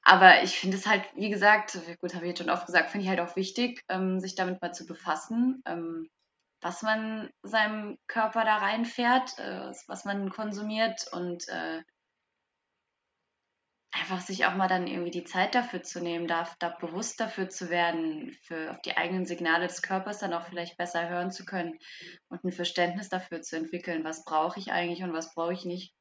aber 0.02 0.42
ich 0.42 0.58
finde 0.58 0.76
es 0.76 0.86
halt, 0.86 1.04
wie 1.14 1.30
gesagt, 1.30 1.78
gut, 2.00 2.14
habe 2.14 2.24
ich 2.24 2.30
jetzt 2.30 2.38
schon 2.38 2.50
oft 2.50 2.66
gesagt, 2.66 2.90
finde 2.90 3.04
ich 3.04 3.10
halt 3.10 3.20
auch 3.20 3.36
wichtig, 3.36 3.82
ähm, 3.88 4.20
sich 4.20 4.34
damit 4.34 4.60
mal 4.62 4.72
zu 4.72 4.86
befassen, 4.86 5.62
ähm, 5.66 6.08
was 6.62 6.82
man 6.82 7.30
seinem 7.42 7.98
Körper 8.06 8.44
da 8.44 8.56
reinfährt, 8.56 9.38
äh, 9.38 9.72
was 9.86 10.04
man 10.04 10.30
konsumiert 10.30 11.06
und 11.12 11.48
äh, 11.48 11.82
einfach 13.92 14.20
sich 14.20 14.46
auch 14.46 14.54
mal 14.54 14.68
dann 14.68 14.86
irgendwie 14.86 15.10
die 15.10 15.24
Zeit 15.24 15.54
dafür 15.54 15.82
zu 15.82 16.00
nehmen, 16.00 16.26
da, 16.28 16.48
da 16.60 16.70
bewusst 16.70 17.20
dafür 17.20 17.48
zu 17.48 17.70
werden, 17.70 18.32
für 18.44 18.70
auf 18.70 18.80
die 18.82 18.96
eigenen 18.96 19.26
Signale 19.26 19.66
des 19.66 19.82
Körpers 19.82 20.18
dann 20.18 20.32
auch 20.32 20.46
vielleicht 20.46 20.76
besser 20.76 21.08
hören 21.08 21.30
zu 21.30 21.44
können 21.44 21.78
und 22.28 22.44
ein 22.44 22.52
Verständnis 22.52 23.08
dafür 23.08 23.42
zu 23.42 23.56
entwickeln, 23.56 24.04
was 24.04 24.24
brauche 24.24 24.58
ich 24.60 24.72
eigentlich 24.72 25.02
und 25.02 25.12
was 25.12 25.34
brauche 25.34 25.52
ich 25.52 25.64
nicht. 25.64 25.92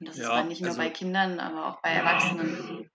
Und 0.00 0.08
das 0.08 0.16
ja, 0.16 0.24
ist 0.24 0.30
dann 0.30 0.48
nicht 0.48 0.60
nur 0.62 0.70
also, 0.70 0.80
bei 0.80 0.90
Kindern, 0.90 1.38
aber 1.38 1.66
auch 1.66 1.82
bei 1.82 1.90
Erwachsenen. 1.90 2.90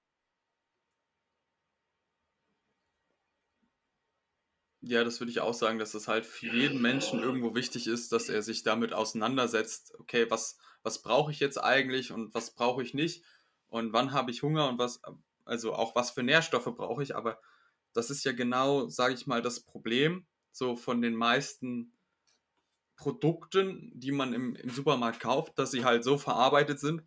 Ja, 4.81 5.03
das 5.03 5.19
würde 5.19 5.31
ich 5.31 5.39
auch 5.39 5.53
sagen, 5.53 5.79
dass 5.79 5.93
es 5.95 6.07
halt 6.07 6.25
für 6.25 6.47
jeden 6.47 6.81
Menschen 6.81 7.19
irgendwo 7.19 7.55
wichtig 7.55 7.87
ist, 7.87 8.11
dass 8.11 8.29
er 8.29 8.43
sich 8.43 8.63
damit 8.63 8.93
auseinandersetzt, 8.93 9.95
okay, 9.99 10.29
was, 10.29 10.57
was 10.83 11.01
brauche 11.01 11.31
ich 11.31 11.39
jetzt 11.39 11.57
eigentlich 11.57 12.11
und 12.11 12.33
was 12.35 12.53
brauche 12.53 12.83
ich 12.83 12.93
nicht 12.93 13.23
und 13.67 13.93
wann 13.93 14.11
habe 14.11 14.29
ich 14.29 14.43
Hunger 14.43 14.69
und 14.69 14.77
was, 14.77 15.01
also 15.43 15.73
auch 15.73 15.95
was 15.95 16.11
für 16.11 16.21
Nährstoffe 16.21 16.71
brauche 16.75 17.01
ich, 17.01 17.15
aber 17.15 17.39
das 17.93 18.11
ist 18.11 18.23
ja 18.25 18.31
genau, 18.31 18.87
sage 18.87 19.15
ich 19.15 19.25
mal, 19.25 19.41
das 19.41 19.61
Problem 19.61 20.27
so 20.51 20.75
von 20.75 21.01
den 21.01 21.15
meisten 21.15 21.94
Produkten, 22.95 23.91
die 23.93 24.11
man 24.11 24.33
im, 24.33 24.55
im 24.55 24.69
Supermarkt 24.69 25.19
kauft, 25.19 25.59
dass 25.59 25.71
sie 25.71 25.83
halt 25.83 26.03
so 26.03 26.17
verarbeitet 26.17 26.79
sind, 26.79 27.03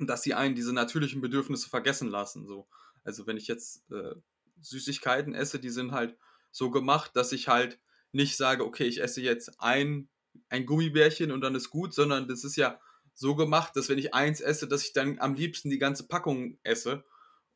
dass 0.00 0.22
sie 0.22 0.34
einen 0.34 0.54
diese 0.54 0.72
natürlichen 0.72 1.20
Bedürfnisse 1.20 1.68
vergessen 1.68 2.08
lassen. 2.08 2.46
So. 2.46 2.68
Also 3.04 3.26
wenn 3.26 3.36
ich 3.36 3.48
jetzt 3.48 3.90
äh, 3.90 4.14
Süßigkeiten 4.60 5.34
esse, 5.34 5.58
die 5.58 5.70
sind 5.70 5.92
halt 5.92 6.16
so 6.50 6.70
gemacht, 6.70 7.12
dass 7.14 7.32
ich 7.32 7.48
halt 7.48 7.80
nicht 8.12 8.36
sage, 8.36 8.64
okay, 8.64 8.86
ich 8.86 9.00
esse 9.00 9.20
jetzt 9.20 9.60
ein, 9.60 10.08
ein 10.48 10.66
Gummibärchen 10.66 11.30
und 11.30 11.40
dann 11.40 11.54
ist 11.54 11.70
gut, 11.70 11.94
sondern 11.94 12.28
das 12.28 12.44
ist 12.44 12.56
ja 12.56 12.80
so 13.14 13.34
gemacht, 13.34 13.74
dass 13.76 13.88
wenn 13.88 13.98
ich 13.98 14.14
eins 14.14 14.40
esse, 14.40 14.68
dass 14.68 14.84
ich 14.84 14.92
dann 14.92 15.18
am 15.18 15.34
liebsten 15.34 15.70
die 15.70 15.78
ganze 15.78 16.06
Packung 16.06 16.58
esse. 16.62 17.04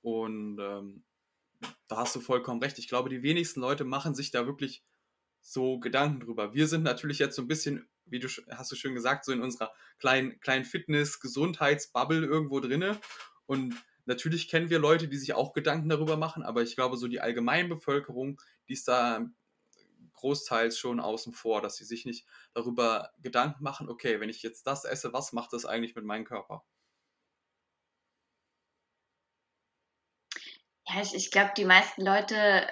Und 0.01 0.59
ähm, 0.59 1.05
da 1.87 1.99
hast 1.99 2.17
du 2.17 2.21
vollkommen 2.21 2.61
recht. 2.61 2.79
Ich 2.79 2.89
glaube, 2.89 3.09
die 3.09 3.23
wenigsten 3.23 3.61
Leute 3.61 3.85
machen 3.85 4.15
sich 4.15 4.31
da 4.33 4.47
wirklich 4.47 4.83
so 5.43 5.79
Gedanken 5.81 6.21
drüber. 6.21 6.55
Wir 6.55 6.69
sind 6.69 6.85
natürlich 6.85 7.19
jetzt 7.19 7.37
so 7.37 7.43
ein 7.43 7.49
bisschen, 7.49 7.89
wie 8.07 8.21
du 8.21 8.29
hast 8.51 8.71
du 8.73 8.77
schön 8.77 8.95
gesagt, 8.95 9.25
so 9.25 9.33
in 9.33 9.43
unserer 9.43 9.73
kleinen, 9.99 10.41
kleinen 10.41 10.65
Fitness-Gesundheitsbubble 10.65 12.25
irgendwo 12.25 12.61
drinne. 12.61 12.99
Und 13.47 13.75
natürlich 14.07 14.49
kennen 14.49 14.71
wir 14.71 14.79
Leute, 14.79 15.09
die 15.09 15.19
sich 15.19 15.35
auch 15.35 15.53
Gedanken 15.53 15.89
darüber 15.89 16.17
machen, 16.17 16.43
aber 16.43 16.63
ich 16.63 16.77
glaube, 16.77 16.97
so 16.97 17.09
die 17.09 17.21
Allgemeinbevölkerung, 17.21 18.41
die 18.69 18.73
ist 18.73 18.89
da 18.89 19.27
großteils 20.15 20.79
schon 20.79 21.01
außen 21.01 21.33
vor, 21.33 21.61
dass 21.61 21.77
sie 21.77 21.85
sich 21.85 22.07
nicht 22.07 22.27
darüber 22.55 23.11
Gedanken 23.21 23.65
machen, 23.65 23.89
okay, 23.89 24.21
wenn 24.21 24.29
ich 24.29 24.43
jetzt 24.43 24.67
das 24.67 24.85
esse, 24.85 25.13
was 25.13 25.33
macht 25.33 25.53
das 25.53 25.67
eigentlich 25.67 25.97
mit 25.97 26.05
meinem 26.05 26.25
Körper? 26.25 26.65
Ja, 30.87 31.01
ich, 31.01 31.15
ich 31.15 31.31
glaube, 31.31 31.53
die 31.57 31.65
meisten 31.65 32.03
Leute 32.03 32.69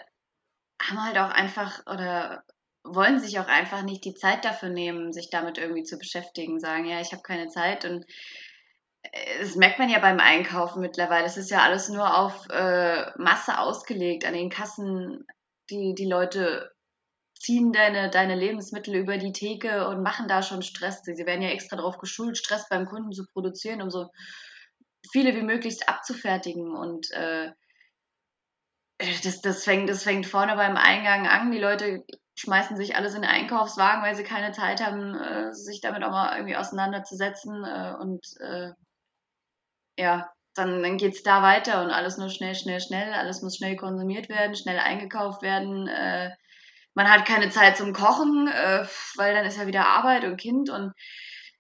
haben 0.80 1.02
halt 1.02 1.18
auch 1.18 1.30
einfach 1.30 1.80
oder 1.86 2.44
wollen 2.84 3.18
sich 3.18 3.38
auch 3.38 3.46
einfach 3.46 3.82
nicht 3.82 4.04
die 4.04 4.14
Zeit 4.14 4.44
dafür 4.44 4.70
nehmen, 4.70 5.12
sich 5.12 5.30
damit 5.30 5.58
irgendwie 5.58 5.82
zu 5.82 5.98
beschäftigen, 5.98 6.60
sagen, 6.60 6.86
ja, 6.86 7.00
ich 7.00 7.12
habe 7.12 7.22
keine 7.22 7.48
Zeit 7.48 7.84
und 7.84 8.04
äh, 9.02 9.40
das 9.40 9.56
merkt 9.56 9.78
man 9.78 9.90
ja 9.90 9.98
beim 9.98 10.20
Einkaufen 10.20 10.80
mittlerweile. 10.80 11.26
Es 11.26 11.36
ist 11.36 11.50
ja 11.50 11.60
alles 11.62 11.88
nur 11.88 12.16
auf 12.18 12.48
äh, 12.50 13.10
Masse 13.18 13.58
ausgelegt. 13.58 14.24
An 14.24 14.34
den 14.34 14.50
Kassen, 14.50 15.26
die, 15.70 15.94
die 15.94 16.08
Leute 16.08 16.70
ziehen 17.38 17.72
deine, 17.72 18.10
deine 18.10 18.34
Lebensmittel 18.34 18.94
über 18.94 19.16
die 19.16 19.32
Theke 19.32 19.88
und 19.88 20.02
machen 20.02 20.28
da 20.28 20.42
schon 20.42 20.62
Stress. 20.62 21.02
Sie 21.02 21.26
werden 21.26 21.42
ja 21.42 21.50
extra 21.50 21.76
darauf 21.76 21.98
geschult, 21.98 22.36
Stress 22.36 22.68
beim 22.68 22.86
Kunden 22.86 23.12
zu 23.12 23.24
produzieren, 23.32 23.80
um 23.82 23.90
so 23.90 24.08
viele 25.10 25.34
wie 25.34 25.42
möglich 25.42 25.88
abzufertigen. 25.88 26.76
Und 26.76 27.10
äh, 27.12 27.50
das, 28.98 29.40
das, 29.40 29.64
fängt, 29.64 29.88
das 29.88 30.02
fängt 30.02 30.26
vorne 30.26 30.56
beim 30.56 30.76
Eingang 30.76 31.26
an. 31.26 31.50
Die 31.50 31.58
Leute 31.58 32.04
schmeißen 32.40 32.76
sich 32.76 32.96
alles 32.96 33.14
in 33.14 33.22
den 33.22 33.30
Einkaufswagen, 33.30 34.02
weil 34.02 34.14
sie 34.14 34.24
keine 34.24 34.52
Zeit 34.52 34.84
haben, 34.84 35.14
äh, 35.14 35.52
sich 35.52 35.80
damit 35.80 36.02
auch 36.02 36.10
mal 36.10 36.36
irgendwie 36.36 36.56
auseinanderzusetzen. 36.56 37.64
Äh, 37.64 37.94
und 38.00 38.24
äh, 38.40 38.70
ja, 39.98 40.30
dann, 40.54 40.82
dann 40.82 40.96
geht 40.96 41.14
es 41.14 41.22
da 41.22 41.42
weiter 41.42 41.82
und 41.82 41.90
alles 41.90 42.16
nur 42.16 42.30
schnell, 42.30 42.54
schnell, 42.54 42.80
schnell. 42.80 43.12
Alles 43.12 43.42
muss 43.42 43.56
schnell 43.56 43.76
konsumiert 43.76 44.28
werden, 44.30 44.56
schnell 44.56 44.78
eingekauft 44.78 45.42
werden. 45.42 45.86
Äh, 45.86 46.30
man 46.94 47.10
hat 47.10 47.26
keine 47.26 47.50
Zeit 47.50 47.76
zum 47.76 47.92
Kochen, 47.92 48.48
äh, 48.48 48.86
weil 49.16 49.34
dann 49.34 49.44
ist 49.44 49.58
ja 49.58 49.66
wieder 49.66 49.86
Arbeit 49.86 50.24
und 50.24 50.38
Kind 50.38 50.70
und 50.70 50.92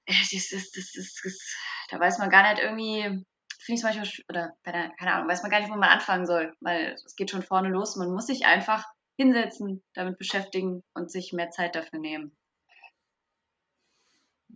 äh, 0.06 0.14
das, 0.32 0.48
das, 0.50 0.70
das, 0.72 0.92
das, 0.92 1.20
das, 1.22 1.56
da 1.90 2.00
weiß 2.00 2.18
man 2.18 2.30
gar 2.30 2.50
nicht 2.50 2.62
irgendwie, 2.62 3.02
finde 3.02 3.24
ich 3.66 3.74
es 3.74 3.82
manchmal, 3.82 4.08
oder 4.30 4.52
keine 4.64 5.14
Ahnung, 5.14 5.28
weiß 5.28 5.42
man 5.42 5.50
gar 5.50 5.60
nicht, 5.60 5.70
wo 5.70 5.76
man 5.76 5.90
anfangen 5.90 6.26
soll, 6.26 6.54
weil 6.60 6.94
es 6.94 7.14
geht 7.16 7.30
schon 7.30 7.42
vorne 7.42 7.68
los. 7.68 7.96
Man 7.96 8.10
muss 8.10 8.26
sich 8.26 8.46
einfach 8.46 8.84
hinsetzen, 9.18 9.82
damit 9.94 10.18
beschäftigen 10.18 10.82
und 10.94 11.10
sich 11.10 11.32
mehr 11.32 11.50
Zeit 11.50 11.74
dafür 11.74 11.98
nehmen. 11.98 12.36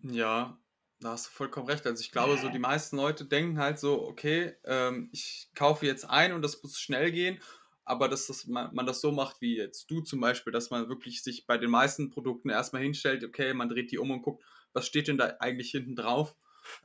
Ja, 0.02 0.58
da 1.00 1.10
hast 1.10 1.26
du 1.26 1.30
vollkommen 1.30 1.68
recht. 1.68 1.86
Also 1.86 2.00
ich 2.00 2.10
glaube, 2.12 2.36
so 2.38 2.48
die 2.48 2.58
meisten 2.58 2.96
Leute 2.96 3.24
denken 3.24 3.58
halt 3.58 3.78
so, 3.78 4.02
okay, 4.02 4.54
ähm, 4.64 5.10
ich 5.12 5.50
kaufe 5.54 5.86
jetzt 5.86 6.08
ein 6.08 6.32
und 6.32 6.42
das 6.42 6.62
muss 6.62 6.78
schnell 6.78 7.12
gehen, 7.12 7.40
aber 7.84 8.08
dass 8.08 8.26
das, 8.26 8.46
man, 8.46 8.74
man, 8.74 8.86
das 8.86 9.00
so 9.00 9.12
macht 9.12 9.40
wie 9.40 9.56
jetzt 9.56 9.90
du 9.90 10.00
zum 10.00 10.20
Beispiel, 10.20 10.52
dass 10.52 10.70
man 10.70 10.88
wirklich 10.88 11.22
sich 11.22 11.46
bei 11.46 11.58
den 11.58 11.70
meisten 11.70 12.10
Produkten 12.10 12.48
erstmal 12.48 12.82
hinstellt, 12.82 13.24
okay, 13.24 13.54
man 13.54 13.68
dreht 13.68 13.92
die 13.92 13.98
um 13.98 14.10
und 14.10 14.22
guckt, 14.22 14.44
was 14.72 14.86
steht 14.86 15.08
denn 15.08 15.18
da 15.18 15.36
eigentlich 15.40 15.70
hinten 15.70 15.96
drauf. 15.96 16.36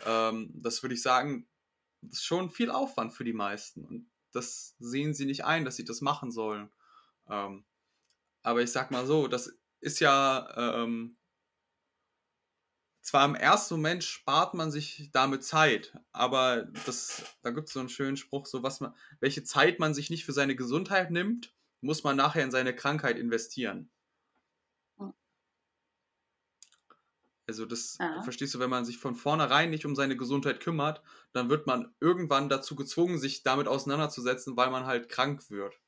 Ähm, 0.05 0.51
das 0.53 0.83
würde 0.83 0.95
ich 0.95 1.01
sagen, 1.01 1.47
das 2.01 2.19
ist 2.19 2.25
schon 2.25 2.49
viel 2.49 2.71
Aufwand 2.71 3.13
für 3.13 3.23
die 3.23 3.33
meisten 3.33 3.85
und 3.85 4.09
das 4.31 4.75
sehen 4.79 5.13
sie 5.13 5.25
nicht 5.25 5.45
ein, 5.45 5.65
dass 5.65 5.75
sie 5.75 5.85
das 5.85 6.01
machen 6.01 6.31
sollen. 6.31 6.69
Ähm, 7.29 7.65
Aber 8.43 8.61
ich 8.63 8.71
sag 8.71 8.91
mal 8.91 9.07
so, 9.07 9.27
das 9.27 9.59
ist 9.81 9.99
ja 10.01 10.83
ähm, 10.83 11.17
zwar 13.01 13.25
im 13.25 13.35
ersten 13.35 13.75
Moment 13.75 14.03
spart 14.03 14.53
man 14.53 14.71
sich 14.71 15.09
damit 15.11 15.43
Zeit, 15.43 15.93
aber 16.11 16.63
das, 16.85 17.23
da 17.41 17.49
gibt 17.51 17.67
es 17.67 17.73
so 17.73 17.79
einen 17.79 17.89
schönen 17.89 18.17
Spruch, 18.17 18.45
so 18.45 18.61
was 18.63 18.79
man, 18.81 18.93
welche 19.19 19.43
Zeit 19.43 19.79
man 19.79 19.93
sich 19.93 20.09
nicht 20.09 20.25
für 20.25 20.33
seine 20.33 20.55
Gesundheit 20.55 21.11
nimmt, 21.11 21.55
muss 21.81 22.03
man 22.03 22.15
nachher 22.17 22.43
in 22.43 22.51
seine 22.51 22.75
Krankheit 22.75 23.17
investieren. 23.17 23.91
Also 27.47 27.65
das 27.65 27.97
Ja. 27.99 28.23
verstehst 28.23 28.53
du, 28.55 28.59
wenn 28.59 28.69
man 28.69 28.85
sich 28.85 28.97
von 28.97 29.13
vornherein 29.15 29.71
nicht 29.71 29.85
um 29.85 29.93
seine 29.95 30.15
Gesundheit 30.15 30.61
kümmert, 30.61 31.01
dann 31.33 31.49
wird 31.49 31.67
man 31.67 31.93
irgendwann 31.99 32.47
dazu 32.47 32.75
gezwungen, 32.77 33.17
sich 33.19 33.43
damit 33.43 33.67
auseinanderzusetzen, 33.67 34.55
weil 34.55 34.69
man 34.71 34.85
halt 34.85 35.09
krank 35.09 35.49
wird. 35.49 35.81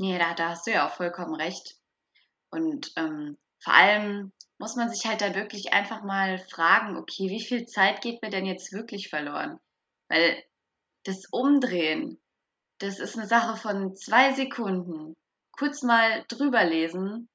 Nee, 0.00 0.18
da, 0.18 0.32
da 0.32 0.48
hast 0.48 0.66
du 0.66 0.70
ja 0.70 0.88
auch 0.88 0.94
vollkommen 0.94 1.34
recht. 1.34 1.76
Und 2.50 2.90
ähm, 2.96 3.36
vor 3.62 3.74
allem 3.74 4.32
muss 4.56 4.74
man 4.74 4.88
sich 4.88 5.04
halt 5.04 5.20
dann 5.20 5.34
wirklich 5.34 5.74
einfach 5.74 6.02
mal 6.02 6.38
fragen, 6.38 6.96
okay, 6.96 7.28
wie 7.28 7.44
viel 7.44 7.66
Zeit 7.66 8.00
geht 8.00 8.22
mir 8.22 8.30
denn 8.30 8.46
jetzt 8.46 8.72
wirklich 8.72 9.10
verloren? 9.10 9.60
Weil 10.08 10.42
das 11.04 11.24
Umdrehen, 11.30 12.18
das 12.78 12.98
ist 12.98 13.18
eine 13.18 13.26
Sache 13.26 13.58
von 13.58 13.94
zwei 13.94 14.32
Sekunden. 14.32 15.16
Kurz 15.52 15.82
mal 15.82 16.24
drüber 16.28 16.64
lesen, 16.64 17.28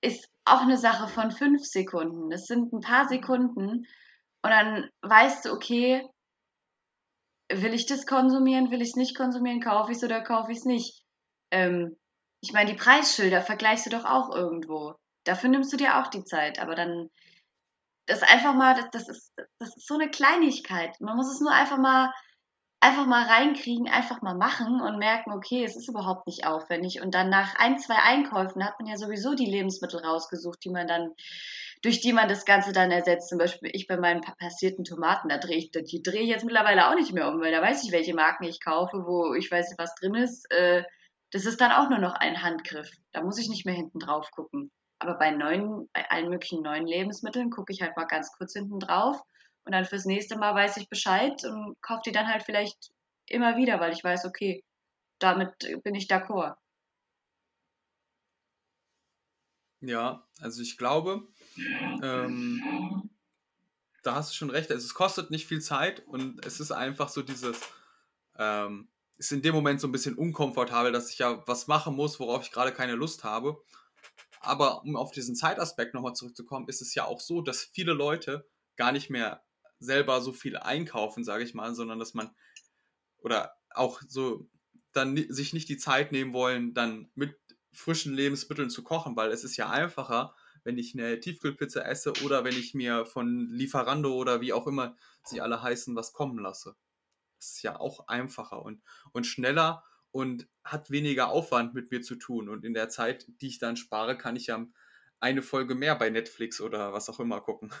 ist 0.00 0.30
auch 0.44 0.60
eine 0.60 0.78
Sache 0.78 1.08
von 1.08 1.32
fünf 1.32 1.64
Sekunden. 1.64 2.30
Das 2.30 2.46
sind 2.46 2.72
ein 2.72 2.80
paar 2.80 3.08
Sekunden 3.08 3.88
und 4.42 4.50
dann 4.50 4.88
weißt 5.02 5.46
du, 5.46 5.52
okay, 5.52 6.08
will 7.48 7.74
ich 7.74 7.86
das 7.86 8.06
konsumieren, 8.06 8.70
will 8.70 8.82
ich 8.82 8.90
es 8.90 8.96
nicht 8.96 9.16
konsumieren, 9.16 9.60
kaufe 9.60 9.90
ich 9.90 9.98
es 9.98 10.04
oder 10.04 10.22
kaufe 10.22 10.52
ich 10.52 10.58
es 10.58 10.64
nicht. 10.64 10.97
Ähm, 11.50 11.96
ich 12.40 12.52
meine, 12.52 12.70
die 12.70 12.76
Preisschilder 12.78 13.42
vergleichst 13.42 13.86
du 13.86 13.90
doch 13.90 14.04
auch 14.04 14.34
irgendwo. 14.34 14.94
Dafür 15.24 15.50
nimmst 15.50 15.72
du 15.72 15.76
dir 15.76 15.98
auch 15.98 16.08
die 16.08 16.24
Zeit, 16.24 16.58
aber 16.60 16.74
dann 16.74 17.10
das 18.06 18.22
einfach 18.22 18.54
mal, 18.54 18.74
das, 18.74 18.90
das 18.92 19.08
ist, 19.08 19.32
das 19.58 19.76
ist 19.76 19.86
so 19.86 19.94
eine 19.94 20.10
Kleinigkeit. 20.10 20.98
Man 21.00 21.16
muss 21.16 21.30
es 21.30 21.40
nur 21.40 21.52
einfach 21.52 21.78
mal, 21.78 22.10
einfach 22.80 23.06
mal 23.06 23.24
reinkriegen, 23.26 23.88
einfach 23.88 24.22
mal 24.22 24.34
machen 24.36 24.80
und 24.80 24.98
merken, 24.98 25.32
okay, 25.32 25.64
es 25.64 25.76
ist 25.76 25.88
überhaupt 25.88 26.26
nicht 26.26 26.46
aufwendig. 26.46 27.02
Und 27.02 27.14
dann 27.14 27.28
nach 27.28 27.56
ein, 27.56 27.78
zwei 27.78 27.96
Einkäufen 27.96 28.64
hat 28.64 28.78
man 28.80 28.88
ja 28.88 28.96
sowieso 28.96 29.34
die 29.34 29.50
Lebensmittel 29.50 30.00
rausgesucht, 30.00 30.64
die 30.64 30.70
man 30.70 30.86
dann, 30.86 31.10
durch 31.82 32.00
die 32.00 32.12
man 32.12 32.28
das 32.28 32.44
Ganze 32.46 32.72
dann 32.72 32.90
ersetzt. 32.90 33.28
Zum 33.28 33.38
Beispiel 33.38 33.70
ich 33.74 33.86
bei 33.86 33.96
meinen 33.98 34.22
pa- 34.22 34.34
passierten 34.38 34.84
Tomaten, 34.84 35.28
da 35.28 35.38
drehe 35.38 35.58
ich, 35.58 35.70
die 35.70 36.02
drehe 36.02 36.22
ich 36.22 36.28
jetzt 36.28 36.44
mittlerweile 36.44 36.88
auch 36.88 36.94
nicht 36.94 37.12
mehr 37.12 37.28
um, 37.28 37.40
weil 37.40 37.52
da 37.52 37.60
weiß 37.60 37.84
ich, 37.84 37.92
welche 37.92 38.14
Marken 38.14 38.44
ich 38.44 38.60
kaufe, 38.64 39.04
wo 39.06 39.34
ich 39.34 39.50
weiß, 39.50 39.74
was 39.76 39.94
drin 39.96 40.14
ist. 40.14 40.50
Äh, 40.50 40.84
das 41.30 41.44
ist 41.44 41.60
dann 41.60 41.72
auch 41.72 41.90
nur 41.90 41.98
noch 41.98 42.14
ein 42.14 42.42
Handgriff. 42.42 42.90
Da 43.12 43.22
muss 43.22 43.38
ich 43.38 43.48
nicht 43.48 43.66
mehr 43.66 43.74
hinten 43.74 43.98
drauf 43.98 44.30
gucken. 44.30 44.70
Aber 44.98 45.14
bei 45.14 45.30
neuen, 45.30 45.88
bei 45.92 46.10
allen 46.10 46.30
möglichen 46.30 46.62
neuen 46.62 46.86
Lebensmitteln 46.86 47.50
gucke 47.50 47.72
ich 47.72 47.82
halt 47.82 47.96
mal 47.96 48.06
ganz 48.06 48.32
kurz 48.32 48.52
hinten 48.54 48.80
drauf 48.80 49.22
und 49.64 49.72
dann 49.72 49.84
fürs 49.84 50.06
nächste 50.06 50.36
Mal 50.36 50.54
weiß 50.54 50.78
ich 50.78 50.88
Bescheid 50.88 51.44
und 51.44 51.80
kaufe 51.82 52.02
die 52.06 52.12
dann 52.12 52.26
halt 52.26 52.42
vielleicht 52.42 52.90
immer 53.26 53.56
wieder, 53.56 53.78
weil 53.80 53.92
ich 53.92 54.02
weiß, 54.02 54.24
okay, 54.24 54.64
damit 55.18 55.52
bin 55.84 55.94
ich 55.94 56.08
d'accord. 56.10 56.56
Ja, 59.80 60.26
also 60.40 60.62
ich 60.62 60.76
glaube, 60.76 61.28
ähm, 62.02 63.10
da 64.02 64.16
hast 64.16 64.30
du 64.30 64.34
schon 64.34 64.50
recht. 64.50 64.70
Also 64.70 64.84
es 64.84 64.94
kostet 64.94 65.30
nicht 65.30 65.46
viel 65.46 65.60
Zeit 65.60 66.00
und 66.06 66.44
es 66.44 66.58
ist 66.58 66.72
einfach 66.72 67.08
so 67.08 67.22
dieses, 67.22 67.60
ähm, 68.36 68.88
ist 69.18 69.32
in 69.32 69.42
dem 69.42 69.54
Moment 69.54 69.80
so 69.80 69.88
ein 69.88 69.92
bisschen 69.92 70.16
unkomfortabel, 70.16 70.92
dass 70.92 71.10
ich 71.10 71.18
ja 71.18 71.42
was 71.46 71.66
machen 71.66 71.94
muss, 71.94 72.18
worauf 72.20 72.42
ich 72.44 72.52
gerade 72.52 72.72
keine 72.72 72.94
Lust 72.94 73.24
habe. 73.24 73.60
Aber 74.40 74.82
um 74.84 74.96
auf 74.96 75.10
diesen 75.10 75.34
Zeitaspekt 75.34 75.94
nochmal 75.94 76.14
zurückzukommen, 76.14 76.68
ist 76.68 76.80
es 76.80 76.94
ja 76.94 77.04
auch 77.04 77.20
so, 77.20 77.42
dass 77.42 77.64
viele 77.64 77.92
Leute 77.92 78.48
gar 78.76 78.92
nicht 78.92 79.10
mehr 79.10 79.42
selber 79.80 80.20
so 80.20 80.32
viel 80.32 80.56
einkaufen, 80.56 81.24
sage 81.24 81.44
ich 81.44 81.54
mal, 81.54 81.74
sondern 81.74 81.98
dass 81.98 82.14
man 82.14 82.30
oder 83.18 83.54
auch 83.70 84.00
so 84.06 84.48
dann 84.92 85.16
sich 85.28 85.52
nicht 85.52 85.68
die 85.68 85.76
Zeit 85.76 86.12
nehmen 86.12 86.32
wollen, 86.32 86.74
dann 86.74 87.10
mit 87.14 87.36
frischen 87.72 88.14
Lebensmitteln 88.14 88.70
zu 88.70 88.82
kochen, 88.82 89.16
weil 89.16 89.30
es 89.30 89.44
ist 89.44 89.56
ja 89.56 89.68
einfacher, 89.68 90.34
wenn 90.64 90.78
ich 90.78 90.94
eine 90.94 91.20
Tiefkühlpizza 91.20 91.82
esse 91.82 92.12
oder 92.24 92.44
wenn 92.44 92.56
ich 92.56 92.74
mir 92.74 93.06
von 93.06 93.48
Lieferando 93.50 94.14
oder 94.14 94.40
wie 94.40 94.52
auch 94.52 94.66
immer 94.66 94.96
sie 95.24 95.40
alle 95.40 95.62
heißen, 95.62 95.94
was 95.94 96.12
kommen 96.12 96.38
lasse. 96.38 96.76
Ist 97.38 97.62
ja 97.62 97.78
auch 97.78 98.08
einfacher 98.08 98.62
und, 98.62 98.82
und 99.12 99.26
schneller 99.26 99.84
und 100.10 100.48
hat 100.64 100.90
weniger 100.90 101.28
Aufwand 101.28 101.74
mit 101.74 101.90
mir 101.90 102.02
zu 102.02 102.16
tun. 102.16 102.48
Und 102.48 102.64
in 102.64 102.74
der 102.74 102.88
Zeit, 102.88 103.26
die 103.40 103.48
ich 103.48 103.58
dann 103.58 103.76
spare, 103.76 104.16
kann 104.16 104.36
ich 104.36 104.46
ja 104.46 104.66
eine 105.20 105.42
Folge 105.42 105.74
mehr 105.74 105.94
bei 105.96 106.10
Netflix 106.10 106.60
oder 106.60 106.92
was 106.92 107.08
auch 107.08 107.20
immer 107.20 107.40
gucken. 107.40 107.72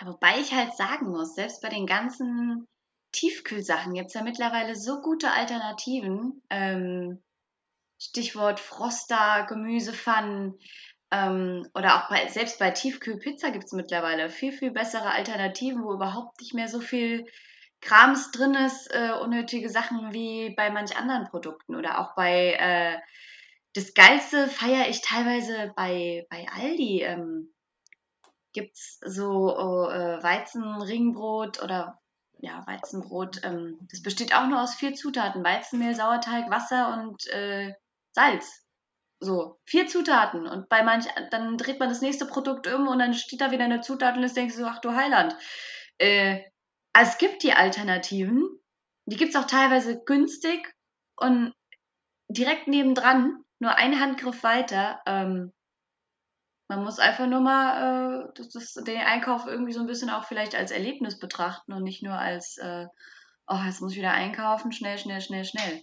Ja, 0.00 0.06
wobei 0.06 0.40
ich 0.40 0.52
halt 0.52 0.74
sagen 0.76 1.08
muss, 1.10 1.34
selbst 1.34 1.60
bei 1.62 1.68
den 1.68 1.86
ganzen 1.86 2.66
Tiefkühlsachen 3.12 3.94
gibt 3.94 4.08
es 4.08 4.14
ja 4.14 4.22
mittlerweile 4.22 4.76
so 4.76 5.00
gute 5.00 5.30
Alternativen. 5.30 6.42
Ähm, 6.48 7.22
Stichwort 7.98 8.60
Froster, 8.60 9.44
Gemüsepfannen 9.46 10.58
ähm, 11.10 11.66
oder 11.74 11.96
auch 11.96 12.08
bei, 12.08 12.28
selbst 12.28 12.58
bei 12.58 12.70
Tiefkühlpizza 12.70 13.50
gibt 13.50 13.64
es 13.64 13.72
mittlerweile 13.72 14.30
viel, 14.30 14.52
viel 14.52 14.70
bessere 14.70 15.10
Alternativen, 15.10 15.82
wo 15.82 15.92
überhaupt 15.92 16.40
nicht 16.40 16.54
mehr 16.54 16.68
so 16.68 16.80
viel 16.80 17.26
Krams 17.80 18.30
drin 18.30 18.54
ist, 18.54 18.88
äh, 18.92 19.12
unnötige 19.12 19.70
Sachen 19.70 20.12
wie 20.12 20.54
bei 20.54 20.70
manch 20.70 20.96
anderen 20.96 21.24
Produkten 21.24 21.74
oder 21.74 21.98
auch 22.00 22.14
bei 22.14 22.52
äh, 22.52 22.98
das 23.74 23.94
Geilste 23.94 24.48
feiere 24.48 24.88
ich 24.88 25.00
teilweise 25.00 25.72
bei, 25.76 26.26
bei 26.28 26.46
Aldi. 26.52 27.02
Ähm, 27.02 27.52
gibt 28.52 28.76
es 28.76 28.98
so 29.04 29.56
oh, 29.56 29.88
äh, 29.88 30.22
Weizenringbrot 30.22 31.62
oder 31.62 32.00
ja, 32.38 32.64
Weizenbrot. 32.66 33.44
Ähm, 33.44 33.78
das 33.90 34.02
besteht 34.02 34.34
auch 34.34 34.46
nur 34.46 34.60
aus 34.60 34.74
vier 34.74 34.94
Zutaten: 34.94 35.44
Weizenmehl, 35.44 35.94
Sauerteig, 35.94 36.50
Wasser 36.50 36.98
und 36.98 37.26
äh, 37.28 37.74
Salz. 38.12 38.66
So, 39.20 39.60
vier 39.64 39.86
Zutaten. 39.86 40.46
Und 40.46 40.68
bei 40.70 40.82
manch, 40.82 41.06
dann 41.30 41.58
dreht 41.58 41.78
man 41.78 41.90
das 41.90 42.00
nächste 42.00 42.24
Produkt 42.24 42.66
um 42.66 42.88
und 42.88 42.98
dann 42.98 43.12
steht 43.12 43.42
da 43.42 43.50
wieder 43.50 43.64
eine 43.64 43.82
Zutat 43.82 44.16
und 44.16 44.36
denkst 44.36 44.56
du, 44.56 44.64
ach 44.64 44.80
du 44.80 44.94
Heiland. 44.94 45.36
Äh, 45.98 46.40
es 46.94 47.18
gibt 47.18 47.42
die 47.42 47.52
Alternativen. 47.52 48.48
Die 49.04 49.16
gibt 49.16 49.34
es 49.34 49.40
auch 49.40 49.46
teilweise 49.46 50.02
günstig 50.04 50.74
und 51.16 51.52
direkt 52.28 52.68
nebendran, 52.68 53.44
nur 53.58 53.76
ein 53.76 54.00
Handgriff 54.00 54.42
weiter. 54.42 55.00
Ähm, 55.04 55.52
man 56.68 56.84
muss 56.84 56.98
einfach 56.98 57.26
nur 57.26 57.40
mal 57.40 58.28
äh, 58.28 58.32
das, 58.36 58.50
das, 58.50 58.74
den 58.74 59.00
Einkauf 59.00 59.46
irgendwie 59.46 59.72
so 59.72 59.80
ein 59.80 59.86
bisschen 59.86 60.08
auch 60.08 60.24
vielleicht 60.24 60.54
als 60.54 60.70
Erlebnis 60.70 61.18
betrachten 61.18 61.72
und 61.72 61.82
nicht 61.82 62.02
nur 62.02 62.14
als, 62.14 62.56
äh, 62.58 62.86
oh, 63.48 63.58
jetzt 63.66 63.82
muss 63.82 63.92
ich 63.92 63.98
wieder 63.98 64.12
einkaufen, 64.12 64.72
schnell, 64.72 64.96
schnell, 64.96 65.20
schnell, 65.20 65.44
schnell. 65.44 65.82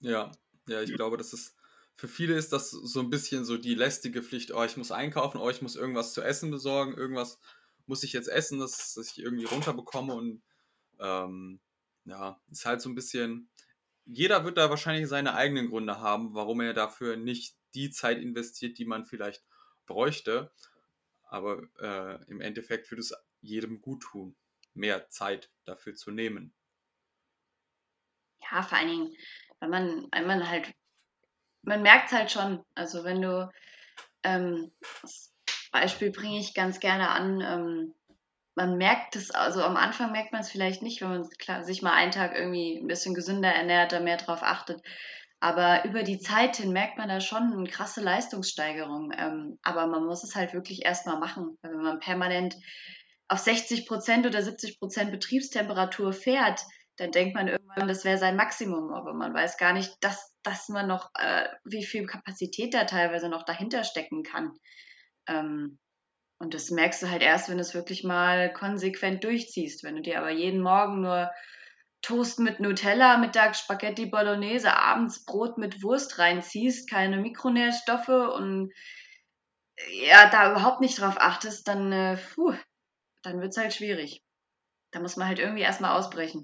Ja, 0.00 0.32
ja, 0.66 0.80
ich 0.80 0.94
glaube, 0.94 1.18
das 1.18 1.32
ist 1.32 1.54
für 1.96 2.08
viele 2.08 2.34
ist 2.34 2.52
das 2.52 2.70
so 2.70 3.00
ein 3.00 3.10
bisschen 3.10 3.44
so 3.44 3.56
die 3.56 3.74
lästige 3.74 4.22
Pflicht, 4.22 4.52
oh, 4.52 4.64
ich 4.64 4.76
muss 4.76 4.90
einkaufen, 4.90 5.38
oh, 5.38 5.50
ich 5.50 5.62
muss 5.62 5.76
irgendwas 5.76 6.12
zu 6.12 6.22
essen 6.22 6.50
besorgen, 6.50 6.94
irgendwas 6.94 7.38
muss 7.86 8.02
ich 8.02 8.12
jetzt 8.12 8.28
essen, 8.28 8.58
dass, 8.58 8.94
dass 8.94 9.10
ich 9.10 9.18
irgendwie 9.18 9.44
runterbekomme 9.44 10.14
und 10.14 10.42
ähm, 10.98 11.60
ja, 12.04 12.40
ist 12.50 12.66
halt 12.66 12.80
so 12.80 12.88
ein 12.88 12.94
bisschen, 12.94 13.48
jeder 14.04 14.44
wird 14.44 14.58
da 14.58 14.70
wahrscheinlich 14.70 15.08
seine 15.08 15.34
eigenen 15.34 15.70
Gründe 15.70 16.00
haben, 16.00 16.34
warum 16.34 16.60
er 16.60 16.74
dafür 16.74 17.16
nicht 17.16 17.56
die 17.74 17.90
Zeit 17.90 18.18
investiert, 18.18 18.78
die 18.78 18.84
man 18.84 19.04
vielleicht 19.04 19.44
bräuchte, 19.86 20.52
aber 21.24 21.62
äh, 21.78 22.24
im 22.26 22.40
Endeffekt 22.40 22.90
würde 22.90 23.00
es 23.00 23.14
jedem 23.40 23.80
gut 23.80 24.02
tun, 24.02 24.36
mehr 24.72 25.08
Zeit 25.10 25.50
dafür 25.64 25.94
zu 25.94 26.10
nehmen. 26.10 26.54
Ja, 28.50 28.62
vor 28.62 28.78
allen 28.78 28.88
Dingen, 28.88 29.16
wenn 29.60 29.70
man, 29.70 30.08
wenn 30.12 30.26
man 30.26 30.48
halt, 30.48 30.74
man 31.64 31.82
merkt 31.82 32.06
es 32.08 32.18
halt 32.18 32.30
schon. 32.30 32.64
Also 32.74 33.04
wenn 33.04 33.22
du, 33.22 33.50
ähm, 34.22 34.70
das 35.02 35.32
Beispiel 35.72 36.10
bringe 36.10 36.38
ich 36.38 36.54
ganz 36.54 36.80
gerne 36.80 37.10
an, 37.10 37.40
ähm, 37.40 37.94
man 38.56 38.76
merkt 38.76 39.16
es, 39.16 39.30
also 39.32 39.62
am 39.62 39.76
Anfang 39.76 40.12
merkt 40.12 40.32
man 40.32 40.42
es 40.42 40.50
vielleicht 40.50 40.82
nicht, 40.82 41.00
wenn 41.00 41.08
man 41.08 41.28
klar, 41.38 41.64
sich 41.64 41.82
mal 41.82 41.92
einen 41.92 42.12
Tag 42.12 42.36
irgendwie 42.36 42.78
ein 42.78 42.86
bisschen 42.86 43.14
gesünder 43.14 43.52
ernährt, 43.52 43.92
da 43.92 44.00
mehr 44.00 44.16
drauf 44.16 44.42
achtet. 44.42 44.80
Aber 45.40 45.84
über 45.84 46.04
die 46.04 46.20
Zeit 46.20 46.56
hin 46.56 46.72
merkt 46.72 46.96
man 46.96 47.08
da 47.08 47.20
schon 47.20 47.52
eine 47.52 47.68
krasse 47.68 48.00
Leistungssteigerung. 48.00 49.12
Ähm, 49.16 49.58
aber 49.62 49.86
man 49.86 50.06
muss 50.06 50.24
es 50.24 50.34
halt 50.34 50.54
wirklich 50.54 50.84
erstmal 50.84 51.18
machen. 51.18 51.58
Weil 51.60 51.72
Wenn 51.72 51.82
man 51.82 51.98
permanent 51.98 52.54
auf 53.28 53.40
60 53.40 53.86
Prozent 53.86 54.26
oder 54.26 54.40
70 54.40 54.78
Prozent 54.78 55.10
Betriebstemperatur 55.10 56.12
fährt, 56.12 56.62
dann 56.96 57.10
denkt 57.10 57.34
man 57.34 57.48
irgendwann, 57.74 57.88
das 57.88 58.04
wäre 58.04 58.18
sein 58.18 58.36
Maximum. 58.36 58.92
Aber 58.92 59.14
man 59.14 59.34
weiß 59.34 59.56
gar 59.58 59.72
nicht, 59.72 59.92
dass, 60.00 60.34
dass 60.42 60.68
man 60.68 60.86
noch, 60.86 61.10
äh, 61.18 61.48
wie 61.64 61.84
viel 61.84 62.06
Kapazität 62.06 62.74
da 62.74 62.84
teilweise 62.84 63.28
noch 63.28 63.44
dahinter 63.44 63.84
stecken 63.84 64.22
kann. 64.22 64.52
Ähm, 65.28 65.78
und 66.38 66.54
das 66.54 66.70
merkst 66.70 67.02
du 67.02 67.10
halt 67.10 67.22
erst, 67.22 67.48
wenn 67.48 67.56
du 67.56 67.62
es 67.62 67.74
wirklich 67.74 68.04
mal 68.04 68.52
konsequent 68.52 69.24
durchziehst. 69.24 69.84
Wenn 69.84 69.96
du 69.96 70.02
dir 70.02 70.18
aber 70.18 70.30
jeden 70.30 70.60
Morgen 70.60 71.00
nur 71.00 71.30
Toast 72.02 72.38
mit 72.38 72.60
Nutella, 72.60 73.16
mittags 73.16 73.60
Spaghetti 73.60 74.06
Bolognese, 74.06 74.76
abends 74.76 75.24
Brot 75.24 75.56
mit 75.58 75.82
Wurst 75.82 76.18
reinziehst, 76.18 76.90
keine 76.90 77.16
Mikronährstoffe 77.16 78.08
und 78.08 78.72
ja, 79.90 80.28
da 80.28 80.50
überhaupt 80.50 80.80
nicht 80.80 81.00
drauf 81.00 81.16
achtest, 81.18 81.66
dann, 81.66 81.92
äh, 81.92 82.16
puh, 82.34 82.54
dann 83.22 83.40
wird's 83.40 83.56
halt 83.56 83.72
schwierig. 83.72 84.22
Da 84.92 85.00
muss 85.00 85.16
man 85.16 85.26
halt 85.26 85.38
irgendwie 85.38 85.62
erstmal 85.62 85.98
ausbrechen. 85.98 86.42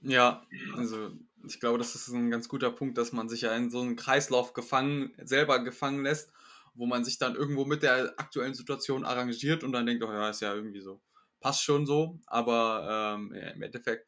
Ja, 0.00 0.42
also 0.76 1.10
ich 1.46 1.60
glaube, 1.60 1.78
das 1.78 1.94
ist 1.94 2.08
ein 2.08 2.30
ganz 2.30 2.48
guter 2.48 2.70
Punkt, 2.70 2.98
dass 2.98 3.12
man 3.12 3.28
sich 3.28 3.42
ja 3.42 3.54
in 3.56 3.70
so 3.70 3.80
einen 3.80 3.96
Kreislauf 3.96 4.52
gefangen, 4.52 5.12
selber 5.22 5.62
gefangen 5.64 6.02
lässt, 6.02 6.32
wo 6.74 6.86
man 6.86 7.04
sich 7.04 7.18
dann 7.18 7.34
irgendwo 7.34 7.64
mit 7.64 7.82
der 7.82 8.14
aktuellen 8.18 8.54
Situation 8.54 9.04
arrangiert 9.04 9.64
und 9.64 9.72
dann 9.72 9.86
denkt, 9.86 10.04
oh 10.04 10.12
ja, 10.12 10.30
ist 10.30 10.40
ja 10.40 10.54
irgendwie 10.54 10.80
so, 10.80 11.00
passt 11.40 11.62
schon 11.62 11.86
so, 11.86 12.20
aber 12.26 13.16
ähm, 13.18 13.32
im 13.32 13.62
Endeffekt 13.62 14.06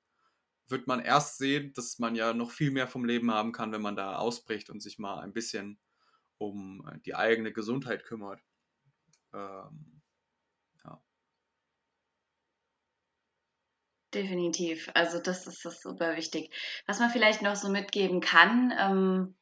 wird 0.68 0.86
man 0.86 1.00
erst 1.00 1.38
sehen, 1.38 1.72
dass 1.74 1.98
man 1.98 2.14
ja 2.16 2.32
noch 2.34 2.50
viel 2.52 2.70
mehr 2.70 2.88
vom 2.88 3.04
Leben 3.04 3.32
haben 3.32 3.52
kann, 3.52 3.72
wenn 3.72 3.82
man 3.82 3.96
da 3.96 4.16
ausbricht 4.16 4.70
und 4.70 4.82
sich 4.82 4.98
mal 4.98 5.20
ein 5.20 5.32
bisschen 5.32 5.78
um 6.38 6.84
die 7.06 7.14
eigene 7.16 7.52
Gesundheit 7.52 8.04
kümmert. 8.04 8.42
Ähm, 9.34 10.02
ja. 10.84 11.00
Definitiv. 14.14 14.90
Also 14.94 15.20
das 15.20 15.46
ist 15.46 15.64
das 15.64 15.80
super 15.82 16.16
wichtig. 16.16 16.50
Was 16.86 16.98
man 16.98 17.10
vielleicht 17.10 17.42
noch 17.42 17.54
so 17.54 17.68
mitgeben 17.68 18.20
kann, 18.20 18.72
ähm, 18.78 19.36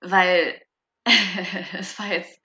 weil 0.00 0.60
es 1.78 1.98
war 1.98 2.06
jetzt 2.06 2.40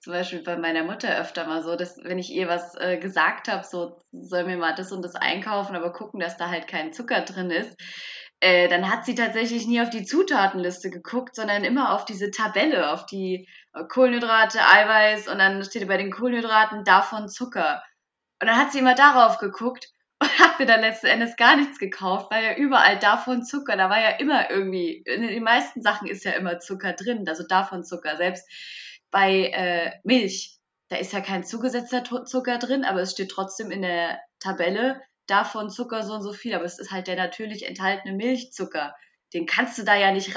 zum 0.00 0.12
Beispiel 0.12 0.42
bei 0.42 0.56
meiner 0.56 0.84
Mutter 0.84 1.16
öfter 1.18 1.46
mal 1.46 1.62
so, 1.62 1.76
dass 1.76 1.96
wenn 2.04 2.18
ich 2.18 2.30
ihr 2.30 2.48
was 2.48 2.74
äh, 2.76 2.98
gesagt 2.98 3.48
habe, 3.48 3.64
so 3.64 4.00
soll 4.12 4.44
mir 4.44 4.56
mal 4.56 4.74
das 4.74 4.92
und 4.92 5.02
das 5.02 5.16
einkaufen, 5.16 5.76
aber 5.76 5.92
gucken, 5.92 6.20
dass 6.20 6.36
da 6.36 6.48
halt 6.48 6.68
kein 6.68 6.92
Zucker 6.92 7.22
drin 7.22 7.50
ist, 7.50 7.76
äh, 8.40 8.68
dann 8.68 8.90
hat 8.90 9.04
sie 9.04 9.14
tatsächlich 9.14 9.66
nie 9.66 9.80
auf 9.80 9.90
die 9.90 10.04
Zutatenliste 10.04 10.90
geguckt, 10.90 11.34
sondern 11.34 11.64
immer 11.64 11.92
auf 11.94 12.04
diese 12.04 12.30
Tabelle, 12.30 12.92
auf 12.92 13.06
die 13.06 13.48
äh, 13.74 13.84
Kohlenhydrate, 13.84 14.60
Eiweiß 14.60 15.28
und 15.28 15.38
dann 15.38 15.62
steht 15.64 15.86
bei 15.88 15.96
den 15.96 16.12
Kohlenhydraten 16.12 16.84
davon 16.84 17.28
Zucker. 17.28 17.82
Und 18.40 18.48
dann 18.48 18.56
hat 18.56 18.72
sie 18.72 18.78
immer 18.78 18.94
darauf 18.94 19.38
geguckt 19.38 19.88
und 20.20 20.28
hat 20.38 20.58
mir 20.58 20.66
dann 20.66 20.80
letzten 20.80 21.06
Endes 21.06 21.36
gar 21.36 21.56
nichts 21.56 21.78
gekauft, 21.78 22.30
weil 22.30 22.44
ja 22.44 22.56
überall 22.56 22.98
davon 22.98 23.42
Zucker, 23.42 23.76
da 23.76 23.90
war 23.90 24.00
ja 24.00 24.10
immer 24.10 24.50
irgendwie, 24.50 25.02
in 25.06 25.22
den 25.22 25.42
meisten 25.42 25.82
Sachen 25.82 26.08
ist 26.08 26.24
ja 26.24 26.32
immer 26.32 26.60
Zucker 26.60 26.92
drin, 26.92 27.26
also 27.28 27.46
davon 27.46 27.84
Zucker. 27.84 28.16
Selbst 28.16 28.48
bei 29.10 29.50
äh, 29.52 29.92
Milch, 30.04 30.58
da 30.88 30.96
ist 30.96 31.12
ja 31.12 31.20
kein 31.20 31.44
zugesetzter 31.44 32.04
Zucker 32.24 32.58
drin, 32.58 32.84
aber 32.84 33.00
es 33.00 33.12
steht 33.12 33.30
trotzdem 33.30 33.70
in 33.70 33.82
der 33.82 34.20
Tabelle, 34.38 35.00
davon 35.26 35.70
Zucker 35.70 36.02
so 36.02 36.14
und 36.14 36.22
so 36.22 36.32
viel, 36.32 36.54
aber 36.54 36.64
es 36.64 36.78
ist 36.78 36.90
halt 36.90 37.06
der 37.06 37.16
natürlich 37.16 37.66
enthaltene 37.66 38.14
Milchzucker. 38.14 38.94
Den 39.32 39.46
kannst 39.46 39.78
du 39.78 39.84
da 39.84 39.94
ja 39.94 40.12
nicht 40.12 40.36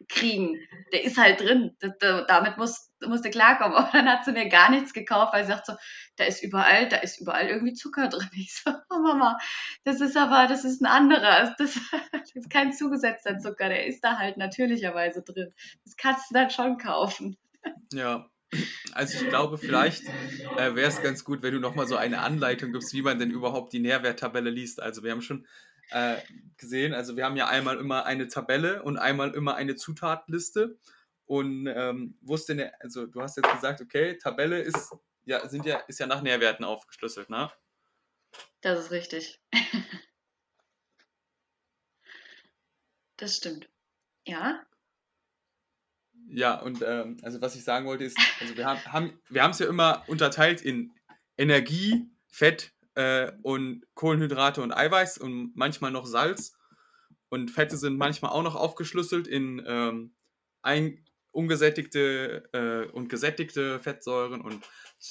rauskriegen. 0.00 0.60
Der 0.92 1.04
ist 1.04 1.18
halt 1.18 1.40
drin. 1.40 1.76
Das, 1.80 1.92
damit 2.28 2.56
musst, 2.56 2.92
musst 3.04 3.24
du 3.24 3.30
klarkommen. 3.30 3.76
Aber 3.76 3.90
dann 3.92 4.08
hat 4.08 4.24
sie 4.24 4.32
mir 4.32 4.48
gar 4.48 4.70
nichts 4.70 4.92
gekauft, 4.92 5.32
weil 5.32 5.44
sie 5.44 5.52
sagt 5.52 5.66
so, 5.66 5.74
da 6.16 6.24
ist 6.24 6.42
überall, 6.42 6.88
da 6.88 6.98
ist 6.98 7.20
überall 7.20 7.48
irgendwie 7.48 7.74
Zucker 7.74 8.08
drin. 8.08 8.28
Ich 8.34 8.54
so, 8.54 8.70
oh 8.90 8.98
Mama, 8.98 9.38
das 9.84 10.00
ist 10.00 10.16
aber, 10.16 10.46
das 10.48 10.64
ist 10.64 10.80
ein 10.82 10.86
anderer. 10.86 11.54
Das, 11.64 11.78
das 12.12 12.34
ist 12.34 12.50
kein 12.50 12.72
zugesetzter 12.72 13.38
Zucker, 13.38 13.68
der 13.68 13.86
ist 13.86 14.02
da 14.02 14.18
halt 14.18 14.36
natürlicherweise 14.36 15.22
drin. 15.22 15.52
Das 15.84 15.96
kannst 15.96 16.30
du 16.30 16.34
dann 16.34 16.50
schon 16.50 16.78
kaufen. 16.78 17.36
Ja, 17.92 18.26
also 18.92 19.22
ich 19.22 19.28
glaube, 19.28 19.58
vielleicht 19.58 20.04
äh, 20.56 20.74
wäre 20.74 20.88
es 20.88 21.02
ganz 21.02 21.24
gut, 21.24 21.42
wenn 21.42 21.54
du 21.54 21.60
nochmal 21.60 21.86
so 21.86 21.96
eine 21.96 22.20
Anleitung 22.20 22.72
gibst, 22.72 22.92
wie 22.92 23.02
man 23.02 23.18
denn 23.18 23.30
überhaupt 23.30 23.72
die 23.72 23.80
Nährwerttabelle 23.80 24.50
liest. 24.50 24.82
Also 24.82 25.02
wir 25.02 25.12
haben 25.12 25.22
schon 25.22 25.46
äh, 25.90 26.16
gesehen, 26.56 26.94
also 26.94 27.16
wir 27.16 27.24
haben 27.24 27.36
ja 27.36 27.46
einmal 27.46 27.78
immer 27.78 28.04
eine 28.06 28.28
Tabelle 28.28 28.82
und 28.82 28.98
einmal 28.98 29.34
immer 29.34 29.54
eine 29.54 29.76
Zutatenliste. 29.76 30.78
Und 31.26 31.66
ähm, 31.66 32.18
wusste, 32.20 32.54
ne, 32.54 32.72
also 32.80 33.06
du 33.06 33.22
hast 33.22 33.36
jetzt 33.38 33.50
gesagt, 33.50 33.80
okay, 33.80 34.18
Tabelle 34.18 34.60
ist 34.60 34.92
ja, 35.24 35.48
sind 35.48 35.64
ja, 35.66 35.78
ist 35.88 36.00
ja 36.00 36.06
nach 36.06 36.22
Nährwerten 36.22 36.64
aufgeschlüsselt, 36.64 37.30
ne? 37.30 37.50
Das 38.60 38.78
ist 38.78 38.90
richtig. 38.90 39.40
das 43.16 43.36
stimmt. 43.36 43.70
Ja. 44.26 44.66
Ja, 46.26 46.60
und 46.60 46.82
ähm, 46.82 47.18
also 47.22 47.40
was 47.40 47.54
ich 47.54 47.64
sagen 47.64 47.86
wollte 47.86 48.04
ist, 48.04 48.18
also 48.40 48.56
wir 48.56 48.66
haben, 48.66 48.84
haben 48.86 49.20
wir 49.28 49.42
haben 49.42 49.50
es 49.50 49.58
ja 49.58 49.66
immer 49.66 50.04
unterteilt 50.08 50.62
in 50.62 50.92
Energie, 51.36 52.10
Fett 52.26 52.73
äh, 52.94 53.32
und 53.42 53.84
Kohlenhydrate 53.94 54.62
und 54.62 54.72
Eiweiß 54.72 55.18
und 55.18 55.52
manchmal 55.54 55.90
noch 55.90 56.06
Salz. 56.06 56.56
Und 57.28 57.50
Fette 57.50 57.76
sind 57.76 57.96
manchmal 57.96 58.30
auch 58.30 58.42
noch 58.42 58.54
aufgeschlüsselt 58.54 59.26
in 59.26 59.62
ähm, 59.66 60.14
ein, 60.62 61.04
ungesättigte 61.32 62.48
äh, 62.52 62.92
und 62.92 63.08
gesättigte 63.08 63.80
Fettsäuren 63.80 64.40
und 64.40 64.64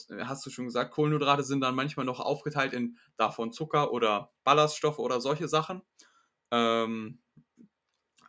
äh, 0.10 0.24
hast 0.24 0.46
du 0.46 0.50
schon 0.50 0.66
gesagt, 0.66 0.92
Kohlenhydrate 0.92 1.44
sind 1.44 1.60
dann 1.62 1.76
manchmal 1.76 2.06
noch 2.06 2.22
aufgeteilt 2.22 2.74
in 2.74 2.98
davon 3.18 3.52
Zucker 3.52 3.92
oder 3.92 4.32
Ballaststoffe 4.46 5.00
oder 5.00 5.20
solche 5.20 5.50
Sachen. 5.50 5.82
Ähm, 6.52 7.22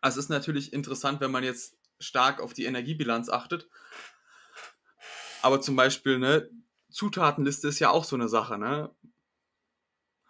also 0.00 0.18
es 0.18 0.26
ist 0.26 0.30
natürlich 0.30 0.72
interessant, 0.72 1.20
wenn 1.20 1.30
man 1.30 1.44
jetzt 1.44 1.78
stark 2.00 2.40
auf 2.40 2.52
die 2.52 2.64
Energiebilanz 2.64 3.28
achtet. 3.28 3.68
Aber 5.40 5.60
zum 5.60 5.76
Beispiel, 5.76 6.18
ne, 6.18 6.50
Zutatenliste 6.90 7.68
ist 7.68 7.78
ja 7.78 7.90
auch 7.90 8.04
so 8.04 8.16
eine 8.16 8.28
Sache, 8.28 8.58
ne? 8.58 8.90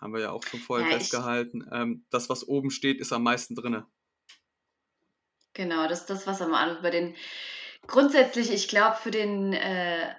Haben 0.04 0.12
wir 0.12 0.20
ja 0.20 0.32
auch 0.32 0.42
schon 0.42 0.60
vorher 0.60 0.86
ja, 0.86 0.98
festgehalten. 0.98 1.66
Ähm, 1.72 2.04
das, 2.10 2.28
was 2.28 2.46
oben 2.46 2.70
steht, 2.70 3.00
ist 3.00 3.10
am 3.14 3.22
meisten 3.22 3.54
drin. 3.54 3.82
Genau, 5.54 5.88
das 5.88 6.00
ist 6.00 6.10
das, 6.10 6.26
was 6.26 6.42
am 6.42 6.52
Anfang 6.52 6.82
bei 6.82 6.90
den 6.90 7.16
grundsätzlich, 7.86 8.52
ich 8.52 8.68
glaube, 8.68 8.96
für 8.96 9.10
den 9.10 9.54
äh, 9.54 10.14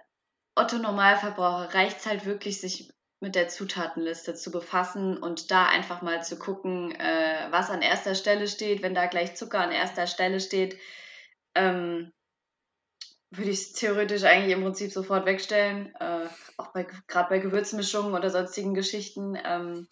Otto 0.55 0.79
Normalverbraucher 0.79 1.75
reicht 1.75 1.99
es 1.99 2.07
halt 2.07 2.25
wirklich, 2.25 2.59
sich 2.59 2.91
mit 3.19 3.36
der 3.36 3.47
Zutatenliste 3.47 4.33
zu 4.33 4.49
befassen 4.49 5.17
und 5.17 5.51
da 5.51 5.67
einfach 5.67 6.01
mal 6.01 6.23
zu 6.23 6.39
gucken, 6.39 6.91
äh, 6.95 7.47
was 7.51 7.69
an 7.69 7.83
erster 7.83 8.15
Stelle 8.15 8.47
steht. 8.47 8.81
Wenn 8.81 8.95
da 8.95 9.05
gleich 9.05 9.36
Zucker 9.36 9.59
an 9.59 9.71
erster 9.71 10.07
Stelle 10.07 10.39
steht, 10.39 10.79
ähm, 11.53 12.11
würde 13.32 13.49
ich 13.49 13.61
es 13.61 13.73
theoretisch 13.73 14.23
eigentlich 14.23 14.53
im 14.53 14.63
Prinzip 14.63 14.91
sofort 14.91 15.26
wegstellen. 15.26 15.93
Äh, 15.99 16.28
auch 16.57 16.67
bei, 16.73 16.86
gerade 17.07 17.30
bei 17.30 17.39
Gewürzmischungen 17.39 18.13
oder 18.13 18.30
sonstigen 18.30 18.73
Geschichten 18.73 19.38
ähm, 19.43 19.88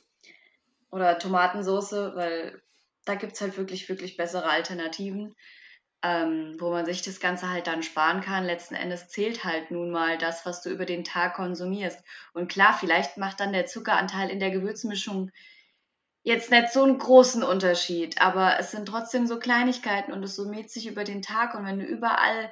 oder 0.92 1.18
Tomatensoße, 1.18 2.14
weil 2.16 2.62
da 3.06 3.16
gibt 3.16 3.34
es 3.34 3.42
halt 3.42 3.58
wirklich, 3.58 3.90
wirklich 3.90 4.16
bessere 4.16 4.50
Alternativen, 4.50 5.36
ähm, 6.02 6.56
wo 6.60 6.70
man 6.70 6.86
sich 6.86 7.02
das 7.02 7.20
Ganze 7.20 7.50
halt 7.50 7.68
dann 7.68 7.84
sparen 7.84 8.22
kann. 8.22 8.46
Letzten 8.46 8.76
Endes 8.76 9.10
zählt 9.10 9.44
halt 9.44 9.72
nun 9.72 9.92
mal 9.92 10.18
das, 10.18 10.46
was 10.46 10.62
du 10.62 10.70
über 10.70 10.86
den 10.86 11.04
Tag 11.04 11.36
konsumierst. 11.36 12.00
Und 12.34 12.50
klar, 12.50 12.78
vielleicht 12.80 13.18
macht 13.18 13.40
dann 13.40 13.54
der 13.54 13.66
Zuckeranteil 13.66 14.30
in 14.30 14.40
der 14.40 14.52
Gewürzmischung 14.52 15.32
jetzt 16.24 16.52
nicht 16.52 16.72
so 16.72 16.84
einen 16.84 16.98
großen 16.98 17.44
Unterschied, 17.44 18.22
aber 18.22 18.58
es 18.58 18.72
sind 18.72 18.88
trotzdem 18.88 19.28
so 19.28 19.40
Kleinigkeiten 19.40 20.14
und 20.14 20.24
es 20.24 20.36
summiert 20.36 20.70
sich 20.70 20.88
über 20.88 21.04
den 21.04 21.22
Tag 21.22 21.54
und 21.54 21.66
wenn 21.66 21.80
du 21.80 21.86
überall 21.86 22.52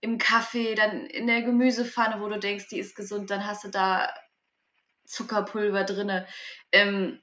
im 0.00 0.18
Kaffee, 0.18 0.74
dann 0.74 1.06
in 1.06 1.26
der 1.26 1.42
Gemüsepfanne, 1.42 2.20
wo 2.20 2.28
du 2.28 2.38
denkst, 2.38 2.68
die 2.68 2.78
ist 2.78 2.96
gesund, 2.96 3.30
dann 3.30 3.46
hast 3.46 3.64
du 3.64 3.68
da 3.68 4.12
Zuckerpulver 5.04 5.84
drinne, 5.84 6.26
ähm, 6.72 7.20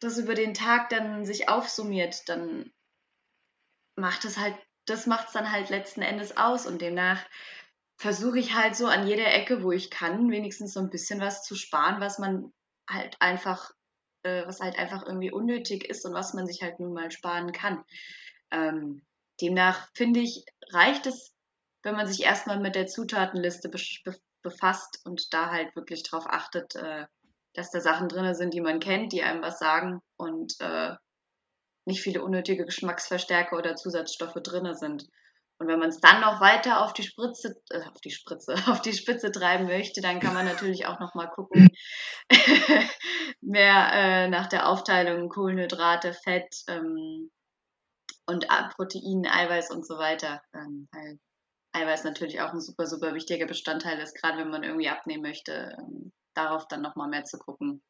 das 0.00 0.18
über 0.18 0.34
den 0.34 0.54
Tag 0.54 0.90
dann 0.90 1.24
sich 1.24 1.48
aufsummiert, 1.48 2.28
dann 2.28 2.72
macht 3.96 4.24
es 4.24 4.38
halt, 4.38 4.54
das 4.86 5.06
macht 5.06 5.28
es 5.28 5.32
dann 5.32 5.50
halt 5.50 5.70
letzten 5.70 6.02
Endes 6.02 6.36
aus 6.36 6.66
und 6.66 6.80
demnach 6.80 7.24
versuche 7.96 8.38
ich 8.38 8.54
halt 8.54 8.76
so 8.76 8.86
an 8.86 9.08
jeder 9.08 9.32
Ecke, 9.32 9.62
wo 9.62 9.72
ich 9.72 9.90
kann, 9.90 10.30
wenigstens 10.30 10.72
so 10.72 10.80
ein 10.80 10.90
bisschen 10.90 11.20
was 11.20 11.42
zu 11.42 11.56
sparen, 11.56 12.00
was 12.00 12.18
man 12.18 12.52
halt 12.88 13.16
einfach 13.20 13.72
äh, 14.22 14.46
was 14.46 14.60
halt 14.60 14.78
einfach 14.78 15.04
irgendwie 15.06 15.30
unnötig 15.30 15.84
ist 15.88 16.04
und 16.04 16.14
was 16.14 16.34
man 16.34 16.46
sich 16.46 16.62
halt 16.62 16.80
nun 16.80 16.92
mal 16.92 17.10
sparen 17.10 17.52
kann. 17.52 17.84
Ähm, 18.50 19.02
demnach 19.40 19.88
finde 19.94 20.20
ich, 20.20 20.44
reicht 20.72 21.06
es, 21.06 21.34
wenn 21.82 21.96
man 21.96 22.06
sich 22.06 22.22
erstmal 22.22 22.60
mit 22.60 22.74
der 22.74 22.86
Zutatenliste 22.86 23.68
be 23.68 23.80
befasst 24.40 25.00
und 25.04 25.34
da 25.34 25.50
halt 25.50 25.74
wirklich 25.74 26.04
darauf 26.04 26.26
achtet, 26.28 26.76
äh, 26.76 27.06
dass 27.54 27.72
da 27.72 27.80
Sachen 27.80 28.08
drin 28.08 28.34
sind, 28.34 28.54
die 28.54 28.60
man 28.60 28.78
kennt, 28.78 29.12
die 29.12 29.22
einem 29.22 29.42
was 29.42 29.58
sagen 29.58 30.00
und 30.16 30.54
äh, 30.60 30.94
nicht 31.86 32.02
viele 32.02 32.22
unnötige 32.22 32.64
Geschmacksverstärker 32.64 33.56
oder 33.56 33.74
Zusatzstoffe 33.74 34.40
drin 34.42 34.74
sind. 34.74 35.08
Und 35.60 35.66
wenn 35.66 35.80
man 35.80 35.88
es 35.88 36.00
dann 36.00 36.20
noch 36.20 36.40
weiter 36.40 36.84
auf 36.84 36.92
die 36.92 37.02
Spritze, 37.02 37.60
äh, 37.70 37.82
auf 37.88 38.00
die 38.00 38.12
Spritze, 38.12 38.54
auf 38.68 38.80
die 38.80 38.92
Spitze 38.92 39.32
treiben 39.32 39.66
möchte, 39.66 40.00
dann 40.00 40.20
kann 40.20 40.34
man 40.34 40.46
natürlich 40.46 40.86
auch 40.86 41.00
noch 41.00 41.14
mal 41.14 41.26
gucken, 41.26 41.68
mehr 43.40 43.90
äh, 43.92 44.28
nach 44.28 44.46
der 44.46 44.68
Aufteilung 44.68 45.28
Kohlenhydrate, 45.28 46.12
Fett 46.12 46.62
ähm, 46.68 47.30
und 48.26 48.46
Protein, 48.76 49.26
Eiweiß 49.26 49.70
und 49.70 49.84
so 49.84 49.98
weiter. 49.98 50.40
Ähm, 50.54 50.88
weil 50.92 51.18
Eiweiß 51.78 52.04
natürlich 52.04 52.40
auch 52.40 52.52
ein 52.52 52.60
super, 52.60 52.86
super 52.86 53.14
wichtiger 53.14 53.46
Bestandteil 53.46 53.98
ist, 54.00 54.14
gerade 54.14 54.38
wenn 54.38 54.50
man 54.50 54.62
irgendwie 54.62 54.88
abnehmen 54.88 55.22
möchte, 55.22 55.76
ähm, 55.78 56.12
darauf 56.34 56.66
dann 56.68 56.82
noch 56.82 56.96
mal 56.96 57.08
mehr 57.08 57.24
zu 57.24 57.38
gucken. 57.38 57.82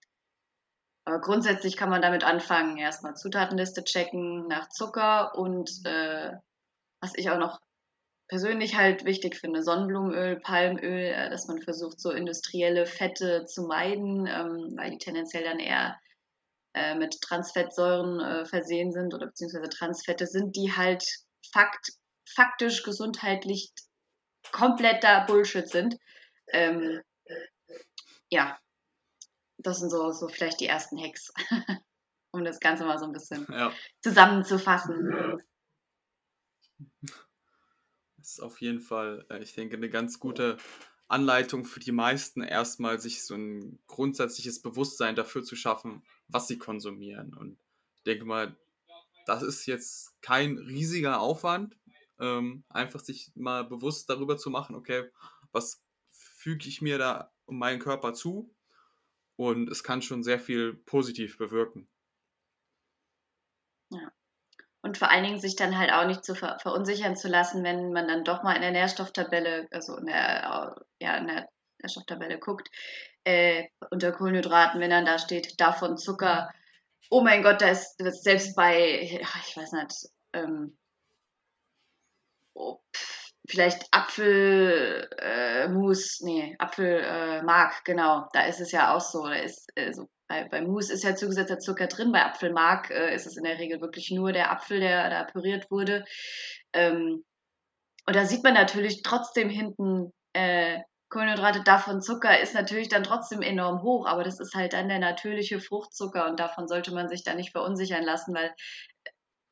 Aber 1.05 1.21
grundsätzlich 1.21 1.77
kann 1.77 1.89
man 1.89 2.03
damit 2.03 2.23
anfangen, 2.23 2.77
erstmal 2.77 3.15
Zutatenliste 3.17 3.83
checken 3.83 4.47
nach 4.47 4.69
Zucker 4.69 5.35
und 5.37 5.71
äh, 5.85 6.33
was 7.01 7.13
ich 7.17 7.31
auch 7.31 7.39
noch 7.39 7.61
persönlich 8.29 8.77
halt 8.77 9.05
wichtig 9.05 9.37
finde, 9.37 9.63
Sonnenblumenöl, 9.63 10.39
Palmöl, 10.41 11.05
äh, 11.05 11.31
dass 11.31 11.49
man 11.49 11.63
versucht, 11.63 12.01
so 12.01 12.11
industrielle 12.11 12.85
Fette 12.87 13.47
zu 13.47 13.63
meiden, 13.63 14.27
ähm, 14.27 14.75
weil 14.77 14.91
die 14.91 14.99
tendenziell 14.99 15.45
dann 15.45 15.59
eher 15.59 15.99
äh, 16.75 16.95
mit 16.95 17.21
Transfettsäuren 17.23 18.21
äh, 18.21 18.45
versehen 18.45 18.93
sind 18.93 19.15
oder 19.15 19.27
beziehungsweise 19.27 19.71
Transfette 19.71 20.27
sind, 20.27 20.57
die 20.57 20.73
halt 20.77 21.03
fakt, 21.53 21.93
faktisch 22.35 22.83
gesundheitlich 22.83 23.73
kompletter 24.53 25.25
Bullshit 25.27 25.69
sind. 25.69 25.97
Ähm, 26.53 27.01
ja, 28.31 28.59
das 29.59 29.81
sind 29.81 29.91
so, 29.91 30.11
so 30.13 30.29
vielleicht 30.29 30.61
die 30.61 30.67
ersten 30.67 30.99
Hacks, 30.99 31.33
um 32.31 32.45
das 32.45 32.61
Ganze 32.61 32.85
mal 32.85 32.99
so 32.99 33.07
ein 33.07 33.13
bisschen 33.13 33.47
ja. 33.51 33.73
zusammenzufassen. 34.03 35.43
Das 38.17 38.33
ist 38.33 38.41
auf 38.41 38.61
jeden 38.61 38.81
Fall, 38.81 39.27
äh, 39.31 39.43
ich 39.43 39.55
denke, 39.55 39.77
eine 39.77 39.91
ganz 39.91 40.21
gute 40.21 40.59
Anleitung 41.09 41.65
für 41.65 41.81
die 41.81 41.93
meisten, 41.93 42.43
erstmal 42.43 43.01
sich 43.01 43.25
so 43.25 43.35
ein 43.35 43.79
grundsätzliches 43.87 44.61
Bewusstsein 44.61 45.17
dafür 45.17 45.43
zu 45.43 45.57
schaffen, 45.57 46.03
was 46.29 46.47
sie 46.47 46.59
konsumieren. 46.59 47.35
Und 47.35 47.59
ich 47.97 48.03
denke 48.03 48.27
mal, 48.27 48.55
das 49.27 49.43
ist 49.43 49.67
jetzt 49.67 50.21
kein 50.23 50.59
riesiger 50.59 51.21
Aufwand, 51.21 51.77
ähm, 52.21 52.65
einfach 52.69 53.01
sich 53.01 53.33
mal 53.35 53.65
bewusst 53.65 54.09
darüber 54.11 54.37
zu 54.37 54.51
machen, 54.51 54.75
okay, 54.75 55.11
was 55.53 55.83
füge 56.11 56.69
ich 56.69 56.81
mir 56.83 56.99
da 56.99 57.33
um 57.47 57.59
meinen 57.59 57.81
Körper 57.81 58.15
zu? 58.15 58.55
Und 59.37 59.71
es 59.71 59.85
kann 59.85 60.03
schon 60.03 60.23
sehr 60.23 60.41
viel 60.41 60.75
positiv 60.75 61.39
bewirken. 61.39 61.89
Ja. 63.91 64.11
Und 64.81 64.99
vor 64.99 65.11
allen 65.11 65.25
Dingen 65.25 65.41
sich 65.41 65.57
dann 65.57 65.79
halt 65.79 65.93
auch 65.93 66.07
nicht 66.07 66.25
zu 66.25 66.35
ver 66.35 66.59
verunsichern 66.61 67.17
zu 67.17 67.29
lassen, 67.29 67.65
wenn 67.65 67.93
man 67.93 68.09
dann 68.09 68.25
doch 68.25 68.43
mal 68.43 68.55
in 68.55 68.63
der 68.63 68.71
Nährstofftabelle, 68.71 69.69
also 69.71 69.97
in 69.97 70.07
der, 70.07 70.77
ja, 71.01 71.17
in 71.17 71.27
der 71.27 71.49
Nährstofftabelle 71.81 72.39
guckt, 72.39 72.69
äh, 73.25 73.65
unter 73.91 74.13
Kohlenhydraten, 74.13 74.81
wenn 74.81 74.91
dann 74.91 75.07
da 75.07 75.19
steht, 75.19 75.61
davon 75.61 75.99
Zucker. 75.99 76.53
Oh 77.11 77.23
mein 77.23 77.43
Gott, 77.43 77.61
da 77.61 77.69
ist, 77.71 77.97
selbst 78.23 78.55
bei, 78.57 79.03
ich 79.03 79.57
weiß 79.57 79.73
nicht, 79.73 80.09
ähm, 80.33 80.77
oh, 82.59 82.81
vielleicht 83.49 83.87
Apfelmus, 83.93 85.11
äh, 86.21 86.25
nee, 86.25 86.57
Apfelmark, 86.59 87.73
äh, 87.73 87.83
genau, 87.85 88.29
da 88.33 88.47
ist 88.47 88.61
es 88.61 88.73
ja 88.73 88.95
auch 88.95 89.01
so. 89.01 89.27
Da 89.27 89.37
ist, 89.37 89.71
also 89.77 90.09
bei, 90.29 90.45
bei 90.49 90.61
Mousse 90.61 90.93
ist 90.93 91.05
ja 91.05 91.15
zugesetzter 91.15 91.59
Zucker 91.59 91.87
drin, 91.87 92.13
bei 92.13 92.25
Apfelmark 92.25 92.91
äh, 92.91 93.15
ist 93.15 93.27
es 93.27 93.37
in 93.37 93.45
der 93.45 93.59
Regel 93.59 93.81
wirklich 93.81 94.11
nur 94.11 94.33
der 94.33 94.51
Apfel, 94.51 94.81
der 94.81 95.09
da 95.09 95.25
püriert 95.25 95.71
wurde. 95.71 96.05
Ähm, 96.73 97.25
und 98.07 98.17
da 98.17 98.25
sieht 98.25 98.43
man 98.43 98.55
natürlich 98.55 99.03
trotzdem 99.03 99.49
hinten 99.49 100.13
äh, 100.35 100.81
Kohlenhydrate 101.11 101.63
davon 101.63 102.03
Zucker 102.03 102.39
ist 102.39 102.55
natürlich 102.55 102.89
dann 102.89 103.03
trotzdem 103.03 103.41
enorm 103.41 103.83
hoch, 103.83 104.07
aber 104.07 104.25
das 104.25 104.41
ist 104.41 104.55
halt 104.55 104.75
dann 104.75 104.89
der 104.89 104.99
natürliche 104.99 105.59
Fruchtzucker 105.61 106.29
und 106.29 106.39
davon 106.39 106.69
sollte 106.69 106.93
man 106.93 107.09
sich 107.09 107.25
dann 107.25 107.37
nicht 107.37 107.53
verunsichern 107.53 108.05
lassen, 108.05 108.35
weil 108.35 108.55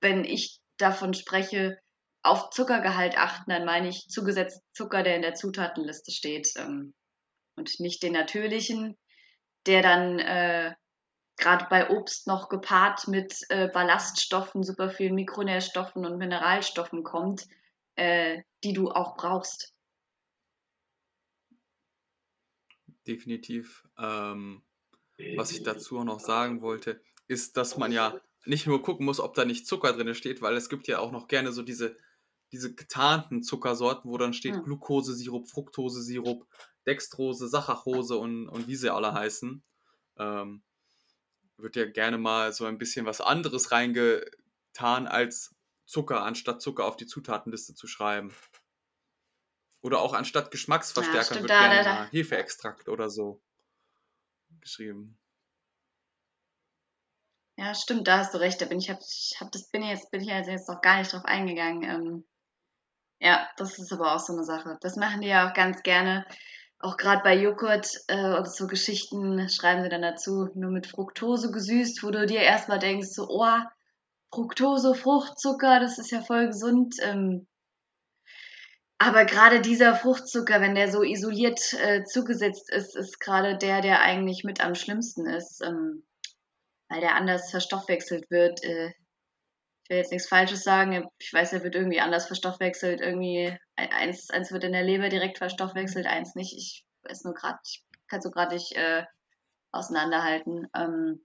wenn 0.02 0.24
ich 0.24 0.60
davon 0.76 1.14
spreche, 1.14 1.78
auf 2.26 2.50
Zuckergehalt 2.50 3.16
achten, 3.16 3.50
dann 3.50 3.64
meine 3.64 3.88
ich 3.88 4.08
zugesetzt 4.08 4.62
Zucker, 4.72 5.02
der 5.02 5.16
in 5.16 5.22
der 5.22 5.34
Zutatenliste 5.34 6.10
steht 6.10 6.52
ähm, 6.56 6.94
und 7.56 7.80
nicht 7.80 8.02
den 8.02 8.12
natürlichen, 8.12 8.96
der 9.66 9.82
dann 9.82 10.18
äh, 10.18 10.74
gerade 11.36 11.66
bei 11.68 11.90
Obst 11.90 12.26
noch 12.26 12.48
gepaart 12.48 13.08
mit 13.08 13.44
äh, 13.48 13.68
Ballaststoffen, 13.68 14.62
super 14.62 14.90
vielen 14.90 15.14
Mikronährstoffen 15.14 16.04
und 16.04 16.18
Mineralstoffen 16.18 17.02
kommt, 17.02 17.46
äh, 17.94 18.42
die 18.64 18.72
du 18.72 18.90
auch 18.90 19.16
brauchst. 19.16 19.72
Definitiv. 23.06 23.86
Ähm, 23.98 24.62
was 25.36 25.52
ich 25.52 25.62
dazu 25.62 25.98
auch 25.98 26.04
noch 26.04 26.20
sagen 26.20 26.60
wollte, 26.60 27.00
ist, 27.28 27.56
dass 27.56 27.76
man 27.76 27.92
ja 27.92 28.20
nicht 28.44 28.66
nur 28.66 28.82
gucken 28.82 29.06
muss, 29.06 29.20
ob 29.20 29.34
da 29.34 29.44
nicht 29.44 29.66
Zucker 29.66 29.92
drin 29.92 30.14
steht, 30.14 30.42
weil 30.42 30.56
es 30.56 30.68
gibt 30.68 30.88
ja 30.88 30.98
auch 30.98 31.10
noch 31.10 31.28
gerne 31.28 31.52
so 31.52 31.62
diese, 31.62 31.96
diese 32.52 32.74
getarnten 32.74 33.42
Zuckersorten, 33.42 34.10
wo 34.10 34.16
dann 34.18 34.32
steht 34.32 34.54
hm. 34.54 34.64
Glukosesirup, 34.64 35.48
Fructosesirup, 35.48 36.46
Dextrose, 36.86 37.48
Saccharose 37.48 38.16
und, 38.16 38.48
und 38.48 38.68
wie 38.68 38.76
sie 38.76 38.92
alle 38.92 39.12
heißen. 39.12 39.62
Ähm, 40.18 40.62
wird 41.56 41.76
ja 41.76 41.86
gerne 41.86 42.18
mal 42.18 42.52
so 42.52 42.66
ein 42.66 42.78
bisschen 42.78 43.06
was 43.06 43.20
anderes 43.20 43.72
reingetan 43.72 45.06
als 45.06 45.54
Zucker, 45.86 46.22
anstatt 46.22 46.60
Zucker 46.60 46.84
auf 46.84 46.96
die 46.96 47.06
Zutatenliste 47.06 47.74
zu 47.74 47.86
schreiben. 47.86 48.32
Oder 49.80 50.00
auch 50.00 50.14
anstatt 50.14 50.50
Geschmacksverstärker 50.50 51.18
ja, 51.18 51.24
stimmt, 51.24 51.40
wird 51.42 51.50
da, 51.50 51.60
gerne 51.60 51.76
da, 51.76 51.84
da. 51.84 51.94
mal 51.94 52.08
Hefeextrakt 52.10 52.88
oder 52.88 53.08
so 53.08 53.40
geschrieben. 54.60 55.18
Ja, 57.58 57.74
stimmt, 57.74 58.06
da 58.06 58.18
hast 58.18 58.34
du 58.34 58.38
recht. 58.38 58.60
Da 58.60 58.66
bin 58.66 58.78
ich, 58.78 58.90
hab, 58.90 59.00
hab 59.40 59.52
das 59.52 59.70
bin 59.70 59.82
ich 59.82 59.88
jetzt, 59.88 60.10
bin 60.10 60.20
ich 60.20 60.28
jetzt 60.28 60.68
noch 60.68 60.82
gar 60.82 60.98
nicht 60.98 61.12
drauf 61.12 61.24
eingegangen. 61.24 61.82
Ähm, 61.84 62.24
ja, 63.20 63.48
das 63.56 63.78
ist 63.78 63.92
aber 63.92 64.14
auch 64.14 64.20
so 64.20 64.32
eine 64.32 64.44
Sache. 64.44 64.78
Das 64.80 64.96
machen 64.96 65.20
die 65.20 65.28
ja 65.28 65.48
auch 65.48 65.54
ganz 65.54 65.82
gerne 65.82 66.26
auch 66.78 66.96
gerade 66.96 67.22
bei 67.22 67.34
Joghurt 67.34 67.88
äh, 68.08 68.18
oder 68.18 68.44
so 68.44 68.66
Geschichten 68.66 69.48
schreiben 69.48 69.82
sie 69.82 69.88
dann 69.88 70.02
dazu, 70.02 70.50
nur 70.54 70.70
mit 70.70 70.86
Fructose 70.86 71.50
gesüßt, 71.50 72.02
wo 72.02 72.10
du 72.10 72.26
dir 72.26 72.40
erstmal 72.40 72.78
denkst, 72.78 73.08
so, 73.08 73.26
oh, 73.28 73.58
Fructose, 74.32 74.94
Fruchtzucker, 74.94 75.80
das 75.80 75.98
ist 75.98 76.10
ja 76.10 76.20
voll 76.20 76.48
gesund. 76.48 76.96
Ähm, 77.00 77.46
aber 78.98 79.24
gerade 79.24 79.60
dieser 79.60 79.94
Fruchtzucker, 79.94 80.60
wenn 80.60 80.74
der 80.74 80.90
so 80.90 81.02
isoliert 81.02 81.72
äh, 81.74 82.04
zugesetzt 82.04 82.70
ist, 82.70 82.96
ist 82.96 83.20
gerade 83.20 83.56
der, 83.56 83.80
der 83.80 84.00
eigentlich 84.00 84.44
mit 84.44 84.62
am 84.62 84.74
schlimmsten 84.74 85.26
ist, 85.26 85.62
ähm, 85.62 86.04
weil 86.88 87.00
der 87.00 87.14
anders 87.14 87.50
verstoffwechselt 87.50 88.30
wird. 88.30 88.62
Äh, 88.62 88.92
ich 89.86 89.90
will 89.90 89.98
jetzt 89.98 90.10
nichts 90.10 90.28
Falsches 90.28 90.64
sagen, 90.64 91.08
ich 91.16 91.32
weiß, 91.32 91.52
er 91.52 91.62
wird 91.62 91.76
irgendwie 91.76 92.00
anders 92.00 92.26
verstoffwechselt, 92.26 93.00
irgendwie 93.00 93.56
eins, 93.76 94.30
eins 94.30 94.50
wird 94.50 94.64
in 94.64 94.72
der 94.72 94.82
Leber 94.82 95.08
direkt 95.08 95.38
verstoffwechselt, 95.38 96.06
eins 96.06 96.34
nicht. 96.34 96.54
Ich 96.56 96.84
weiß 97.04 97.22
nur 97.22 97.34
gerade, 97.34 97.60
ich 97.64 97.84
kann 98.08 98.20
so 98.20 98.32
gerade 98.32 98.54
nicht 98.54 98.72
äh, 98.72 99.04
auseinanderhalten, 99.70 100.66
ähm, 100.74 101.24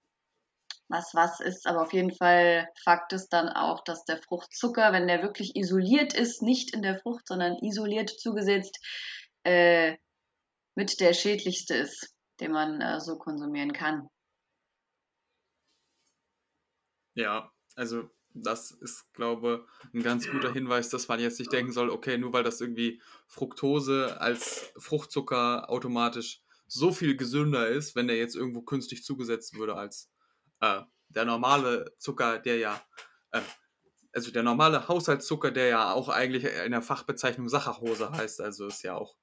was 0.89 1.16
was 1.16 1.39
ist, 1.39 1.66
aber 1.66 1.82
auf 1.82 1.91
jeden 1.91 2.14
Fall 2.14 2.70
Fakt 2.84 3.14
ist 3.14 3.30
dann 3.30 3.49
auch, 3.49 3.84
dass 3.84 4.05
der 4.05 4.22
Fruchtzucker, 4.22 4.93
wenn 4.93 5.07
der 5.07 5.24
wirklich 5.24 5.55
isoliert 5.55 6.14
ist, 6.14 6.43
nicht 6.43 6.72
in 6.76 6.84
der 6.84 6.99
Frucht, 6.99 7.28
sondern 7.28 7.57
isoliert 7.64 8.12
zugesetzt, 8.12 8.78
äh, 9.41 9.97
mit 10.76 10.99
der 10.99 11.14
schädlichste 11.14 11.74
ist, 11.74 12.14
den 12.39 12.51
man 12.51 12.80
äh, 12.80 12.99
so 12.99 13.18
konsumieren 13.18 13.74
kann. 13.74 14.07
Ja, 17.16 17.51
also 17.76 18.07
das 18.34 18.72
ist, 18.72 19.12
glaube 19.14 19.66
ich, 19.88 19.94
ein 19.94 20.04
ganz 20.04 20.30
guter 20.30 20.52
Hinweis, 20.52 20.90
dass 20.90 21.08
man 21.08 21.20
jetzt 21.20 21.40
nicht 21.40 21.52
denken 21.52 21.72
soll, 21.72 21.90
okay, 21.90 22.18
nur 22.18 22.34
weil 22.34 22.44
das 22.44 22.62
irgendwie 22.62 23.02
Fructose 23.28 24.20
als 24.20 24.72
Fruchtzucker 24.78 25.70
automatisch 25.70 26.42
so 26.68 26.92
viel 26.92 27.18
gesünder 27.18 27.68
ist, 27.68 27.96
wenn 27.96 28.08
der 28.08 28.18
jetzt 28.18 28.36
irgendwo 28.36 28.62
künstlich 28.62 29.04
zugesetzt 29.04 29.56
würde 29.58 29.76
als 29.76 30.10
äh, 30.62 30.82
der 31.10 31.26
normale 31.26 31.94
Zucker, 31.98 32.40
der 32.40 32.58
ja, 32.58 32.82
äh, 33.32 33.42
also 34.14 34.32
der 34.32 34.44
normale 34.44 34.88
Haushaltszucker, 34.88 35.52
der 35.52 35.68
ja 35.68 35.94
auch 35.94 36.10
eigentlich 36.10 36.46
in 36.46 36.72
der 36.72 36.82
Fachbezeichnung 36.82 37.50
Saccharose 37.50 38.12
heißt, 38.12 38.42
also 38.42 38.68
ist 38.68 38.84
ja 38.84 38.96
auch 38.96 39.18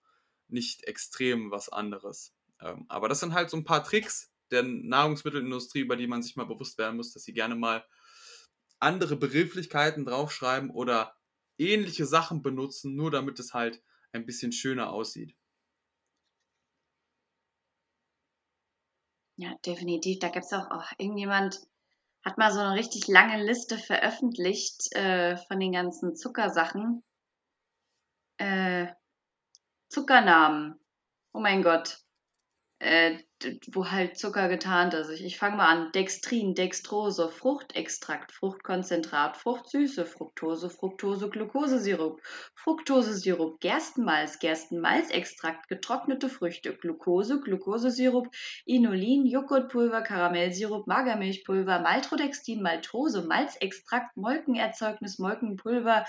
nicht 0.49 0.85
extrem 0.85 1.51
was 1.51 1.69
anderes. 1.69 2.35
Ähm, 2.61 2.85
aber 2.89 3.09
das 3.09 3.21
sind 3.21 3.35
halt 3.35 3.51
so 3.51 3.57
ein 3.57 3.65
paar 3.65 3.85
Tricks 3.85 4.33
der 4.51 4.63
Nahrungsmittelindustrie, 4.63 5.81
über 5.81 5.97
die 5.97 6.07
man 6.07 6.23
sich 6.23 6.37
mal 6.37 6.47
bewusst 6.47 6.79
werden 6.79 6.97
muss, 6.97 7.13
dass 7.13 7.25
sie 7.25 7.33
gerne 7.33 7.55
mal 7.55 7.85
andere 8.81 9.16
Begrifflichkeiten 9.16 10.05
draufschreiben 10.05 10.70
oder 10.70 11.16
ähnliche 11.59 12.07
Sachen 12.07 12.43
benutzen, 12.43 12.95
nur 12.95 13.11
damit 13.11 13.39
es 13.39 13.55
halt 13.55 13.83
ein 14.12 14.26
bisschen 14.26 14.53
schöner 14.53 14.93
aussieht. 14.93 15.35
Ja, 19.37 19.55
definitiv. 19.64 20.18
Da 20.18 20.29
gibt 20.29 20.47
es 20.47 20.53
auch, 20.53 20.70
auch 20.70 20.91
irgendjemand, 20.99 21.61
hat 22.24 22.39
mal 22.39 22.53
so 22.53 22.61
eine 22.61 22.74
richtig 22.74 23.07
lange 23.07 23.43
Liste 23.45 23.79
veröffentlicht 23.79 24.93
äh, 24.97 25.37
von 25.37 25.61
den 25.61 25.72
ganzen 25.72 26.16
Zuckersachen. 26.16 27.05
Äh, 28.39 28.89
Zuckernamen. 29.89 30.79
Oh 31.33 31.41
mein 31.41 31.62
Gott. 31.62 32.01
Äh, 32.81 33.18
wo 33.72 33.91
halt 33.91 34.18
Zucker 34.18 34.49
getarnt 34.49 34.95
ist. 34.95 35.11
Ich, 35.11 35.24
ich 35.24 35.39
fange 35.39 35.57
mal 35.57 35.66
an. 35.66 35.93
Dextrin, 35.93 36.55
Dextrose, 36.55 37.29
Fruchtextrakt, 37.29 38.33
Fruchtkonzentrat, 38.33 39.37
Fruchtsüße, 39.37 40.07
Fructose, 40.07 40.70
Fructose, 40.70 41.29
Glukosesirup, 41.29 42.20
Fructosesirup, 42.55 43.61
Gerstenmalz, 43.61 44.39
Gerstenmalzextrakt, 44.39 45.68
getrocknete 45.68 46.29
Früchte, 46.29 46.74
Glukose, 46.74 47.41
Glukosesirup, 47.41 48.29
Inulin, 48.64 49.26
Joghurtpulver, 49.26 50.03
Karamellsirup, 50.03 50.87
Magermilchpulver, 50.87 51.81
Maltrodextin, 51.81 52.62
Maltose, 52.62 53.22
Malzextrakt, 53.22 54.16
Molkenerzeugnis, 54.16 55.18
Molkenpulver, 55.18 56.05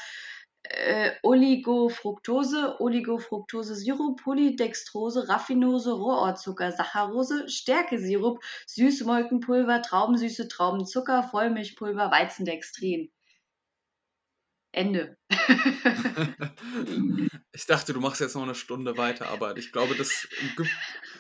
äh, 0.70 1.11
Oligofructose, 1.24 2.80
Oligofructose-Sirup, 2.80 4.22
Polydextrose, 4.22 5.28
Raffinose, 5.28 5.91
Rohrzucker, 5.91 6.72
Saccharose, 6.72 7.49
Stärkesirup, 7.49 8.43
Süßmolkenpulver, 8.67 9.82
Traubensüße, 9.82 10.47
Traubenzucker, 10.47 11.24
Vollmilchpulver, 11.24 12.11
Weizendextrin. 12.11 13.11
Ende. 14.72 15.17
ich 17.51 17.65
dachte, 17.65 17.93
du 17.93 17.99
machst 17.99 18.22
jetzt 18.22 18.36
noch 18.36 18.43
eine 18.43 18.53
Stunde 18.53 18.95
weiter, 18.97 19.30
aber 19.30 19.57
ich 19.57 19.72
glaube, 19.72 19.95
das 19.95 20.28
gibt 20.55 20.70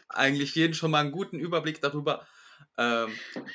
eigentlich 0.07 0.53
jeden 0.53 0.75
schon 0.75 0.91
mal 0.91 0.99
einen 1.01 1.11
guten 1.11 1.39
Überblick 1.39 1.81
darüber, 1.81 2.27
ähm, 2.77 3.11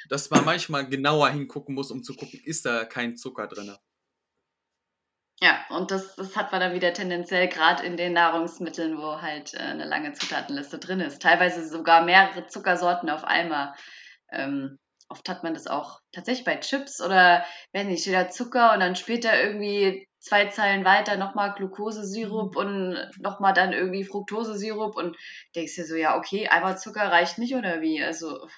dass 0.09 0.31
man 0.31 0.45
manchmal 0.45 0.89
genauer 0.89 1.31
hingucken 1.31 1.77
muss, 1.77 1.93
um 1.93 2.03
zu 2.03 2.17
gucken, 2.17 2.41
ist 2.43 2.67
da 2.67 2.85
kein 2.85 3.17
Zucker 3.17 3.47
drin. 3.47 3.77
Ja, 5.45 5.63
und 5.69 5.91
das, 5.91 6.17
das 6.17 6.37
hat 6.37 6.53
man 6.53 6.63
dann 6.63 6.73
wieder 6.73 6.95
tendenziell 6.95 7.49
gerade 7.49 7.85
in 7.85 7.99
den 7.99 8.15
Nahrungsmitteln, 8.15 8.97
wo 8.97 9.21
halt 9.21 9.53
äh, 9.53 9.59
eine 9.59 9.85
lange 9.85 10.15
Zutatenliste 10.15 10.79
drin 10.79 11.01
ist. 11.01 11.21
Teilweise 11.21 11.69
sogar 11.69 12.03
mehrere 12.03 12.47
Zuckersorten 12.47 13.11
auf 13.11 13.25
einmal. 13.25 13.75
Ähm, 14.33 14.79
oft 15.11 15.29
hat 15.29 15.43
man 15.43 15.53
das 15.53 15.67
auch 15.67 16.01
tatsächlich 16.13 16.47
bei 16.47 16.57
Chips 16.57 17.03
oder, 17.03 17.45
wenn 17.73 17.89
nicht, 17.89 18.01
steht 18.01 18.15
da 18.15 18.31
Zucker 18.31 18.73
und 18.73 18.81
dann 18.81 18.97
später 18.97 19.39
irgendwie 19.39 20.09
zwei 20.19 20.47
Zeilen 20.47 20.87
weiter 20.87 21.19
nochmal 21.19 21.53
Glukosesirup 21.53 22.55
mhm. 22.55 22.59
und 22.59 23.11
nochmal 23.19 23.53
dann 23.53 23.75
irgendwie 23.75 24.05
Fructosesirup 24.05 24.97
und 24.97 25.15
denkst 25.55 25.75
dir 25.75 25.85
so, 25.85 25.95
ja, 25.95 26.17
okay, 26.17 26.49
einmal 26.49 26.79
Zucker 26.79 27.13
reicht 27.13 27.37
nicht 27.37 27.55
oder 27.55 27.83
wie? 27.83 28.03
Also. 28.03 28.49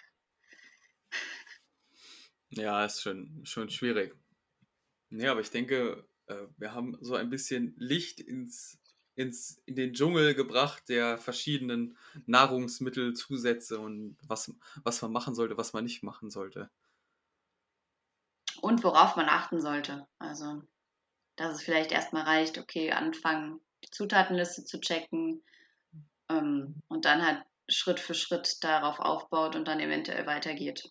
Ja, 2.51 2.84
ist 2.84 3.03
schon, 3.03 3.41
schon 3.43 3.70
schwierig. 3.70 4.14
Ja, 5.11 5.32
aber 5.32 5.41
ich 5.41 5.51
denke, 5.51 6.07
äh, 6.27 6.47
wir 6.57 6.74
haben 6.74 6.97
so 7.01 7.14
ein 7.14 7.31
bisschen 7.31 7.74
Licht 7.79 8.20
ins, 8.20 8.79
ins, 9.14 9.62
in 9.66 9.77
den 9.77 9.93
Dschungel 9.93 10.35
gebracht 10.35 10.89
der 10.89 11.18
verschiedenen 11.18 11.97
Nahrungsmittelzusätze 12.27 13.79
und 13.79 14.16
was, 14.27 14.53
was 14.85 15.03
man 15.03 15.12
machen 15.12 15.35
sollte, 15.35 15.57
was 15.57 15.72
man 15.72 15.85
nicht 15.85 16.03
machen 16.03 16.31
sollte. 16.31 16.70
Und 18.61 18.83
worauf 18.85 19.16
man 19.16 19.29
achten 19.29 19.61
sollte. 19.61 20.07
Also, 20.18 20.62
dass 21.37 21.57
es 21.57 21.62
vielleicht 21.62 21.93
erstmal 21.93 22.22
reicht, 22.22 22.59
okay, 22.59 22.93
anfangen, 22.93 23.61
die 23.85 23.91
Zutatenliste 23.91 24.64
zu 24.64 24.81
checken 24.81 25.43
ähm, 26.29 26.83
und 26.89 27.05
dann 27.05 27.24
halt 27.24 27.45
Schritt 27.68 28.01
für 28.01 28.14
Schritt 28.14 28.62
darauf 28.64 28.99
aufbaut 28.99 29.57
und 29.57 29.66
dann 29.66 29.81
eventuell 29.81 30.27
weitergeht. 30.27 30.91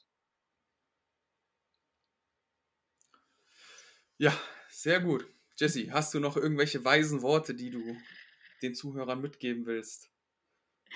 Ja, 4.17 4.31
sehr 4.75 4.99
gut. 4.99 5.25
Jesse, 5.57 5.89
hast 5.91 6.13
du 6.13 6.19
noch 6.19 6.35
irgendwelche 6.35 6.83
weisen 6.83 7.21
Worte, 7.21 7.53
die 7.55 7.71
du 7.71 7.95
den 8.61 8.75
Zuhörern 8.75 9.21
mitgeben 9.21 9.65
willst? 9.65 10.09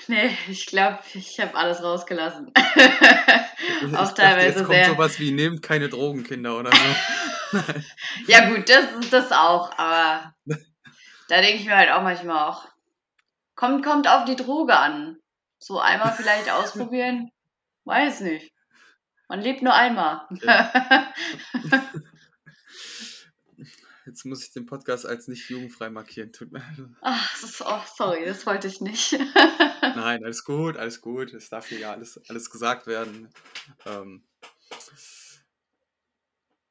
Nee, 0.08 0.38
ich 0.50 0.66
glaube, 0.66 1.00
ich 1.14 1.40
habe 1.40 1.56
alles 1.56 1.82
rausgelassen. 1.82 2.52
Auch 3.96 4.12
teilweise 4.14 4.48
jetzt 4.48 4.58
kommt 4.58 4.70
sehr. 4.70 4.86
sowas 4.86 5.20
wie, 5.20 5.32
nehmt 5.32 5.62
keine 5.62 5.90
Drogen, 5.90 6.24
Kinder, 6.24 6.58
oder 6.58 6.72
so. 6.72 7.58
ja 8.28 8.50
gut, 8.50 8.70
das 8.70 8.92
ist 9.00 9.14
das 9.14 9.32
auch, 9.32 9.72
aber 9.78 10.36
da 11.28 11.42
denke 11.42 11.58
ich 11.58 11.66
mir 11.66 11.76
halt 11.76 11.92
auch 11.92 12.04
manchmal 12.04 12.50
auch, 12.50 12.68
kommt, 13.56 13.84
kommt 13.84 14.08
auf 14.08 14.26
die 14.26 14.36
Droge 14.36 14.76
an. 14.76 15.18
So 15.58 15.80
einmal 15.80 16.14
vielleicht 16.14 16.50
ausprobieren, 16.52 17.32
weiß 17.86 18.22
nicht. 18.22 18.52
Man 19.28 19.42
lebt 19.42 19.62
nur 19.62 19.74
einmal. 19.74 20.28
Jetzt 24.20 24.26
muss 24.26 24.44
ich 24.44 24.52
den 24.52 24.66
Podcast 24.66 25.06
als 25.06 25.30
nicht 25.30 25.50
jugendfrei 25.50 25.90
markieren. 25.90 26.34
Tut 26.34 26.52
mir 26.52 26.62
Ach, 27.00 27.40
das 27.40 27.62
oh, 27.62 27.80
sorry, 27.96 28.26
das 28.26 28.46
wollte 28.46 28.68
ich 28.68 28.82
nicht. 28.82 29.14
Nein, 29.82 30.26
alles 30.26 30.44
gut, 30.44 30.76
alles 30.76 31.00
gut. 31.00 31.34
Es 31.34 31.48
darf 31.48 31.68
hier 31.68 31.80
ja 31.80 31.94
alles, 31.94 32.20
alles 32.28 32.50
gesagt 32.50 32.86
werden. 32.86 33.30
Ähm, 33.86 34.28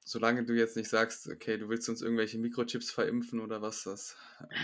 solange 0.05 0.45
du 0.45 0.53
jetzt 0.53 0.77
nicht 0.77 0.91
sagst, 0.91 1.27
okay, 1.29 1.57
du 1.57 1.71
willst 1.71 1.89
uns 1.89 2.03
irgendwelche 2.03 2.37
Mikrochips 2.37 2.91
verimpfen 2.91 3.41
oder 3.41 3.63
was 3.63 3.85
das. 3.85 4.15
Ähm, 4.51 4.59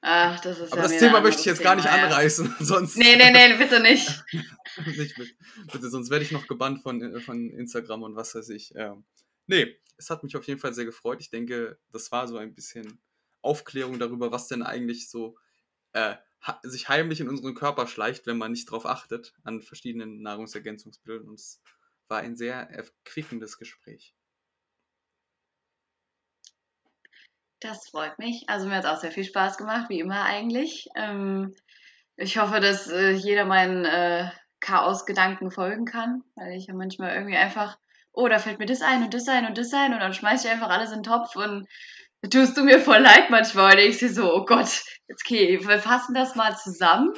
Ach, 0.00 0.40
das 0.40 0.58
ist 0.58 0.72
Aber 0.72 0.84
ja 0.84 0.88
das 0.88 0.98
Thema 0.98 1.20
möchte 1.20 1.40
ich 1.40 1.46
jetzt 1.46 1.58
Thema, 1.58 1.68
gar 1.68 1.76
nicht 1.76 1.84
ja. 1.84 2.02
anreißen. 2.02 2.54
Sonst 2.60 2.96
nee, 2.96 3.16
nee, 3.16 3.30
nee, 3.30 3.58
bitte 3.58 3.80
nicht. 3.80 4.24
nicht 4.86 5.14
bitte, 5.70 5.90
sonst 5.90 6.08
werde 6.08 6.24
ich 6.24 6.32
noch 6.32 6.46
gebannt 6.46 6.82
von, 6.82 7.02
äh, 7.02 7.20
von 7.20 7.50
Instagram 7.50 8.04
und 8.04 8.16
was 8.16 8.34
weiß 8.34 8.48
ich. 8.48 8.70
Ja. 8.70 8.96
Nee, 9.46 9.76
es 10.00 10.10
hat 10.10 10.22
mich 10.22 10.36
auf 10.36 10.46
jeden 10.46 10.58
Fall 10.58 10.74
sehr 10.74 10.86
gefreut. 10.86 11.20
Ich 11.20 11.30
denke, 11.30 11.78
das 11.92 12.10
war 12.10 12.26
so 12.26 12.38
ein 12.38 12.54
bisschen 12.54 13.00
Aufklärung 13.42 13.98
darüber, 13.98 14.32
was 14.32 14.48
denn 14.48 14.62
eigentlich 14.62 15.10
so 15.10 15.36
äh, 15.92 16.16
sich 16.62 16.88
heimlich 16.88 17.20
in 17.20 17.28
unseren 17.28 17.54
Körper 17.54 17.86
schleicht, 17.86 18.26
wenn 18.26 18.38
man 18.38 18.52
nicht 18.52 18.68
darauf 18.68 18.86
achtet, 18.86 19.34
an 19.44 19.62
verschiedenen 19.62 20.22
Nahrungsergänzungsmitteln. 20.22 21.28
Und 21.28 21.34
es 21.34 21.62
war 22.08 22.20
ein 22.20 22.34
sehr 22.34 22.56
erquickendes 22.70 23.58
Gespräch. 23.58 24.14
Das 27.60 27.90
freut 27.90 28.18
mich. 28.18 28.48
Also 28.48 28.66
mir 28.66 28.76
hat 28.76 28.84
es 28.84 28.90
auch 28.90 29.00
sehr 29.00 29.12
viel 29.12 29.24
Spaß 29.24 29.58
gemacht, 29.58 29.90
wie 29.90 30.00
immer 30.00 30.24
eigentlich. 30.24 30.88
Ähm, 30.96 31.54
ich 32.16 32.38
hoffe, 32.38 32.60
dass 32.60 32.88
äh, 32.88 33.10
jeder 33.10 33.44
meinen 33.44 33.84
äh, 33.84 34.30
Chaos-Gedanken 34.60 35.50
folgen 35.50 35.84
kann, 35.84 36.24
weil 36.36 36.56
ich 36.56 36.68
ja 36.68 36.74
manchmal 36.74 37.14
irgendwie 37.14 37.36
einfach 37.36 37.78
oh, 38.12 38.28
da 38.28 38.38
fällt 38.38 38.58
mir 38.58 38.66
das 38.66 38.82
ein 38.82 39.02
und 39.04 39.14
das 39.14 39.28
ein 39.28 39.46
und 39.46 39.56
das 39.56 39.72
ein 39.72 39.92
und 39.92 40.00
dann 40.00 40.14
schmeiß 40.14 40.44
ich 40.44 40.50
einfach 40.50 40.70
alles 40.70 40.90
in 40.90 41.02
den 41.02 41.04
Topf 41.04 41.36
und 41.36 41.66
tust 42.28 42.56
du 42.56 42.64
mir 42.64 42.80
voll 42.80 42.98
leid 42.98 43.30
manchmal. 43.30 43.74
Und 43.74 43.84
ich 43.84 43.98
sehe 43.98 44.12
so, 44.12 44.34
oh 44.34 44.44
Gott, 44.44 44.82
jetzt 45.08 45.24
okay, 45.24 45.58
wir 45.66 45.78
fassen 45.78 46.14
das 46.14 46.36
mal 46.36 46.56
zusammen. 46.56 47.14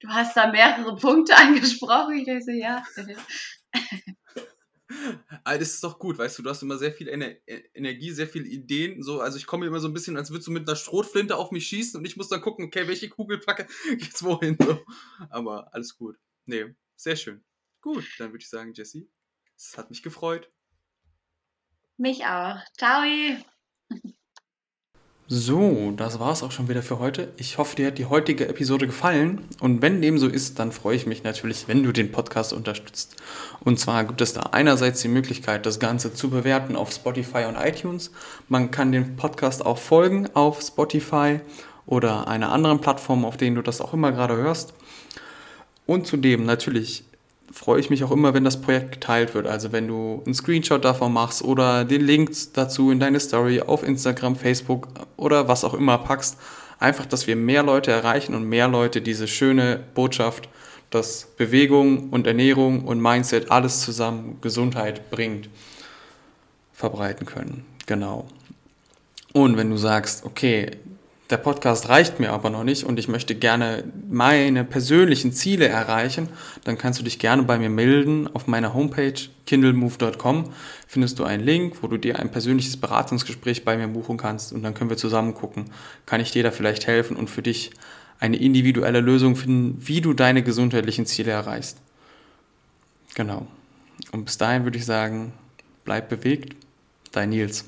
Du 0.00 0.08
hast 0.08 0.36
da 0.36 0.50
mehrere 0.50 0.96
Punkte 0.96 1.36
angesprochen. 1.36 2.18
Ich 2.18 2.24
denke 2.24 2.44
so, 2.44 2.50
ja. 2.50 2.84
Ah, 5.44 5.56
das 5.56 5.70
ist 5.70 5.84
doch 5.84 5.98
gut, 5.98 6.18
weißt 6.18 6.38
du, 6.38 6.42
du 6.42 6.50
hast 6.50 6.62
immer 6.62 6.76
sehr 6.76 6.92
viel 6.92 7.08
Ener 7.08 7.30
e-, 7.46 7.64
Energie, 7.72 8.10
sehr 8.10 8.28
viele 8.28 8.46
Ideen. 8.46 9.02
So, 9.02 9.20
also 9.20 9.38
ich 9.38 9.46
komme 9.46 9.66
immer 9.66 9.80
so 9.80 9.88
ein 9.88 9.94
bisschen, 9.94 10.18
als 10.18 10.30
würdest 10.30 10.48
du 10.48 10.52
mit 10.52 10.68
einer 10.68 10.76
Strohflinte 10.76 11.36
auf 11.36 11.50
mich 11.50 11.66
schießen 11.66 11.98
und 11.98 12.04
ich 12.04 12.16
muss 12.16 12.28
dann 12.28 12.42
gucken, 12.42 12.66
okay, 12.66 12.86
welche 12.86 13.08
Kugel 13.08 13.38
packe 13.38 13.66
jetzt 13.98 14.22
wohin. 14.22 14.56
So. 14.60 14.84
Aber 15.30 15.72
alles 15.72 15.96
gut. 15.96 16.18
Nee, 16.44 16.74
sehr 16.94 17.16
schön. 17.16 17.42
Gut, 17.80 18.04
dann 18.18 18.32
würde 18.32 18.42
ich 18.42 18.50
sagen, 18.50 18.74
Jesse, 18.74 19.08
es 19.70 19.78
hat 19.78 19.90
mich 19.90 20.02
gefreut. 20.02 20.50
Mich 21.96 22.24
auch. 22.24 22.56
Ciao. 22.76 23.04
So, 25.28 25.92
das 25.96 26.18
war 26.18 26.32
es 26.32 26.42
auch 26.42 26.50
schon 26.50 26.68
wieder 26.68 26.82
für 26.82 26.98
heute. 26.98 27.32
Ich 27.38 27.56
hoffe, 27.56 27.76
dir 27.76 27.86
hat 27.86 27.96
die 27.96 28.06
heutige 28.06 28.48
Episode 28.48 28.86
gefallen. 28.86 29.46
Und 29.60 29.80
wenn 29.80 30.02
dem 30.02 30.18
so 30.18 30.28
ist, 30.28 30.58
dann 30.58 30.72
freue 30.72 30.96
ich 30.96 31.06
mich 31.06 31.22
natürlich, 31.22 31.68
wenn 31.68 31.82
du 31.82 31.92
den 31.92 32.12
Podcast 32.12 32.52
unterstützt. 32.52 33.16
Und 33.60 33.78
zwar 33.78 34.04
gibt 34.04 34.20
es 34.20 34.34
da 34.34 34.40
einerseits 34.52 35.00
die 35.00 35.08
Möglichkeit, 35.08 35.64
das 35.64 35.78
Ganze 35.78 36.12
zu 36.12 36.28
bewerten 36.28 36.76
auf 36.76 36.92
Spotify 36.92 37.44
und 37.44 37.56
iTunes. 37.56 38.10
Man 38.48 38.70
kann 38.70 38.92
dem 38.92 39.16
Podcast 39.16 39.64
auch 39.64 39.78
folgen 39.78 40.28
auf 40.34 40.60
Spotify 40.60 41.40
oder 41.86 42.28
einer 42.28 42.52
anderen 42.52 42.80
Plattform, 42.80 43.24
auf 43.24 43.36
denen 43.36 43.56
du 43.56 43.62
das 43.62 43.80
auch 43.80 43.94
immer 43.94 44.12
gerade 44.12 44.36
hörst. 44.36 44.74
Und 45.86 46.06
zudem 46.06 46.44
natürlich 46.44 47.04
freue 47.52 47.80
ich 47.80 47.90
mich 47.90 48.02
auch 48.02 48.10
immer, 48.10 48.34
wenn 48.34 48.44
das 48.44 48.60
Projekt 48.60 48.92
geteilt 48.92 49.34
wird. 49.34 49.46
Also 49.46 49.72
wenn 49.72 49.86
du 49.86 50.22
einen 50.24 50.34
Screenshot 50.34 50.84
davon 50.84 51.12
machst 51.12 51.42
oder 51.42 51.84
den 51.84 52.00
Link 52.00 52.32
dazu 52.54 52.90
in 52.90 52.98
deine 52.98 53.20
Story 53.20 53.60
auf 53.60 53.82
Instagram, 53.82 54.36
Facebook 54.36 54.88
oder 55.16 55.48
was 55.48 55.64
auch 55.64 55.74
immer 55.74 55.98
packst. 55.98 56.38
Einfach, 56.78 57.06
dass 57.06 57.26
wir 57.26 57.36
mehr 57.36 57.62
Leute 57.62 57.92
erreichen 57.92 58.34
und 58.34 58.44
mehr 58.44 58.66
Leute 58.66 59.02
diese 59.02 59.28
schöne 59.28 59.80
Botschaft, 59.94 60.48
dass 60.90 61.28
Bewegung 61.36 62.10
und 62.10 62.26
Ernährung 62.26 62.84
und 62.84 63.00
Mindset 63.00 63.50
alles 63.50 63.80
zusammen 63.80 64.38
Gesundheit 64.40 65.10
bringt, 65.10 65.48
verbreiten 66.72 67.24
können. 67.24 67.64
Genau. 67.86 68.26
Und 69.32 69.56
wenn 69.56 69.70
du 69.70 69.76
sagst, 69.76 70.24
okay, 70.26 70.72
der 71.32 71.38
Podcast 71.38 71.88
reicht 71.88 72.20
mir 72.20 72.30
aber 72.30 72.50
noch 72.50 72.62
nicht 72.62 72.84
und 72.84 72.98
ich 72.98 73.08
möchte 73.08 73.34
gerne 73.34 73.84
meine 74.08 74.64
persönlichen 74.64 75.32
Ziele 75.32 75.66
erreichen, 75.66 76.28
dann 76.64 76.76
kannst 76.76 77.00
du 77.00 77.04
dich 77.04 77.18
gerne 77.18 77.42
bei 77.42 77.58
mir 77.58 77.70
melden. 77.70 78.28
Auf 78.34 78.46
meiner 78.46 78.74
Homepage 78.74 79.14
kindlemove.com 79.46 80.52
findest 80.86 81.18
du 81.18 81.24
einen 81.24 81.42
Link, 81.42 81.82
wo 81.82 81.86
du 81.86 81.96
dir 81.96 82.18
ein 82.18 82.30
persönliches 82.30 82.76
Beratungsgespräch 82.76 83.64
bei 83.64 83.78
mir 83.78 83.88
buchen 83.88 84.18
kannst 84.18 84.52
und 84.52 84.62
dann 84.62 84.74
können 84.74 84.90
wir 84.90 84.98
zusammen 84.98 85.32
gucken, 85.32 85.70
kann 86.04 86.20
ich 86.20 86.32
dir 86.32 86.42
da 86.42 86.50
vielleicht 86.50 86.86
helfen 86.86 87.16
und 87.16 87.30
für 87.30 87.42
dich 87.42 87.70
eine 88.20 88.36
individuelle 88.36 89.00
Lösung 89.00 89.34
finden, 89.34 89.76
wie 89.80 90.02
du 90.02 90.12
deine 90.12 90.42
gesundheitlichen 90.42 91.06
Ziele 91.06 91.32
erreichst. 91.32 91.78
Genau. 93.14 93.46
Und 94.12 94.26
bis 94.26 94.36
dahin 94.36 94.64
würde 94.64 94.76
ich 94.76 94.84
sagen, 94.84 95.32
bleib 95.84 96.10
bewegt, 96.10 96.54
dein 97.10 97.30
Nils. 97.30 97.64